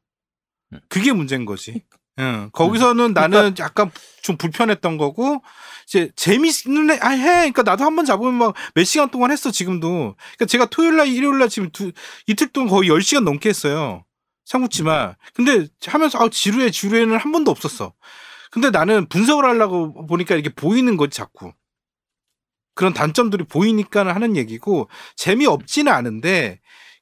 그게 0.89 1.11
문제인 1.13 1.45
거지. 1.45 1.84
응. 2.19 2.49
거기서는 2.51 3.13
나는 3.13 3.55
약간 3.59 3.91
좀 4.21 4.36
불편했던 4.38 4.97
거고, 4.97 5.41
이제 5.88 6.11
재밌는 6.17 6.91
애, 6.91 6.99
아, 7.01 7.09
해. 7.09 7.23
그러니까 7.49 7.63
나도 7.63 7.86
한 7.86 7.95
번 7.95 8.05
잡으면 8.05 8.34
막 8.36 8.53
몇 8.75 8.84
시간 8.84 9.09
동안 9.09 9.32
했어, 9.32 9.51
지금도. 9.51 10.15
그러니까 10.17 10.45
제가 10.45 10.65
토요일 10.65 10.97
날, 10.97 11.07
일요일 11.07 11.39
날 11.39 11.47
지금 11.49 11.69
두, 11.71 11.91
이틀 12.27 12.47
동안 12.49 12.69
거의 12.69 12.89
10시간 12.89 13.23
넘게 13.23 13.49
했어요. 13.49 14.03
삼국지만. 14.50 15.16
근데 15.34 15.68
하면서, 15.86 16.20
아, 16.20 16.28
지루해, 16.30 16.72
지루해는 16.72 17.18
한 17.18 17.32
번도 17.32 17.52
없었어. 17.52 17.93
근데 18.52 18.72
나는 18.72 19.08
분석을 19.08 19.45
하려고 19.45 20.08
보니까 20.08 20.36
이게 20.36 20.50
보이는 20.50 20.97
거지, 20.97 21.16
자꾸. 21.16 21.54
그런 22.74 22.93
단점들이 22.93 23.43
보이니까 23.43 24.14
하는 24.14 24.36
얘기고, 24.36 24.89
재미없지는 25.16 25.91
않은데, 25.91 26.60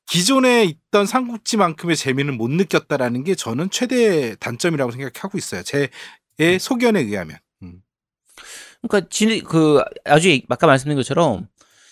기존에 0.07 0.65
있던 0.65 1.05
삼국지만큼의 1.05 1.95
재미는 1.95 2.37
못 2.37 2.49
느꼈다라는 2.51 3.23
게 3.23 3.35
저는 3.35 3.69
최대 3.69 4.35
단점이라고 4.35 4.91
생각하고 4.91 5.37
있어요. 5.37 5.63
제의 5.63 6.59
소견에 6.59 6.99
의하면. 7.01 7.37
음. 7.63 7.81
그러니까 8.81 9.09
진, 9.09 9.43
그 9.43 9.81
아주 10.05 10.37
아까 10.49 10.67
말씀드린 10.67 10.97
것처럼 10.97 11.47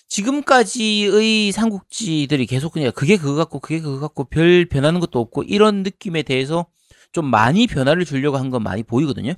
지금까지의 0.07 1.51
삼국지들이 1.51 2.45
계속 2.45 2.73
그냥 2.73 2.91
그게 2.93 3.17
그거 3.17 3.35
같고 3.35 3.59
그게 3.59 3.79
그거 3.81 3.99
같고 3.99 4.25
별 4.25 4.65
변하는 4.65 4.99
것도 4.99 5.19
없고 5.19 5.43
이런 5.43 5.83
느낌에 5.83 6.23
대해서 6.23 6.67
좀 7.11 7.25
많이 7.25 7.67
변화를 7.67 8.05
주려고 8.05 8.37
한 8.37 8.49
건 8.51 8.63
많이 8.63 8.83
보이거든요. 8.83 9.33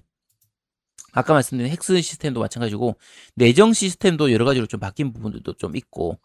아까 1.14 1.34
말씀드린 1.34 1.72
hex 1.72 2.00
시스템도 2.02 2.40
마찬가지고 2.40 2.96
내정 3.36 3.74
시스템도 3.74 4.32
여러 4.32 4.46
가지로 4.46 4.68
좀 4.68 4.80
바뀐 4.80 5.14
부분들도 5.14 5.54
좀 5.54 5.76
있고 5.76 6.20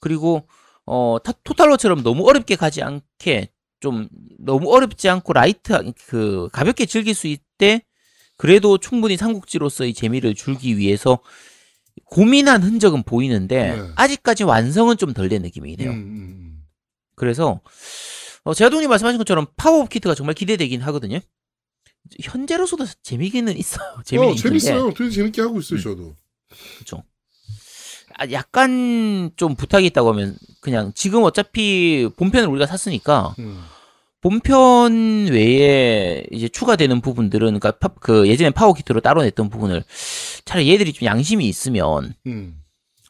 그리고 0.00 0.48
어 0.86 1.18
타- 1.22 1.32
Total 1.44 1.63
War처럼 1.63 2.02
너무 2.02 2.28
어렵게 2.28 2.56
가지 2.56 2.82
않게 2.82 3.50
좀 3.80 4.08
너무 4.38 4.72
어렵지 4.74 5.08
않고 5.08 5.32
light 5.32 5.92
그 6.06 6.48
가볍게 6.52 6.86
즐길 6.86 7.14
수 7.14 7.26
있되 7.28 7.82
그래도 8.36 8.78
충분히 8.78 9.16
삼국지로서의 9.16 9.94
재미를 9.94 10.34
주기 10.34 10.76
위해서 10.78 11.20
고민한 12.04 12.62
흔적은 12.62 13.02
보이는데 13.02 13.76
네. 13.76 13.88
아직까지 13.96 14.44
완성은 14.44 14.96
좀 14.96 15.12
덜 15.14 15.28
된 15.28 15.42
느낌이긴 15.42 15.80
음, 15.80 15.82
해요. 15.84 15.92
음, 15.92 16.64
그래서 17.14 17.60
어, 18.44 18.54
제아동님 18.54 18.88
말씀하신 18.90 19.18
것처럼 19.18 19.46
power-up 19.56 19.88
kit가 19.88 20.14
정말 20.14 20.34
기대되긴 20.34 20.80
하거든요. 20.82 21.20
현재로서도 22.20 22.86
재밌기는 23.02 23.56
있어요. 23.56 23.94
음. 23.98 24.02
재미는 24.04 24.32
어, 24.32 24.36
재밌어요. 24.36 24.92
되게 24.94 25.10
재밌게 25.10 25.40
하고 25.42 25.60
있어요, 25.60 25.78
음. 25.78 25.82
저도. 25.82 26.14
그렇죠. 26.76 27.02
아, 28.14 28.30
약간 28.32 29.30
좀 29.36 29.54
부탁이 29.54 29.86
있다고 29.86 30.10
하면 30.12 30.36
그냥 30.60 30.92
지금 30.94 31.22
어차피 31.22 32.08
본편을 32.16 32.48
우리가 32.48 32.66
샀으니까 32.66 33.34
음. 33.38 33.62
본편 34.22 35.26
외에 35.26 36.24
이제 36.30 36.48
추가되는 36.48 37.00
부분들은 37.00 37.58
그러니까 37.58 37.72
파- 37.72 37.92
그 38.00 38.28
예전에 38.28 38.50
power 38.50 38.72
kit로 38.72 39.00
따로 39.00 39.22
냈던 39.22 39.50
부분을 39.50 39.82
차라리 40.44 40.70
얘들이 40.70 40.92
좀 40.92 41.06
양심이 41.06 41.46
있으면 41.48 42.14
음. 42.26 42.56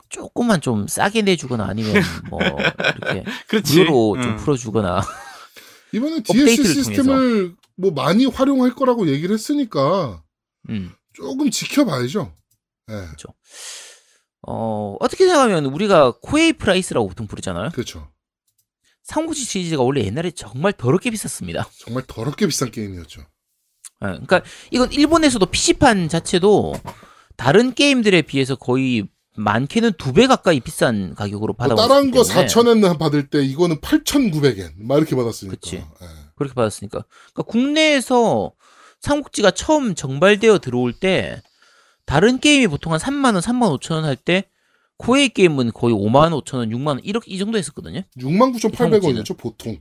조금만 0.09 0.61
좀 0.63 0.87
싸게 0.89 1.23
내주거나 1.23 1.67
아니면 1.67 2.03
뭐 2.31 2.41
이렇게. 2.41 3.25
무료로 3.79 4.23
좀 4.23 4.33
응. 4.33 4.37
풀어주거나 4.37 5.03
이번에 5.93 6.23
DLC 6.23 6.65
시스템을 6.65 7.55
뭐 7.77 7.91
많이 7.91 8.25
활용할 8.25 8.75
거라고 8.75 9.07
얘기를 9.09 9.35
했으니까 9.35 10.23
음. 10.71 10.93
조금 11.13 11.51
지켜봐야죠. 11.51 12.33
예. 12.91 12.95
어 14.47 14.97
어떻게 14.99 15.25
생각하면 15.27 15.67
우리가 15.67 16.15
코에이 16.23 16.55
price라고 16.55 17.07
보통 17.09 17.27
부르잖아요. 17.27 17.71
그렇죠. 17.71 18.09
삼국지 19.05 19.45
시리즈가 19.45 19.83
원래 19.83 20.05
옛날에 20.05 20.31
정말 20.31 20.73
더럽게 20.73 21.11
비쌌습니다. 21.11 21.69
정말 21.79 22.05
더럽게 22.07 22.47
비싼 22.47 22.71
게임이었죠. 22.71 23.21
예, 23.23 23.27
그러니까 24.07 24.43
이건 24.71 24.93
일본에서도 24.93 25.45
PC판 25.47 26.09
자체도 26.09 26.75
다른 27.37 27.75
게임들에 27.75 28.23
비해서 28.23 28.57
거의 28.57 29.07
많게는 29.37 29.93
두 29.99 30.13
배 30.13 30.27
가까이 30.27 30.61
비싼 30.61 31.15
가격으로 31.15 31.55
뭐 31.59 31.69
받아왔기 31.69 31.89
다른 31.89 32.11
거 32.11 32.23
때문에 32.23 32.47
4,000엔 32.47 32.99
받을 32.99 33.29
때 33.29 33.43
이거는 33.43 33.81
8,900엔 33.81 34.73
막 34.79 34.99
이렇게 34.99 35.17
받았으니까. 35.17 35.57
그치. 35.57 35.77
예. 35.77 35.85
그렇게 36.37 36.55
받았으니까 36.55 37.05
그러니까 37.33 37.43
국내에서 37.51 38.53
삼국지가 39.01 39.51
처음 39.53 39.95
정발되어 39.95 40.59
들어올 40.59 40.93
때 40.93 41.41
다른 42.05 42.41
게임이 42.41 42.67
보통 42.69 42.93
한 42.93 43.01
3만 43.01 43.35
원, 43.35 43.37
3만 43.37 43.79
5천 43.81 43.93
원 43.95 44.05
할 44.05 44.17
때 44.17 44.45
코에이 45.03 45.29
게임은 45.31 45.73
거의 45.73 45.95
5만 45.95 46.31
5천 46.43 46.59
원, 46.59 46.71
6만 46.71 46.87
원 46.87 47.01
이렇게 47.03 47.31
이 47.31 47.39
정도 47.39 47.59
했었거든요. 47.59 48.03
69,800원이었죠, 48.17 49.37
보통. 49.37 49.81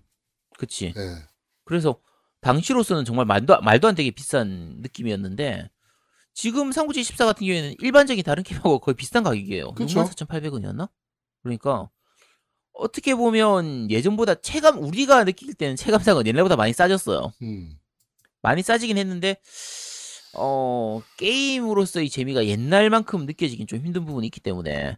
그치? 0.58 0.94
예. 0.98 1.16
그래서 1.64 2.00
당시로서는 2.42 3.06
정말 3.06 3.26
말도, 3.26 3.62
말도 3.62 3.88
안 3.88 3.96
되게 3.96 4.12
비싼 4.12 4.78
느낌이었는데 4.82 5.70
지금 6.34 6.72
삼국지 6.72 7.04
14 7.04 7.26
같은 7.26 7.46
경우에는 7.46 7.76
일반적인 7.80 8.24
다른 8.24 8.44
게임하고 8.44 8.80
거의 8.80 8.96
비슷한 8.96 9.24
가격이에요. 9.24 9.74
그쵸. 9.74 10.04
64,800원이었나? 10.04 10.90
그러니까 11.44 11.90
어떻게 12.74 13.14
보면 13.14 13.92
예전보다 13.92 14.36
체감 14.36 14.80
우리가 14.80 15.24
느낄 15.24 15.54
때는 15.54 15.76
체감상은 15.76 16.26
옛날보다 16.26 16.56
많이 16.56 16.74
싸졌어요. 16.74 17.32
음. 17.44 17.78
많이 18.42 18.64
싸지긴 18.64 18.98
했는데 18.98 19.38
어 20.34 21.02
게임으로서의 21.18 22.10
재미가 22.10 22.46
옛날만큼 22.46 23.26
느껴지긴 23.26 23.68
좀 23.68 23.86
힘든 23.86 24.06
부분이 24.06 24.26
있기 24.28 24.40
때문에 24.40 24.98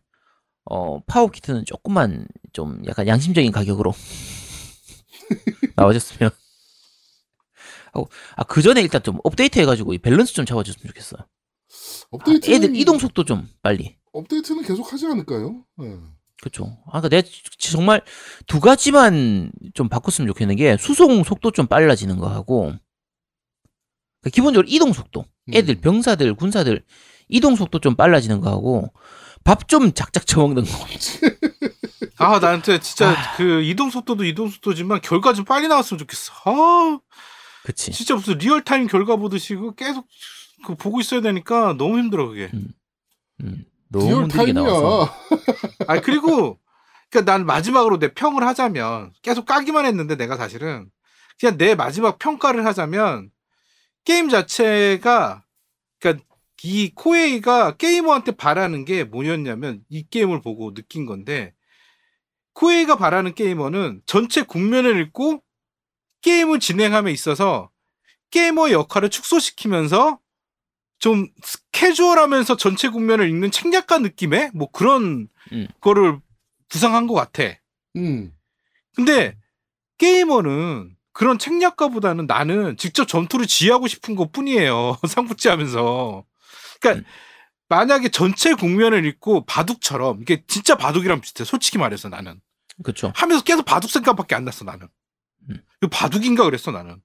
어 0.65 1.01
파워 1.05 1.27
키트는 1.29 1.65
조금만 1.65 2.27
좀 2.53 2.81
약간 2.87 3.07
양심적인 3.07 3.51
가격으로 3.51 3.93
나와줬으면 5.75 6.31
하고 7.93 8.09
아 8.35 8.43
그 8.43 8.61
전에 8.61 8.81
일단 8.81 9.03
좀 9.03 9.19
업데이트 9.23 9.59
해가지고 9.59 9.93
이 9.93 9.97
밸런스 9.99 10.33
좀 10.33 10.45
잡아줬으면 10.45 10.87
좋겠어요. 10.87 11.19
아, 11.21 11.25
업데이트는 12.11 12.55
애들 12.57 12.75
이동 12.75 12.97
속도 12.99 13.23
좀 13.23 13.47
빨리. 13.61 13.97
업데이트는 14.13 14.63
계속 14.63 14.91
하지 14.91 15.05
않을까요? 15.07 15.63
예. 15.81 15.97
그렇죠. 16.39 16.77
아, 16.87 16.99
그러니까 17.01 17.09
내가 17.09 17.21
지- 17.27 17.71
정말 17.71 18.01
두 18.47 18.59
가지만 18.59 19.51
좀 19.73 19.89
바꿨으면 19.89 20.27
좋겠는 20.27 20.55
게 20.55 20.77
수송 20.77 21.23
속도 21.23 21.51
좀 21.51 21.67
빨라지는 21.67 22.17
거 22.19 22.27
하고 22.27 22.73
그러니까 24.21 24.33
기본적으로 24.33 24.67
이동 24.69 24.93
속도. 24.93 25.25
애들 25.51 25.75
음. 25.75 25.81
병사들 25.81 26.35
군사들 26.35 26.83
이동 27.27 27.55
속도 27.55 27.79
좀 27.79 27.95
빨라지는 27.95 28.39
거 28.41 28.49
하고 28.49 28.91
밥 29.43 29.67
좀 29.67 29.93
작작 29.93 30.25
처먹는 30.25 30.63
거. 30.63 30.69
아 32.17 32.39
나한테 32.39 32.79
진짜 32.79 33.15
그 33.37 33.61
이동 33.63 33.89
속도도 33.89 34.23
이동 34.23 34.49
속도지만 34.49 35.01
결과 35.01 35.33
좀 35.33 35.45
빨리 35.45 35.67
나왔으면 35.67 35.99
좋겠어. 35.99 36.33
아 36.45 36.99
그치. 37.63 37.91
진짜 37.91 38.15
무슨 38.15 38.37
real 38.37 38.63
time 38.63 38.87
결과 38.87 39.15
보듯이 39.15 39.55
그 39.55 39.73
계속 39.75 40.07
그 40.65 40.75
보고 40.75 40.99
있어야 40.99 41.21
되니까 41.21 41.73
너무 41.77 41.97
힘들어 41.97 42.27
그게. 42.27 42.49
음, 43.41 43.65
너무 43.89 44.05
real 44.05 44.23
힘들게 44.23 44.53
나와서. 44.53 45.13
아 45.87 45.99
그리고 46.01 46.59
그러니까 47.09 47.31
난 47.31 47.45
마지막으로 47.45 47.99
내 47.99 48.13
평을 48.13 48.43
하자면 48.43 49.11
계속 49.21 49.45
까기만 49.45 49.85
했는데 49.85 50.15
내가 50.15 50.37
사실은 50.37 50.89
그냥 51.39 51.57
내 51.57 51.75
마지막 51.75 52.19
평가를 52.19 52.65
하자면 52.65 53.29
게임 54.05 54.29
자체가 54.29 55.42
이 56.63 56.91
코에이가 56.95 57.77
게이머한테 57.77 58.31
바라는 58.31 58.85
게 58.85 59.03
뭐였냐면 59.03 59.83
이 59.89 60.07
게임을 60.09 60.41
보고 60.41 60.73
느낀 60.73 61.05
건데 61.05 61.53
코에이가 62.53 62.97
바라는 62.97 63.35
게이머는 63.35 64.01
전체 64.05 64.43
국면을 64.43 64.99
읽고 65.01 65.43
게임을 66.21 66.59
진행함에 66.59 67.11
있어서 67.11 67.69
게이머의 68.31 68.73
역할을 68.73 69.09
축소시키면서 69.09 70.19
좀 70.99 71.27
캐주얼하면서 71.73 72.55
전체 72.55 72.87
국면을 72.87 73.29
읽는 73.29 73.51
책략가 73.51 73.99
느낌의 73.99 74.51
뭐 74.53 74.69
그런 74.71 75.27
음. 75.51 75.67
거를 75.81 76.19
구상한 76.71 77.07
것 77.07 77.13
같아. 77.13 77.43
음. 77.97 78.31
근데 78.95 79.37
게이머는 79.97 80.95
그런 81.11 81.37
책략가보다는 81.37 82.25
나는 82.25 82.77
직접 82.77 83.05
전투를 83.07 83.47
지휘하고 83.47 83.87
싶은 83.87 84.15
것 84.15 84.31
뿐이에요. 84.31 84.97
삼국지 85.07 85.49
하면서. 85.49 86.23
그러니까 86.83 87.07
음. 87.07 87.11
만약에 87.69 88.09
전체 88.09 88.53
국면을 88.53 89.05
읽고 89.05 89.45
바둑처럼 89.45 90.21
이게 90.21 90.43
진짜 90.47 90.75
바둑이랑 90.75 91.21
비슷해. 91.21 91.43
솔직히 91.43 91.77
말해서 91.77 92.09
나는. 92.09 92.39
그쵸. 92.83 93.11
하면서 93.15 93.43
계속 93.43 93.65
바둑 93.65 93.89
생각밖에 93.89 94.35
안 94.35 94.45
났어 94.45 94.65
나는. 94.65 94.87
음. 95.49 95.61
이거 95.81 95.89
바둑인가 95.89 96.43
그랬어 96.43 96.71
나는. 96.71 97.01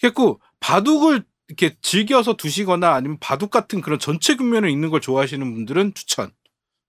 그래고 0.00 0.40
바둑을 0.60 1.24
이렇게 1.48 1.76
즐겨서 1.80 2.34
두시거나 2.34 2.92
아니면 2.92 3.18
바둑 3.20 3.50
같은 3.50 3.80
그런 3.80 3.98
전체 3.98 4.36
국면을 4.36 4.68
읽는 4.70 4.90
걸 4.90 5.00
좋아하시는 5.00 5.54
분들은 5.54 5.94
추천. 5.94 6.32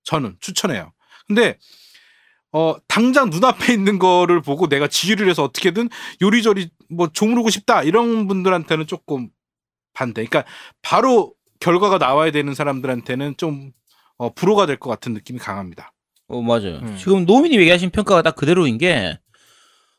저는 0.03 0.37
추천해요. 0.39 0.93
근데 1.27 1.57
어 2.51 2.75
당장 2.87 3.29
눈앞에 3.29 3.73
있는 3.73 3.97
거를 3.99 4.41
보고 4.41 4.67
내가 4.67 4.87
지휘를 4.87 5.29
해서 5.29 5.43
어떻게든 5.43 5.89
요리조리 6.21 6.69
뭐 6.89 7.09
조무르고 7.11 7.49
싶다 7.49 7.83
이런 7.83 8.27
분들한테는 8.27 8.87
조금 8.87 9.29
반대. 9.93 10.25
그러니까 10.25 10.49
바로 10.81 11.33
결과가 11.63 11.97
나와야 11.97 12.31
되는 12.31 12.53
사람들한테는 12.53 13.35
좀 13.37 13.71
어, 14.17 14.33
불호가 14.33 14.65
될 14.65 14.77
것 14.77 14.89
같은 14.89 15.13
느낌이 15.13 15.39
강합니다. 15.39 15.93
어, 16.27 16.41
맞아요. 16.41 16.79
음. 16.83 16.97
지금 16.97 17.25
노미님 17.25 17.59
얘기하신 17.61 17.89
평가가 17.89 18.21
딱 18.21 18.35
그대로인 18.35 18.77
게, 18.77 19.17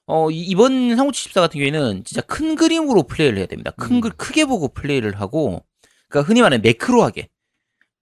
어, 0.07 0.31
이- 0.31 0.45
이번 0.45 0.95
14 0.97 1.41
같은 1.41 1.59
경우에는 1.59 2.05
진짜 2.05 2.21
큰 2.21 2.55
그림으로 2.55 3.05
플레이를 3.05 3.39
해야 3.39 3.47
됩니다. 3.47 3.71
큰 3.79 3.97
음. 3.97 4.01
그, 4.01 4.11
크게 4.11 4.45
보고 4.45 4.69
플레이를 4.69 5.19
하고, 5.21 5.65
그러니까 6.09 6.29
흔히 6.29 6.43
말하는 6.43 6.63
매크로하게, 6.63 7.29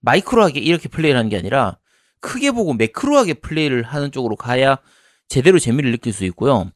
마이크로하게 0.01 0.59
이렇게 0.59 0.87
플레이를 0.89 1.17
하는 1.17 1.29
게 1.29 1.37
아니라, 1.37 1.79
크게 2.19 2.51
보고 2.51 2.73
매크로하게 2.73 3.35
플레이를 3.35 3.83
하는 3.83 4.11
쪽으로 4.11 4.35
가야 4.35 4.77
제대로 5.29 5.57
재미를 5.57 5.91
느낄 5.91 6.11
수 6.13 6.25
있고요. 6.25 6.69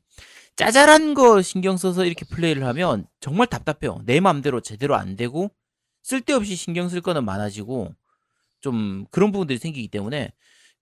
짜잘한 0.56 1.14
거 1.14 1.42
신경 1.42 1.78
써서 1.78 2.06
이렇게 2.06 2.26
플레이를 2.26 2.66
하면 2.66 3.06
정말 3.20 3.48
답답해요. 3.48 4.02
내 4.06 4.20
마음대로 4.20 4.62
제대로 4.62 4.96
안 4.96 5.16
되고, 5.16 5.52
쓸데없이 6.12 6.56
신경 6.56 6.88
쓸 6.88 7.02
거는 7.02 7.26
많아지고, 7.26 7.94
좀 8.62 9.06
그런 9.12 9.34
부분들이 9.34 9.60
생기기 9.60 9.90
때문에, 9.90 10.32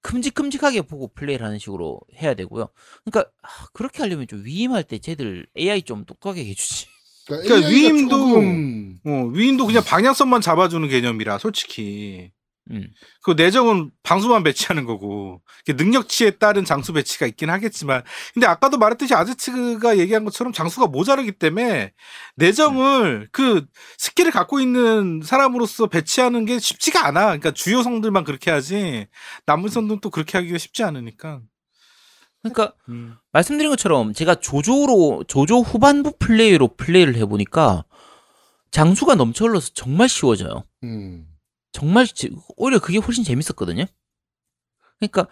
큼직큼직하게 0.02 0.84
보고 0.84 1.12
플레이를 1.16 1.44
하는 1.44 1.58
식으로 1.58 2.00
해야 2.22 2.36
되고요. 2.36 2.70
그러니까 3.04 3.32
아, 3.42 3.48
그렇게 3.74 4.04
하려면 4.04 4.28
좀 4.28 4.46
위임할 4.46 4.84
때 4.84 5.00
쟤들 5.00 5.48
AI 5.58 5.82
좀 5.82 6.06
똑똑하게 6.06 6.46
해주지. 6.46 6.86
그러니까 7.26 7.56
AI가 7.56 7.70
위임도- 7.70 8.10
조금 8.12 9.00
어, 9.04 9.26
위인도 9.34 9.66
그냥 9.66 9.84
방향성만 9.84 10.42
잡아주는 10.42 10.88
개념이라 10.88 11.40
솔직히 11.40 12.30
음. 12.72 12.88
그 13.22 13.32
내정은 13.32 13.92
방수만 14.02 14.44
배치하는 14.44 14.86
거고 14.86 15.42
능력치에 15.68 16.32
따른 16.32 16.66
장수 16.66 16.94
배치가 16.94 17.28
있긴 17.28 17.50
하겠지만 17.50 18.04
근데 18.34 18.48
아까도 18.48 18.78
말했듯이 18.78 19.14
아제츠가 19.14 19.98
얘기한 20.00 20.26
것처럼 20.26 20.52
장수가 20.52 20.88
모자르기 20.88 21.34
때문에 21.34 21.94
내정을 22.36 23.30
그 23.32 23.66
스킬을 23.98 24.32
갖고 24.32 24.60
있는 24.60 25.22
사람으로서 25.24 25.88
배치하는 25.88 26.46
게 26.46 26.58
쉽지가 26.60 27.06
않아. 27.08 27.26
그러니까 27.26 27.52
주요 27.52 27.84
성들만 27.84 28.24
그렇게 28.24 28.50
하지 28.50 29.08
남은 29.46 29.70
성들은 29.70 30.02
또 30.02 30.10
그렇게 30.10 30.38
하기가 30.38 30.58
쉽지 30.58 30.84
않으니까. 30.84 31.42
그러니까 32.42 32.74
말씀드린 33.32 33.72
것처럼 33.72 34.14
제가 34.14 34.36
조조로 34.36 35.26
조조 35.28 35.62
후반부 35.62 36.14
플레이로 36.20 36.76
플레이를 36.76 37.16
해보니까 37.16 37.86
장수가 38.72 39.16
넘쳐 39.16 39.46
흘러서 39.46 39.72
정말 39.74 40.10
쉬워져요. 40.10 40.64
음. 40.84 41.26
정말 41.76 42.08
지- 42.08 42.32
오히려 42.56 42.80
그게 42.80 42.98
훨씬 43.00 43.24
재밌었거든요. 43.26 43.84
그러니까 44.98 45.28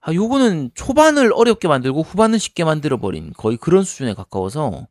아 0.00 0.14
요거는 0.14 0.70
초반을 0.74 1.32
어렵게 1.34 1.66
만들고 1.66 2.02
후반은 2.02 2.38
쉽게 2.38 2.62
만들어 2.62 2.98
버린 2.98 3.32
거의 3.36 3.56
그런 3.56 3.82
수준에 3.82 4.14
가까워서 4.14 4.86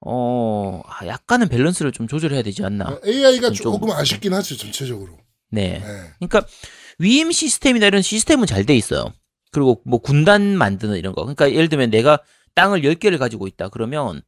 어 0.00 0.82
아, 0.86 1.06
약간은 1.06 1.48
밸런스를 1.48 1.92
좀 1.92 2.06
조절해야 2.06 2.42
되지 2.42 2.62
않나. 2.62 3.00
AI가 3.06 3.48
좀- 3.52 3.72
조금 3.72 3.90
아쉽긴 3.90 4.34
하죠 4.34 4.56
전체적으로. 4.56 5.18
네. 5.50 5.78
네. 5.78 6.10
그러니까 6.18 6.46
위임 6.98 7.32
시스템이나 7.32 7.86
이런 7.86 8.02
시스템은 8.02 8.46
잘 8.46 8.66
돼 8.66 8.76
있어요. 8.76 9.12
그리고 9.50 9.80
뭐 9.86 9.98
군단 9.98 10.56
만드는 10.58 10.98
이런 10.98 11.14
거. 11.14 11.22
그러니까 11.22 11.50
예를 11.50 11.70
들면 11.70 11.88
내가 11.90 12.18
땅을 12.54 12.82
10개를 12.82 13.18
가지고 13.18 13.46
있다. 13.46 13.70
그러면 13.70 14.20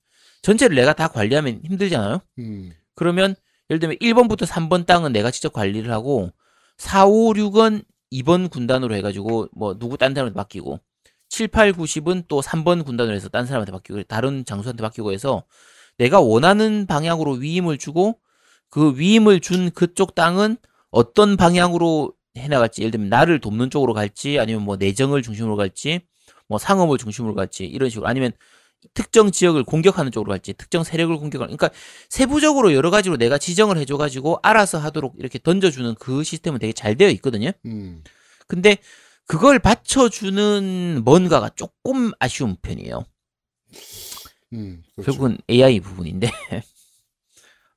전체를 0.43 0.75
내가 0.77 0.95
다 0.95 1.09
관리하면 1.09 1.61
힘들잖아요. 1.67 2.23
음. 2.39 2.73
그러면 2.95 3.37
예를 3.71 3.79
들면 3.79 3.97
1번부터 3.99 4.47
3번 4.47 4.85
땅은 4.85 5.13
내가 5.13 5.31
직접 5.31 5.53
관리를 5.53 5.93
하고 5.93 6.33
4, 6.79 7.07
5, 7.07 7.33
6은 7.35 7.85
2번 8.13 8.51
군단으로 8.51 8.95
해가지고 8.97 9.49
뭐 9.53 9.79
누구 9.79 9.97
딴 9.97 10.13
사람한테 10.13 10.37
맡기고 10.37 10.81
7, 11.29 11.49
8, 11.49 11.73
9, 11.73 11.85
10은 11.85 12.25
또 12.27 12.41
3번 12.41 12.85
군단으로 12.85 13.15
해서 13.15 13.29
딴 13.29 13.47
사람한테 13.47 13.71
맡기고 13.71 14.03
다른 14.05 14.45
장수한테 14.45 14.83
맡기고 14.83 15.13
해서 15.13 15.45
내가 15.97 16.21
원하는 16.21 16.87
방향으로 16.87 17.33
위임을 17.33 17.79
주고 17.79 18.19
그 18.69 18.99
위임을 18.99 19.41
준 19.41 19.71
그쪽 19.71 20.15
땅은 20.15 20.57
어떤 20.91 21.37
방향으로 21.37 22.13
해나갈지 22.37 22.83
예를 22.83 22.91
들면 22.93 23.09
나를 23.09 23.41
돕는 23.41 23.71
쪽으로 23.71 23.95
갈지 23.95 24.39
아니면 24.39 24.63
뭐 24.63 24.77
내정을 24.77 25.23
중심으로 25.23 25.57
갈지 25.57 26.01
뭐 26.49 26.59
상업을 26.59 26.99
중심으로 26.99 27.35
갈지 27.35 27.65
이런 27.65 27.91
식으로 27.91 28.09
아니면 28.09 28.33
특정 28.95 29.31
지역을 29.31 29.65
공격하는 29.65 30.11
쪽으로 30.11 30.31
갈지 30.31 30.53
특정 30.55 30.85
세력을 30.85 31.17
공격하는 31.19 31.57
그러니까 31.57 31.79
세부적으로 32.09 32.73
여러 32.75 32.91
가지로 32.91 33.17
내가 33.17 33.39
지정을 33.39 33.77
해줘가지고 33.79 34.41
알아서 34.43 34.79
하도록 34.79 35.15
이렇게 35.19 35.39
던져주는 35.39 35.95
그 35.97 36.25
시스템은 36.25 36.59
되게 36.59 36.73
잘 36.73 36.97
되어 36.97 37.09
있거든요. 37.11 37.51
음. 37.67 38.03
근데 38.47 38.79
그걸 39.27 39.59
받쳐주는 39.59 41.03
뭔가가 41.05 41.51
조금 41.51 42.11
아쉬운 42.19 42.57
편이에요. 42.63 43.05
음. 44.55 44.83
그렇죠. 44.97 45.13
결국은 45.13 45.39
AI 45.49 45.81
부분인데. 45.81 46.31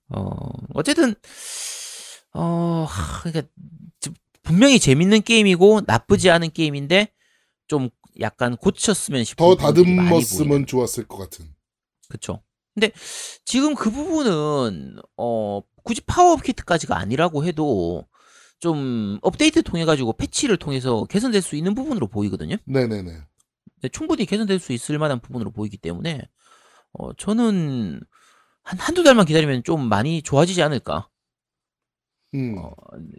어, 0.10 0.36
어쨌든, 0.74 1.16
어, 2.34 2.86
하, 2.88 3.22
그러니까, 3.22 3.48
지- 4.00 4.12
분명히 4.42 4.80
재밌는 4.80 5.22
게임이고 5.22 5.82
나쁘지 5.86 6.30
않은 6.30 6.52
게임인데 6.52 7.12
좀 7.68 7.90
약간 8.20 8.56
고쳤으면 8.56 9.24
싶은 9.24 9.44
더. 9.44 9.56
다듬었으면 9.56 10.66
좋았을 10.66 11.08
것 11.08 11.18
같은. 11.18 11.46
그쵸. 12.10 12.42
근데 12.74 12.92
지금 13.46 13.76
그 13.76 13.92
부분은 13.92 14.98
어 15.18 15.62
굳이 15.84 16.02
파워업 16.02 16.44
키트까지가 16.44 16.98
아니라고 16.98 17.46
해도 17.46 18.08
좀 18.60 19.20
업데이트 19.22 19.62
통해 19.64 19.86
가지고 19.86 20.14
패치를 20.14 20.58
통해서 20.58 21.06
개선될 21.06 21.42
수 21.42 21.56
있는 21.56 21.76
부분으로 21.76 22.08
보이거든요. 22.08 22.56
네네네. 22.66 23.12
근데 23.76 23.90
충분히 23.92 24.26
개선될 24.26 24.60
수 24.60 24.74
있을 24.74 24.98
만한 24.98 25.20
부분으로 25.20 25.52
보이기 25.52 25.78
때문에 25.78 26.22
어 26.94 27.14
저는 27.14 28.00
한 28.64 28.80
한두 28.80 29.04
달만 29.04 29.26
기다리면 29.26 29.64
좀 29.64 29.88
많이 29.88 30.22
좋아지지 30.22 30.64
않을까? 30.64 31.10
음. 32.36 32.56
어, 32.58 32.72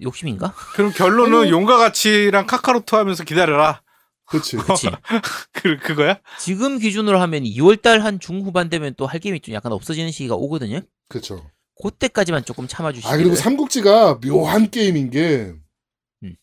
욕심인가? 0.03 0.53
그럼 0.75 0.91
결론은 0.91 1.41
아니요. 1.43 1.55
용과 1.55 1.77
같이랑 1.77 2.47
카카로트 2.47 2.95
하면서 2.97 3.23
기다려라. 3.23 3.83
그렇지. 4.27 4.57
그치. 4.57 4.89
그 5.53 5.77
그거야? 5.79 6.19
지금 6.41 6.79
기준으로 6.79 7.21
하면 7.21 7.43
2월 7.45 7.81
달 7.81 8.01
한 8.03 8.19
중후반 8.21 8.69
되면 8.71 8.95
또 8.97 9.07
할 9.07 9.21
게임이 9.21 9.41
좀 9.41 9.55
약간 9.55 9.73
없어지는 9.73 10.11
시기가 10.11 10.35
오거든요. 10.37 10.81
그렇죠. 11.09 11.51
그때까지만 11.83 12.45
조금 12.45 12.67
참아 12.69 12.93
주시길. 12.93 13.13
아 13.13 13.17
그리고 13.17 13.35
삼국지가 13.35 14.21
묘한 14.21 14.71
게임인 14.71 15.11
게 15.11 15.53
음. 16.23 16.37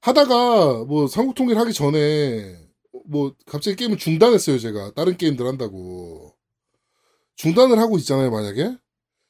하다가 0.00 0.84
뭐 0.84 1.06
삼국 1.06 1.34
통일 1.34 1.58
하기 1.58 1.72
전에 1.72 2.56
뭐 3.06 3.34
갑자기 3.46 3.76
게임을 3.76 3.98
중단했어요 3.98 4.58
제가 4.58 4.92
다른 4.94 5.16
게임들 5.16 5.46
한다고 5.46 6.34
중단을 7.36 7.78
하고 7.78 7.98
있잖아요 7.98 8.30
만약에 8.30 8.76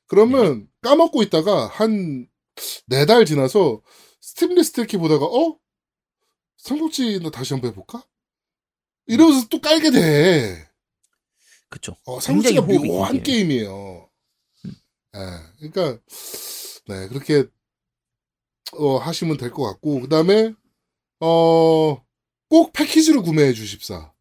그러면 0.06 0.66
까먹고 0.82 1.23
있다가 1.23 1.66
한 1.69 2.27
네 2.86 3.06
달 3.06 3.24
지나서 3.24 3.81
스팀 4.20 4.55
리스트 4.55 4.81
이렇게 4.81 4.98
보다가 4.98 5.24
어 5.24 5.56
삼국지 6.62 7.18
나 7.20 7.30
다시 7.30 7.55
한번 7.55 7.70
해볼까 7.72 8.06
이러면서 9.06 9.48
또 9.48 9.60
깔게 9.60 9.90
돼. 9.90 10.68
그쵸. 11.68 11.97
어, 12.05 12.20
삼국지가 12.20 12.62
묘한 12.62 13.14
긴 13.14 13.22
게임이에요. 13.24 14.09
예, 15.14 15.20
그러니까 15.59 16.01
네 16.86 17.09
그렇게 17.09 17.47
어, 18.78 18.97
하시면 18.98 19.36
될 19.39 19.51
것 19.51 19.64
같고 19.64 20.02
그 20.02 20.09
다음에 20.09 20.55
어, 21.20 22.05
꼭 22.48 22.72
패키지로 22.72 23.22
구매해 23.22 23.52
주십사. 23.52 24.12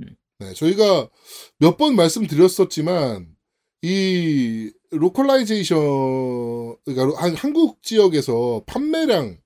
음. 0.00 0.16
네, 0.38 0.54
저희가 0.54 1.08
몇 1.58 1.76
번 1.76 1.94
말씀드렸었지만 1.96 3.36
이 3.82 4.72
localization 4.90 5.78
그러니까 6.84 7.20
한, 7.22 7.34
한국 7.34 7.82
지역에서 7.82 8.62
판매량 8.66 9.41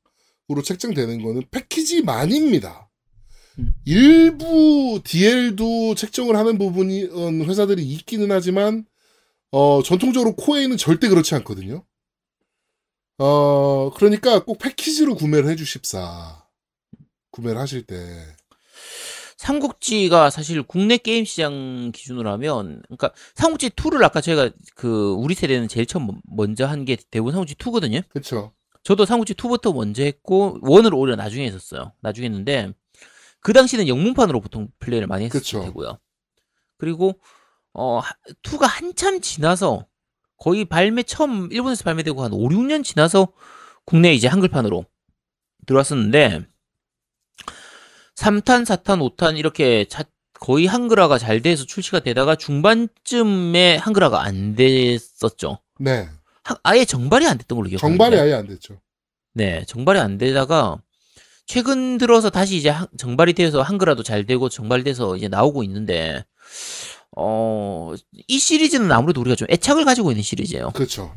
으로 0.50 0.62
책정되는 0.62 1.22
거는 1.22 1.42
패키지만입니다. 1.50 2.88
음. 3.58 3.72
일부 3.84 5.00
DL도 5.02 5.94
책정을 5.96 6.36
하는 6.36 6.56
부분이 6.58 7.08
어, 7.10 7.30
회사들이 7.44 7.82
있기는 7.82 8.30
하지만 8.30 8.84
어, 9.50 9.82
전통적으로 9.82 10.36
코에이는 10.36 10.76
절대 10.76 11.08
그렇지 11.08 11.34
않거든요. 11.36 11.84
어, 13.18 13.90
그러니까 13.94 14.44
꼭 14.44 14.58
패키지로 14.58 15.14
구매를 15.16 15.48
해주십사. 15.50 16.44
구매를 17.30 17.60
하실 17.60 17.82
때. 17.82 17.96
삼국지가 19.38 20.30
사실 20.30 20.62
국내 20.62 20.96
게임 20.96 21.24
시장 21.24 21.92
기준으로 21.94 22.30
하면 22.32 22.82
그러니까 22.88 23.12
삼국지 23.34 23.70
2를 23.70 24.02
아까 24.02 24.20
저희가 24.20 24.50
그 24.74 25.12
우리 25.12 25.34
세대는 25.34 25.68
제일 25.68 25.86
처음 25.86 26.08
먼저 26.24 26.66
한 26.66 26.84
게 26.84 26.96
대부분 27.10 27.32
삼국지 27.32 27.54
2거든요. 27.56 28.02
그쵸. 28.08 28.52
저도 28.86 29.04
삼국지 29.04 29.34
2부터 29.34 29.74
먼저 29.74 30.04
했고 30.04 30.58
원을 30.62 30.94
오히려 30.94 31.16
나중에 31.16 31.44
했었어요. 31.44 31.90
나중에 32.02 32.26
했는데 32.26 32.72
그 33.40 33.52
당시는 33.52 33.88
영문판으로 33.88 34.40
보통 34.40 34.68
플레이를 34.78 35.08
많이 35.08 35.24
했을 35.24 35.40
그쵸. 35.40 35.60
테고요. 35.64 35.98
그리고 36.78 37.18
어 37.72 38.00
2가 38.44 38.66
한참 38.66 39.20
지나서 39.20 39.86
거의 40.36 40.64
발매 40.64 41.02
처음 41.02 41.50
일본에서 41.50 41.82
발매되고 41.82 42.22
한 42.22 42.32
5, 42.32 42.48
6년 42.48 42.84
지나서 42.84 43.32
국내에 43.86 44.14
이제 44.14 44.28
한글판으로 44.28 44.86
들어왔었는데 45.66 46.46
3탄, 48.14 48.64
4탄, 48.64 49.16
5탄 49.16 49.36
이렇게 49.36 49.86
자- 49.86 50.04
거의 50.38 50.66
한글화가 50.66 51.18
잘 51.18 51.42
돼서 51.42 51.64
출시가 51.64 52.00
되다가 52.00 52.36
중반쯤에 52.36 53.78
한글화가 53.78 54.22
안 54.22 54.54
됐었죠. 54.54 55.58
네. 55.80 56.08
하- 56.46 56.56
아예 56.62 56.84
정발이 56.84 57.26
안 57.26 57.38
됐던 57.38 57.56
걸로 57.56 57.68
기억하는데. 57.68 57.98
정발이 57.98 58.20
아예 58.20 58.34
안 58.34 58.46
됐죠. 58.46 58.80
네, 59.34 59.64
정발이 59.66 59.98
안 59.98 60.16
되다가 60.18 60.78
최근 61.46 61.98
들어서 61.98 62.30
다시 62.30 62.56
이제 62.56 62.68
한- 62.70 62.86
정발이 62.98 63.32
되어서 63.34 63.62
한글화도 63.62 64.02
잘 64.02 64.24
되고 64.26 64.48
정발돼서 64.48 65.16
이제 65.16 65.28
나오고 65.28 65.62
있는데 65.64 66.24
어, 67.16 67.94
이 68.28 68.38
시리즈는 68.38 68.90
아무래도 68.92 69.20
우리가 69.20 69.36
좀 69.36 69.48
애착을 69.50 69.84
가지고 69.84 70.10
있는 70.12 70.22
시리즈예요. 70.22 70.70
그렇죠. 70.70 71.14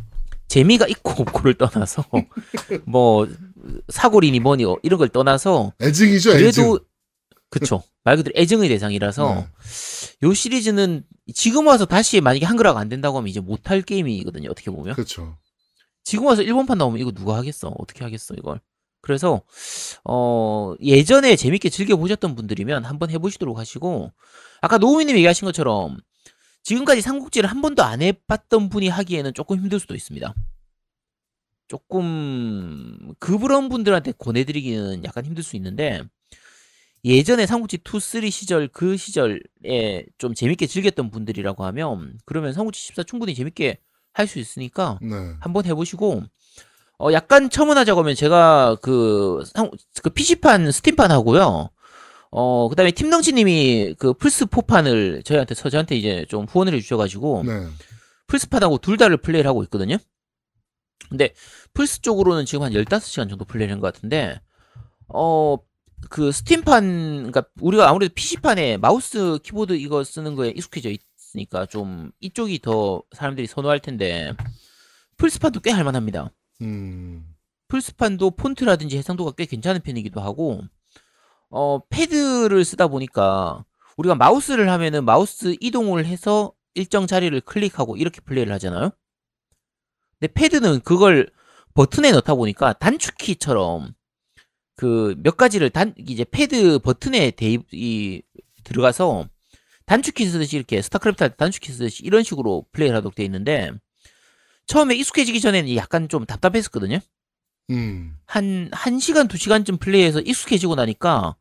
재미가 0.47 0.87
있고 0.87 1.11
없고를 1.21 1.53
떠나서 1.55 2.03
뭐 2.85 3.27
사고리니 3.89 4.39
뭐니 4.39 4.65
어, 4.65 4.77
이런 4.81 4.97
걸 4.97 5.09
떠나서 5.09 5.73
애증이죠, 5.81 6.31
애증. 6.31 6.39
그래도 6.39 6.79
그쵸 7.49 7.83
말 8.03 8.15
그대로 8.17 8.33
애정의 8.35 8.69
대상이라서 8.69 9.33
네. 9.33 9.47
요 10.23 10.33
시리즈는 10.33 11.03
지금 11.33 11.67
와서 11.67 11.85
다시 11.85 12.21
만약에 12.21 12.45
한글화가 12.45 12.79
안 12.79 12.89
된다고 12.89 13.17
하면 13.17 13.27
이제 13.27 13.39
못할 13.39 13.81
게임이거든요. 13.81 14.49
어떻게 14.49 14.71
보면. 14.71 14.95
그렇죠. 14.95 15.37
지금 16.03 16.25
와서 16.25 16.41
일본판 16.41 16.77
나오면 16.77 16.99
이거 16.99 17.11
누가 17.11 17.37
하겠어? 17.37 17.73
어떻게 17.77 18.03
하겠어, 18.03 18.33
이걸? 18.35 18.59
그래서, 19.01 19.41
어, 20.03 20.73
예전에 20.81 21.35
재밌게 21.35 21.69
즐겨 21.69 21.95
보셨던 21.95 22.35
분들이면 22.35 22.85
한번 22.85 23.09
해보시도록 23.11 23.57
하시고, 23.57 24.11
아까 24.61 24.77
노우미님 24.77 25.15
얘기하신 25.17 25.45
것처럼, 25.45 25.97
지금까지 26.63 27.01
삼국지를 27.01 27.49
한 27.49 27.61
번도 27.61 27.83
안 27.83 28.01
해봤던 28.01 28.69
분이 28.69 28.89
하기에는 28.89 29.33
조금 29.33 29.57
힘들 29.57 29.79
수도 29.79 29.95
있습니다. 29.95 30.33
조금, 31.67 33.13
그런 33.19 33.69
분들한테 33.69 34.13
권해드리기는 34.13 35.03
약간 35.05 35.25
힘들 35.25 35.43
수 35.43 35.55
있는데, 35.55 36.03
예전에 37.05 37.45
삼국지 37.45 37.77
2, 37.77 37.99
3 37.99 38.29
시절, 38.29 38.67
그 38.67 38.97
시절에 38.97 40.05
좀 40.17 40.33
재밌게 40.33 40.67
즐겼던 40.67 41.11
분들이라고 41.11 41.63
하면, 41.65 42.17
그러면 42.25 42.53
삼국지 42.53 42.87
14 42.87 43.03
충분히 43.03 43.33
재밌게 43.35 43.77
할 44.13 44.27
수 44.27 44.39
있으니까, 44.39 44.99
네. 45.01 45.15
한번 45.39 45.65
해보시고 45.65 46.23
어 47.01 47.13
약간 47.13 47.49
첨언하자고 47.49 48.01
하면 48.01 48.15
제가 48.15 48.75
그, 48.81 49.41
상- 49.45 49.71
그 50.03 50.09
PC판 50.09 50.69
스팀판 50.71 51.11
하고요. 51.11 51.69
어 52.31 52.67
그다음에 52.69 52.91
팀덩치님이 52.91 53.95
그 53.97 54.13
플스 54.13 54.45
4판을 54.45 55.23
저희한테 55.23 55.55
서 55.55 55.69
저한테 55.69 55.95
이제 55.95 56.25
좀 56.27 56.43
후원을 56.45 56.73
해주셔가지고 56.73 57.43
네. 57.45 57.67
플스판하고 58.27 58.79
둘 58.79 58.97
다를 58.97 59.15
플레이를 59.17 59.47
하고 59.47 59.63
있거든요. 59.63 59.97
근데 61.09 61.33
플스 61.73 62.01
쪽으로는 62.01 62.45
지금 62.45 62.63
한 62.63 62.73
15시간 62.73 63.29
정도 63.29 63.45
플레이한 63.45 63.79
것 63.79 63.93
같은데 63.93 64.41
어 65.07 65.57
그 66.09 66.31
스팀판 66.31 67.31
그러니까 67.31 67.43
우리가 67.59 67.89
아무래도 67.89 68.13
PC판에 68.13 68.77
마우스 68.77 69.39
키보드 69.43 69.73
이거 69.73 70.03
쓰는 70.03 70.35
거에 70.35 70.49
익숙해져 70.49 70.89
있으니까 70.89 71.65
좀 71.65 72.11
이쪽이 72.19 72.59
더 72.59 73.03
사람들이 73.11 73.47
선호할 73.47 73.79
텐데 73.79 74.33
플스판도 75.17 75.59
꽤 75.59 75.71
할만합니다. 75.71 76.31
음. 76.61 77.35
플스판도 77.67 78.31
폰트라든지 78.31 78.97
해상도가 78.97 79.31
꽤 79.37 79.45
괜찮은 79.45 79.81
편이기도 79.81 80.21
하고 80.21 80.61
어 81.49 81.79
패드를 81.89 82.63
쓰다 82.65 82.87
보니까 82.87 83.65
우리가 83.97 84.15
마우스를 84.15 84.69
하면은 84.69 85.03
마우스 85.05 85.55
이동을 85.59 86.05
해서 86.05 86.53
일정 86.73 87.05
자리를 87.05 87.39
클릭하고 87.41 87.97
이렇게 87.97 88.21
플레이를 88.21 88.53
하잖아요. 88.53 88.91
근데 90.19 90.33
패드는 90.33 90.81
그걸 90.81 91.29
버튼에 91.73 92.11
넣다 92.11 92.35
보니까 92.35 92.73
단축키처럼 92.73 93.93
그 94.79 95.13
몇 95.23 95.35
가지를 95.35 95.69
단 95.69 95.93
이제 95.97 96.23
패드 96.23 96.79
버튼에 96.79 97.31
대입 97.31 97.65
이 97.73 98.21
들어가서 98.63 99.27
단축키 99.85 100.25
쓰듯이 100.25 100.55
이렇게 100.55 100.81
스타크래프트 100.81 101.23
할 101.23 101.29
때 101.31 101.35
단축키 101.35 101.71
쓰듯이 101.71 102.03
이런 102.05 102.23
식으로 102.23 102.65
플레이를 102.71 102.95
하도록 102.97 103.13
돼 103.13 103.25
있는데 103.25 103.71
처음에 104.67 104.95
익숙해지기 104.95 105.41
전에는 105.41 105.75
약간 105.75 106.07
좀 106.07 106.25
답답했었거든요. 106.25 106.99
음. 107.71 108.15
한, 108.25 108.69
한 108.71 108.99
시간, 108.99 109.27
두 109.27 109.35
시간쯤 109.37 109.77
플레이해서 109.77 110.19
익숙해지고 110.21 110.75
나니까, 110.75 111.35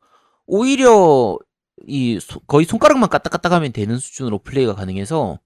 오히려, 0.47 1.39
이, 1.87 2.19
소- 2.21 2.41
거의 2.41 2.65
손가락만 2.67 3.09
까딱까딱 3.11 3.53
하면 3.53 3.73
되는 3.73 3.99
수준으로 3.99 4.39
플레이가 4.39 4.75
가능해서, 4.75 5.39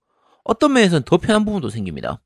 어떤 0.44 0.72
면에서는 0.74 1.02
더 1.04 1.18
편한 1.18 1.44
부분도 1.44 1.70
생깁니다. 1.70 2.22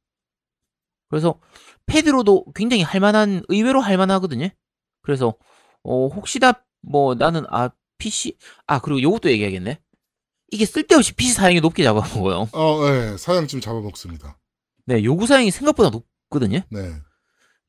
그래서, 1.09 1.38
패드로도 1.86 2.47
굉장히 2.55 2.82
할만한, 2.82 3.43
의외로 3.48 3.80
할만하거든요. 3.80 4.48
그래서, 5.02 5.34
어, 5.87 6.09
혹시나, 6.09 6.53
뭐, 6.83 7.15
나는, 7.15 7.45
아, 7.49 7.71
PC, 7.99 8.37
아, 8.67 8.79
그리고 8.81 9.01
요것도 9.01 9.31
얘기하겠네. 9.31 9.79
이게 10.53 10.65
쓸데없이 10.65 11.15
PC 11.15 11.35
사양이 11.35 11.61
높게 11.61 11.83
잡아먹어요. 11.83 12.49
어, 12.53 12.81
예. 12.89 13.17
사양 13.17 13.47
좀 13.47 13.61
잡아먹습니다. 13.61 14.39
네, 14.85 15.03
요구 15.05 15.27
사양이 15.27 15.51
생각보다 15.51 15.91
높거든요. 15.91 16.61
네. 16.71 16.93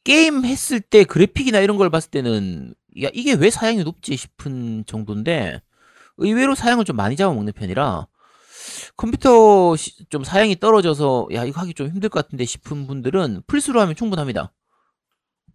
게임 0.04 0.46
했을 0.46 0.80
때 0.80 1.04
그래픽이나 1.04 1.60
이런 1.60 1.78
걸 1.78 1.90
봤을 1.90 2.10
때는 2.12 2.74
야 3.04 3.10
이게 3.14 3.34
왜 3.34 3.50
사양이 3.50 3.84
높지 3.84 4.16
싶은 4.16 4.86
정도인데 4.86 5.62
의외로 6.18 6.56
사양을 6.56 6.86
좀 6.86 6.96
많이 6.96 7.16
잡아먹는 7.18 7.52
편이라 7.54 8.08
컴퓨터 8.96 9.76
시- 9.76 10.06
좀 10.10 10.24
사양이 10.24 10.58
떨어져서 10.58 11.28
야 11.34 11.44
이거 11.44 11.60
하기 11.62 11.74
좀 11.74 11.88
힘들 11.90 12.10
것 12.10 12.24
같은데 12.24 12.46
싶은 12.46 12.88
분들은 12.88 13.42
플스로 13.48 13.82
하면 13.82 13.96
충분합니다. 13.96 14.54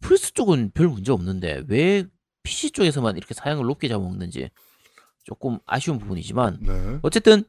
플스 0.00 0.34
쪽은 0.34 0.72
별 0.74 0.88
문제 0.88 1.12
없는데 1.12 1.62
왜 1.68 2.04
PC 2.42 2.70
쪽에서만 2.70 3.16
이렇게 3.16 3.34
사양을 3.34 3.64
높게 3.64 3.88
잡아먹는지 3.88 4.50
조금 5.24 5.58
아쉬운 5.66 5.98
부분이지만 5.98 6.58
네. 6.60 6.98
어쨌든 7.02 7.44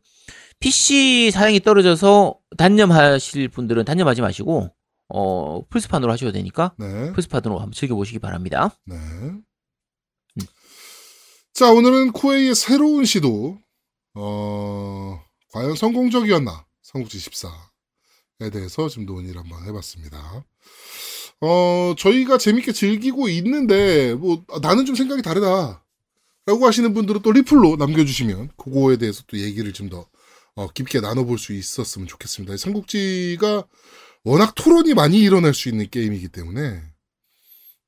PC 0.60 1.32
사양이 1.32 1.60
떨어져서 1.60 2.40
단념하실 2.58 3.50
분들은 3.50 3.86
단념하지 3.86 4.22
마시고 4.22 4.70
어 5.10 5.68
플스판으로 5.70 6.12
하셔도 6.12 6.32
되니까 6.32 6.74
네. 6.78 7.12
플스판으로 7.14 7.60
한번 7.60 7.72
즐겨보시기 7.72 8.20
바랍니다. 8.20 8.76
네. 8.86 8.96
자, 11.54 11.72
오늘은 11.72 12.14
코에이의 12.14 12.56
새로운 12.56 13.06
시도, 13.06 13.60
어, 14.16 15.22
과연 15.52 15.76
성공적이었나? 15.76 16.66
삼국지 16.82 17.20
14에 17.20 18.52
대해서 18.52 18.90
좀 18.90 19.06
논의를 19.06 19.40
한번 19.40 19.64
해봤습니다. 19.68 20.46
어, 21.46 21.94
저희가 21.98 22.38
재밌게 22.38 22.72
즐기고 22.72 23.28
있는데, 23.28 24.14
뭐, 24.14 24.46
아, 24.50 24.60
나는 24.62 24.86
좀 24.86 24.96
생각이 24.96 25.22
다르다. 25.22 25.84
라고 26.46 26.66
하시는 26.66 26.94
분들은 26.94 27.22
또 27.22 27.34
리플로 27.34 27.76
남겨주시면, 27.76 28.52
그거에 28.56 28.96
대해서 28.96 29.24
또 29.28 29.38
얘기를 29.38 29.74
좀 29.74 29.90
더, 29.90 30.08
어, 30.56 30.70
깊게 30.70 31.02
나눠볼 31.02 31.38
수 31.38 31.52
있었으면 31.52 32.08
좋겠습니다. 32.08 32.56
삼국지가 32.56 33.66
워낙 34.24 34.56
토론이 34.56 34.94
많이 34.94 35.20
일어날 35.20 35.54
수 35.54 35.68
있는 35.68 35.90
게임이기 35.90 36.30
때문에, 36.30 36.82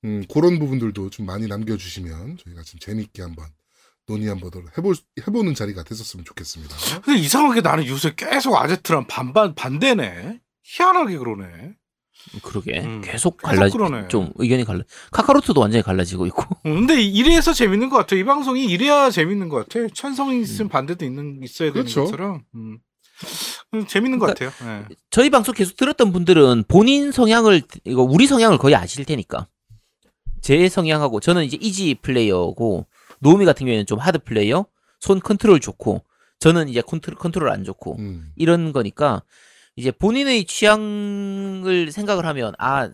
음, 0.03 0.25
그런 0.29 0.59
부분들도 0.59 1.09
좀 1.11 1.25
많이 1.25 1.47
남겨주시면 1.47 2.39
저희가 2.43 2.61
좀 2.63 2.81
재밌게 2.81 3.21
한번 3.21 3.47
논의 4.05 4.27
한번 4.27 4.51
더 4.51 4.61
해볼, 4.77 4.95
해보는 5.25 5.55
자리가 5.55 5.83
됐었으면 5.83 6.25
좋겠습니다. 6.25 6.75
근데 7.01 7.21
이상하게 7.21 7.61
나는 7.61 7.87
요새 7.87 8.13
계속 8.17 8.57
아제트랑 8.57 9.07
반반 9.07 9.55
반대네. 9.55 10.41
희한하게 10.61 11.17
그러네. 11.19 11.75
그러게 12.41 12.81
음, 12.81 13.01
계속 13.01 13.37
계속 13.37 13.37
갈라 13.37 13.69
그러네. 13.69 14.07
좀 14.07 14.31
의견이 14.35 14.63
갈라. 14.65 14.81
카카로트도 15.11 15.59
완전히 15.61 15.83
갈라지고 15.83 16.25
있고. 16.27 16.43
어, 16.43 16.57
근데 16.63 17.01
이래서 17.01 17.53
재밌는 17.53 17.89
것 17.89 17.97
같아. 17.97 18.15
이 18.15 18.23
방송이 18.23 18.65
이래야 18.65 19.09
재밌는 19.09 19.49
것 19.49 19.67
같아. 19.67 19.87
찬성이 19.93 20.41
있으면 20.41 20.69
반대도 20.69 21.05
있는 21.05 21.39
있어야 21.43 21.71
되는 21.71 21.83
그렇죠. 21.83 22.05
것처럼. 22.05 22.43
음. 22.55 22.79
음, 23.73 23.87
재밌는 23.87 24.19
것 24.19 24.25
같아요. 24.27 24.51
예. 24.63 24.85
저희 25.09 25.29
방송 25.29 25.53
계속 25.53 25.77
들었던 25.77 26.11
분들은 26.11 26.65
본인 26.67 27.11
성향을 27.11 27.61
이거 27.85 28.03
우리 28.03 28.27
성향을 28.27 28.57
거의 28.57 28.75
아실 28.75 29.05
테니까. 29.05 29.47
제 30.41 30.69
성향하고 30.69 31.21
저는 31.21 31.43
이제 31.43 31.57
easy 31.59 31.95
player고 32.01 32.85
노미 33.19 33.45
같은 33.45 33.65
경우에는 33.65 33.85
좀 33.85 33.99
hard 33.99 34.19
player, 34.19 34.65
손 34.99 35.19
컨트롤 35.19 35.59
좋고 35.59 36.03
저는 36.39 36.69
이제 36.69 36.81
컨트롤 36.81 37.17
컨트롤 37.17 37.49
안 37.49 37.63
좋고 37.63 37.97
음, 37.97 38.31
이런 38.35 38.73
거니까 38.73 39.23
이제 39.75 39.91
본인의 39.91 40.45
취향을 40.45 41.91
생각을 41.91 42.25
하면 42.25 42.53
아 42.59 42.89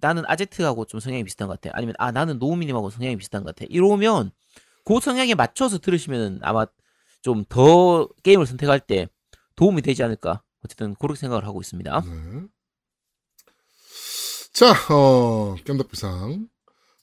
나는 0.00 0.24
아제트하고 0.26 0.84
좀 0.86 1.00
성향이 1.00 1.24
비슷한 1.24 1.48
것 1.48 1.60
같아 1.60 1.76
아니면 1.76 1.94
아 1.98 2.10
나는 2.12 2.38
노우미님하고 2.38 2.90
성향이 2.90 3.16
비슷한 3.16 3.44
것 3.44 3.54
같아 3.54 3.66
이러면 3.70 4.30
그 4.84 5.00
성향에 5.00 5.34
맞춰서 5.34 5.78
들으시면 5.78 6.40
아마 6.42 6.66
좀 7.22 7.44
더 7.48 8.08
게임을 8.22 8.46
선택할 8.46 8.80
때 8.80 9.08
도움이 9.56 9.82
되지 9.82 10.02
않을까 10.04 10.42
어쨌든 10.64 10.94
그렇게 10.94 11.18
생각을 11.20 11.44
하고 11.46 11.60
있습니다 11.60 12.00
네. 12.02 12.42
자, 14.52 14.70
어, 14.90 15.54
깸덕비상. 15.66 16.48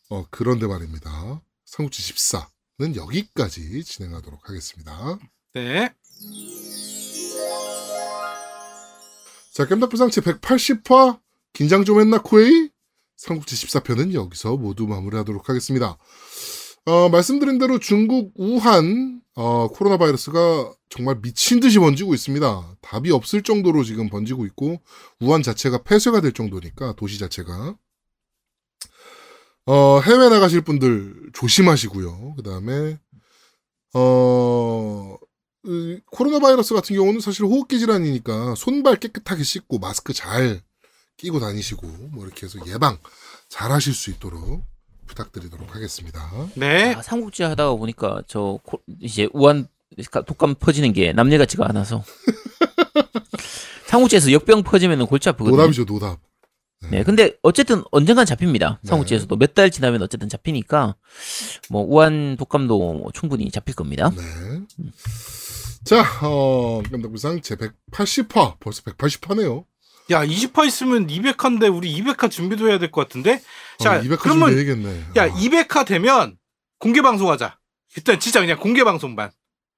어, 0.09 0.25
그런데 0.31 0.65
말입니다. 0.65 1.41
삼국지 1.65 2.01
14는 2.01 2.95
여기까지 2.95 3.83
진행하도록 3.83 4.49
하겠습니다. 4.49 5.19
네. 5.53 5.93
자, 9.53 9.67
깸덕비상 9.67 10.09
제 10.11 10.19
180화 10.19 11.19
긴장 11.53 11.85
좀 11.85 11.99
했나 11.99 12.17
코에이? 12.19 12.69
삼국지 13.17 13.55
14편은 13.55 14.15
여기서 14.15 14.57
모두 14.57 14.87
마무리하도록 14.87 15.47
하겠습니다. 15.47 15.99
어, 16.85 17.09
말씀드린 17.09 17.59
대로 17.59 17.77
중국 17.77 18.33
우한 18.35 19.21
어, 19.35 19.67
코로나 19.67 19.97
바이러스가 19.97 20.73
정말 20.89 21.21
미친 21.21 21.59
듯이 21.59 21.77
번지고 21.77 22.15
있습니다. 22.15 22.77
답이 22.81 23.11
없을 23.11 23.43
정도로 23.43 23.83
지금 23.83 24.09
번지고 24.09 24.47
있고 24.47 24.81
우한 25.19 25.43
자체가 25.43 25.83
폐쇄가 25.83 26.21
될 26.21 26.33
정도니까 26.33 26.95
도시 26.95 27.19
자체가 27.19 27.77
어, 29.67 29.99
해외 29.99 30.29
나가실 30.29 30.61
분들 30.61 31.29
조심하시고요. 31.33 32.33
그 32.37 32.41
다음에 32.41 32.97
어 33.93 35.15
이, 35.15 35.22
코로나 36.11 36.39
바이러스 36.39 36.73
같은 36.73 36.95
경우는 36.95 37.19
사실 37.21 37.45
호흡기 37.45 37.79
질환이니까 37.79 38.55
손발 38.55 38.97
깨끗하게 38.97 39.43
씻고 39.43 39.79
마스크 39.79 40.13
잘 40.13 40.61
끼고 41.17 41.39
다니시고 41.39 41.87
뭐 42.11 42.25
이렇게 42.25 42.45
해서 42.45 42.59
예방 42.67 42.97
잘 43.49 43.71
하실 43.71 43.93
수 43.93 44.09
있도록 44.09 44.63
부탁드리도록 45.05 45.75
하겠습니다. 45.75 46.29
네. 46.55 46.93
아, 46.95 47.01
삼국지 47.01 47.43
하다가 47.43 47.75
보니까 47.75 48.21
저 48.27 48.59
코- 48.63 48.81
이제 48.99 49.27
우한 49.33 49.67
독감 50.25 50.55
퍼지는 50.55 50.91
게 50.91 51.13
남일 51.13 51.37
같지가 51.37 51.65
않아서 51.69 52.03
삼국지에서 53.87 54.31
역병 54.31 54.63
퍼지면 54.63 55.05
골치 55.05 55.29
아프거든요 55.29 55.55
노답이죠, 55.57 55.83
노답. 55.85 56.19
네, 56.91 57.01
근데 57.03 57.37
어쨌든 57.43 57.81
언젠간 57.91 58.25
잡힙니다. 58.25 58.79
네. 58.81 58.89
삼국지에서도 58.89 59.33
몇달 59.37 59.71
지나면 59.71 60.01
어쨌든 60.01 60.27
잡히니까 60.27 60.95
뭐 61.69 61.81
우한 61.87 62.35
독감도 62.37 62.77
뭐 62.77 63.11
충분히 63.13 63.49
잡힐 63.51 63.73
겁니다. 63.73 64.11
네. 64.13 64.23
자, 65.85 66.03
어, 66.25 66.81
깜짝비상 66.89 67.41
제 67.41 67.55
180화. 67.55 68.57
벌써 68.59 68.81
180화네요. 68.83 69.65
야, 70.11 70.25
20화 70.25 70.65
있으면 70.67 71.07
200화인데 71.07 71.73
우리 71.75 71.93
200화 72.01 72.29
준비도 72.31 72.69
해야 72.69 72.77
될 72.79 72.91
것 72.91 73.01
같은데. 73.01 73.41
자, 73.79 73.97
어, 73.97 74.01
200화 74.01 74.19
그러면 74.19 74.49
준비해야겠네. 74.49 75.05
야, 75.17 75.23
아, 75.23 75.29
200화 75.29 75.85
되면 75.85 76.37
공개 76.79 77.01
방송하자. 77.01 77.57
일단 77.97 78.19
진짜 78.19 78.39
그냥 78.39 78.59
공개 78.59 78.83
방송만. 78.83 79.31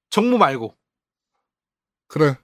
정모 0.10 0.38
말고. 0.38 0.76
그래. 2.08 2.36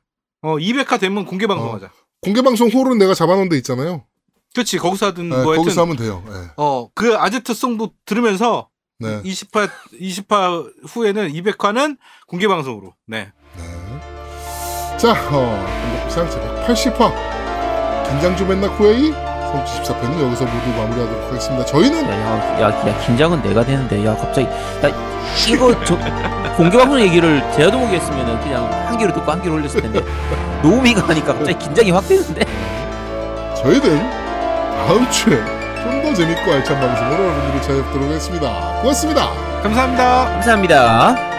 어, 0.42 0.56
200화 0.58 1.00
되면 1.00 1.26
공개 1.26 1.46
방송하자. 1.48 1.92
공개 2.22 2.42
방송 2.42 2.70
홀은 2.70 2.98
내가 2.98 3.14
잡아놓은 3.14 3.50
데 3.50 3.58
있잖아요. 3.58 4.06
그렇지. 4.54 4.78
거기서 4.80 5.08
하든 5.08 5.30
네, 5.30 5.44
뭐 5.44 5.56
거기서 5.56 5.82
하면 5.84 5.96
돼요. 5.98 6.24
네. 6.28 6.34
어, 6.58 6.90
그 6.94 7.16
아제트 7.16 7.54
송도 7.54 7.94
들으면서 8.06 8.70
네. 9.00 9.22
20화 9.24 9.70
20화 9.94 10.88
후에는 10.88 11.32
200화는 11.32 11.98
공개 12.28 12.48
방송으로. 12.48 12.94
네. 13.08 13.32
네. 15.02 15.14
자, 15.14 15.16
어, 15.32 15.66
깜짝비상 16.06 16.30
제 16.30 16.40
180화. 16.92 17.12
긴장 18.10 18.36
좀 18.36 18.52
했나, 18.52 18.70
코에이? 18.70 19.12
성지 19.52 19.82
14편은 19.82 20.22
여기서 20.26 20.46
모두 20.46 20.70
마무리하도록 20.78 21.28
하겠습니다. 21.30 21.66
저희는 21.66 22.06
야, 22.06 22.12
야, 22.12 22.62
야, 22.62 22.88
야, 22.88 22.98
긴장은 23.06 23.42
내가 23.42 23.64
되는데, 23.66 24.06
야, 24.06 24.16
갑자기, 24.16 24.48
나 24.82 24.90
이거 25.48 25.74
저 25.84 25.98
공개 26.56 26.78
방송 26.78 27.00
얘기를 27.02 27.42
제아도목이 27.56 27.96
했으면은 27.96 28.40
그냥 28.42 28.70
한 28.88 28.98
귀로 28.98 29.14
듣고 29.14 29.32
한 29.32 29.42
귀로 29.42 29.56
올렸을 29.56 29.82
텐데 29.82 30.02
노우미가 30.62 31.08
하니까 31.10 31.34
갑자기 31.34 31.58
긴장이 31.58 31.92
확 31.92 32.08
되는데. 32.08 32.46
저희는 33.62 34.10
다음 34.88 35.10
주에 35.10 35.38
좀 35.84 36.02
더 36.02 36.14
재밌고 36.14 36.52
알찬 36.52 36.80
방송으로 36.80 37.24
여러분들을 37.24 37.62
찾아뵙도록 37.62 38.08
하겠습니다. 38.10 38.50
고맙습니다. 38.82 39.30
감사합니다. 39.64 40.26
감사합니다. 40.26 41.31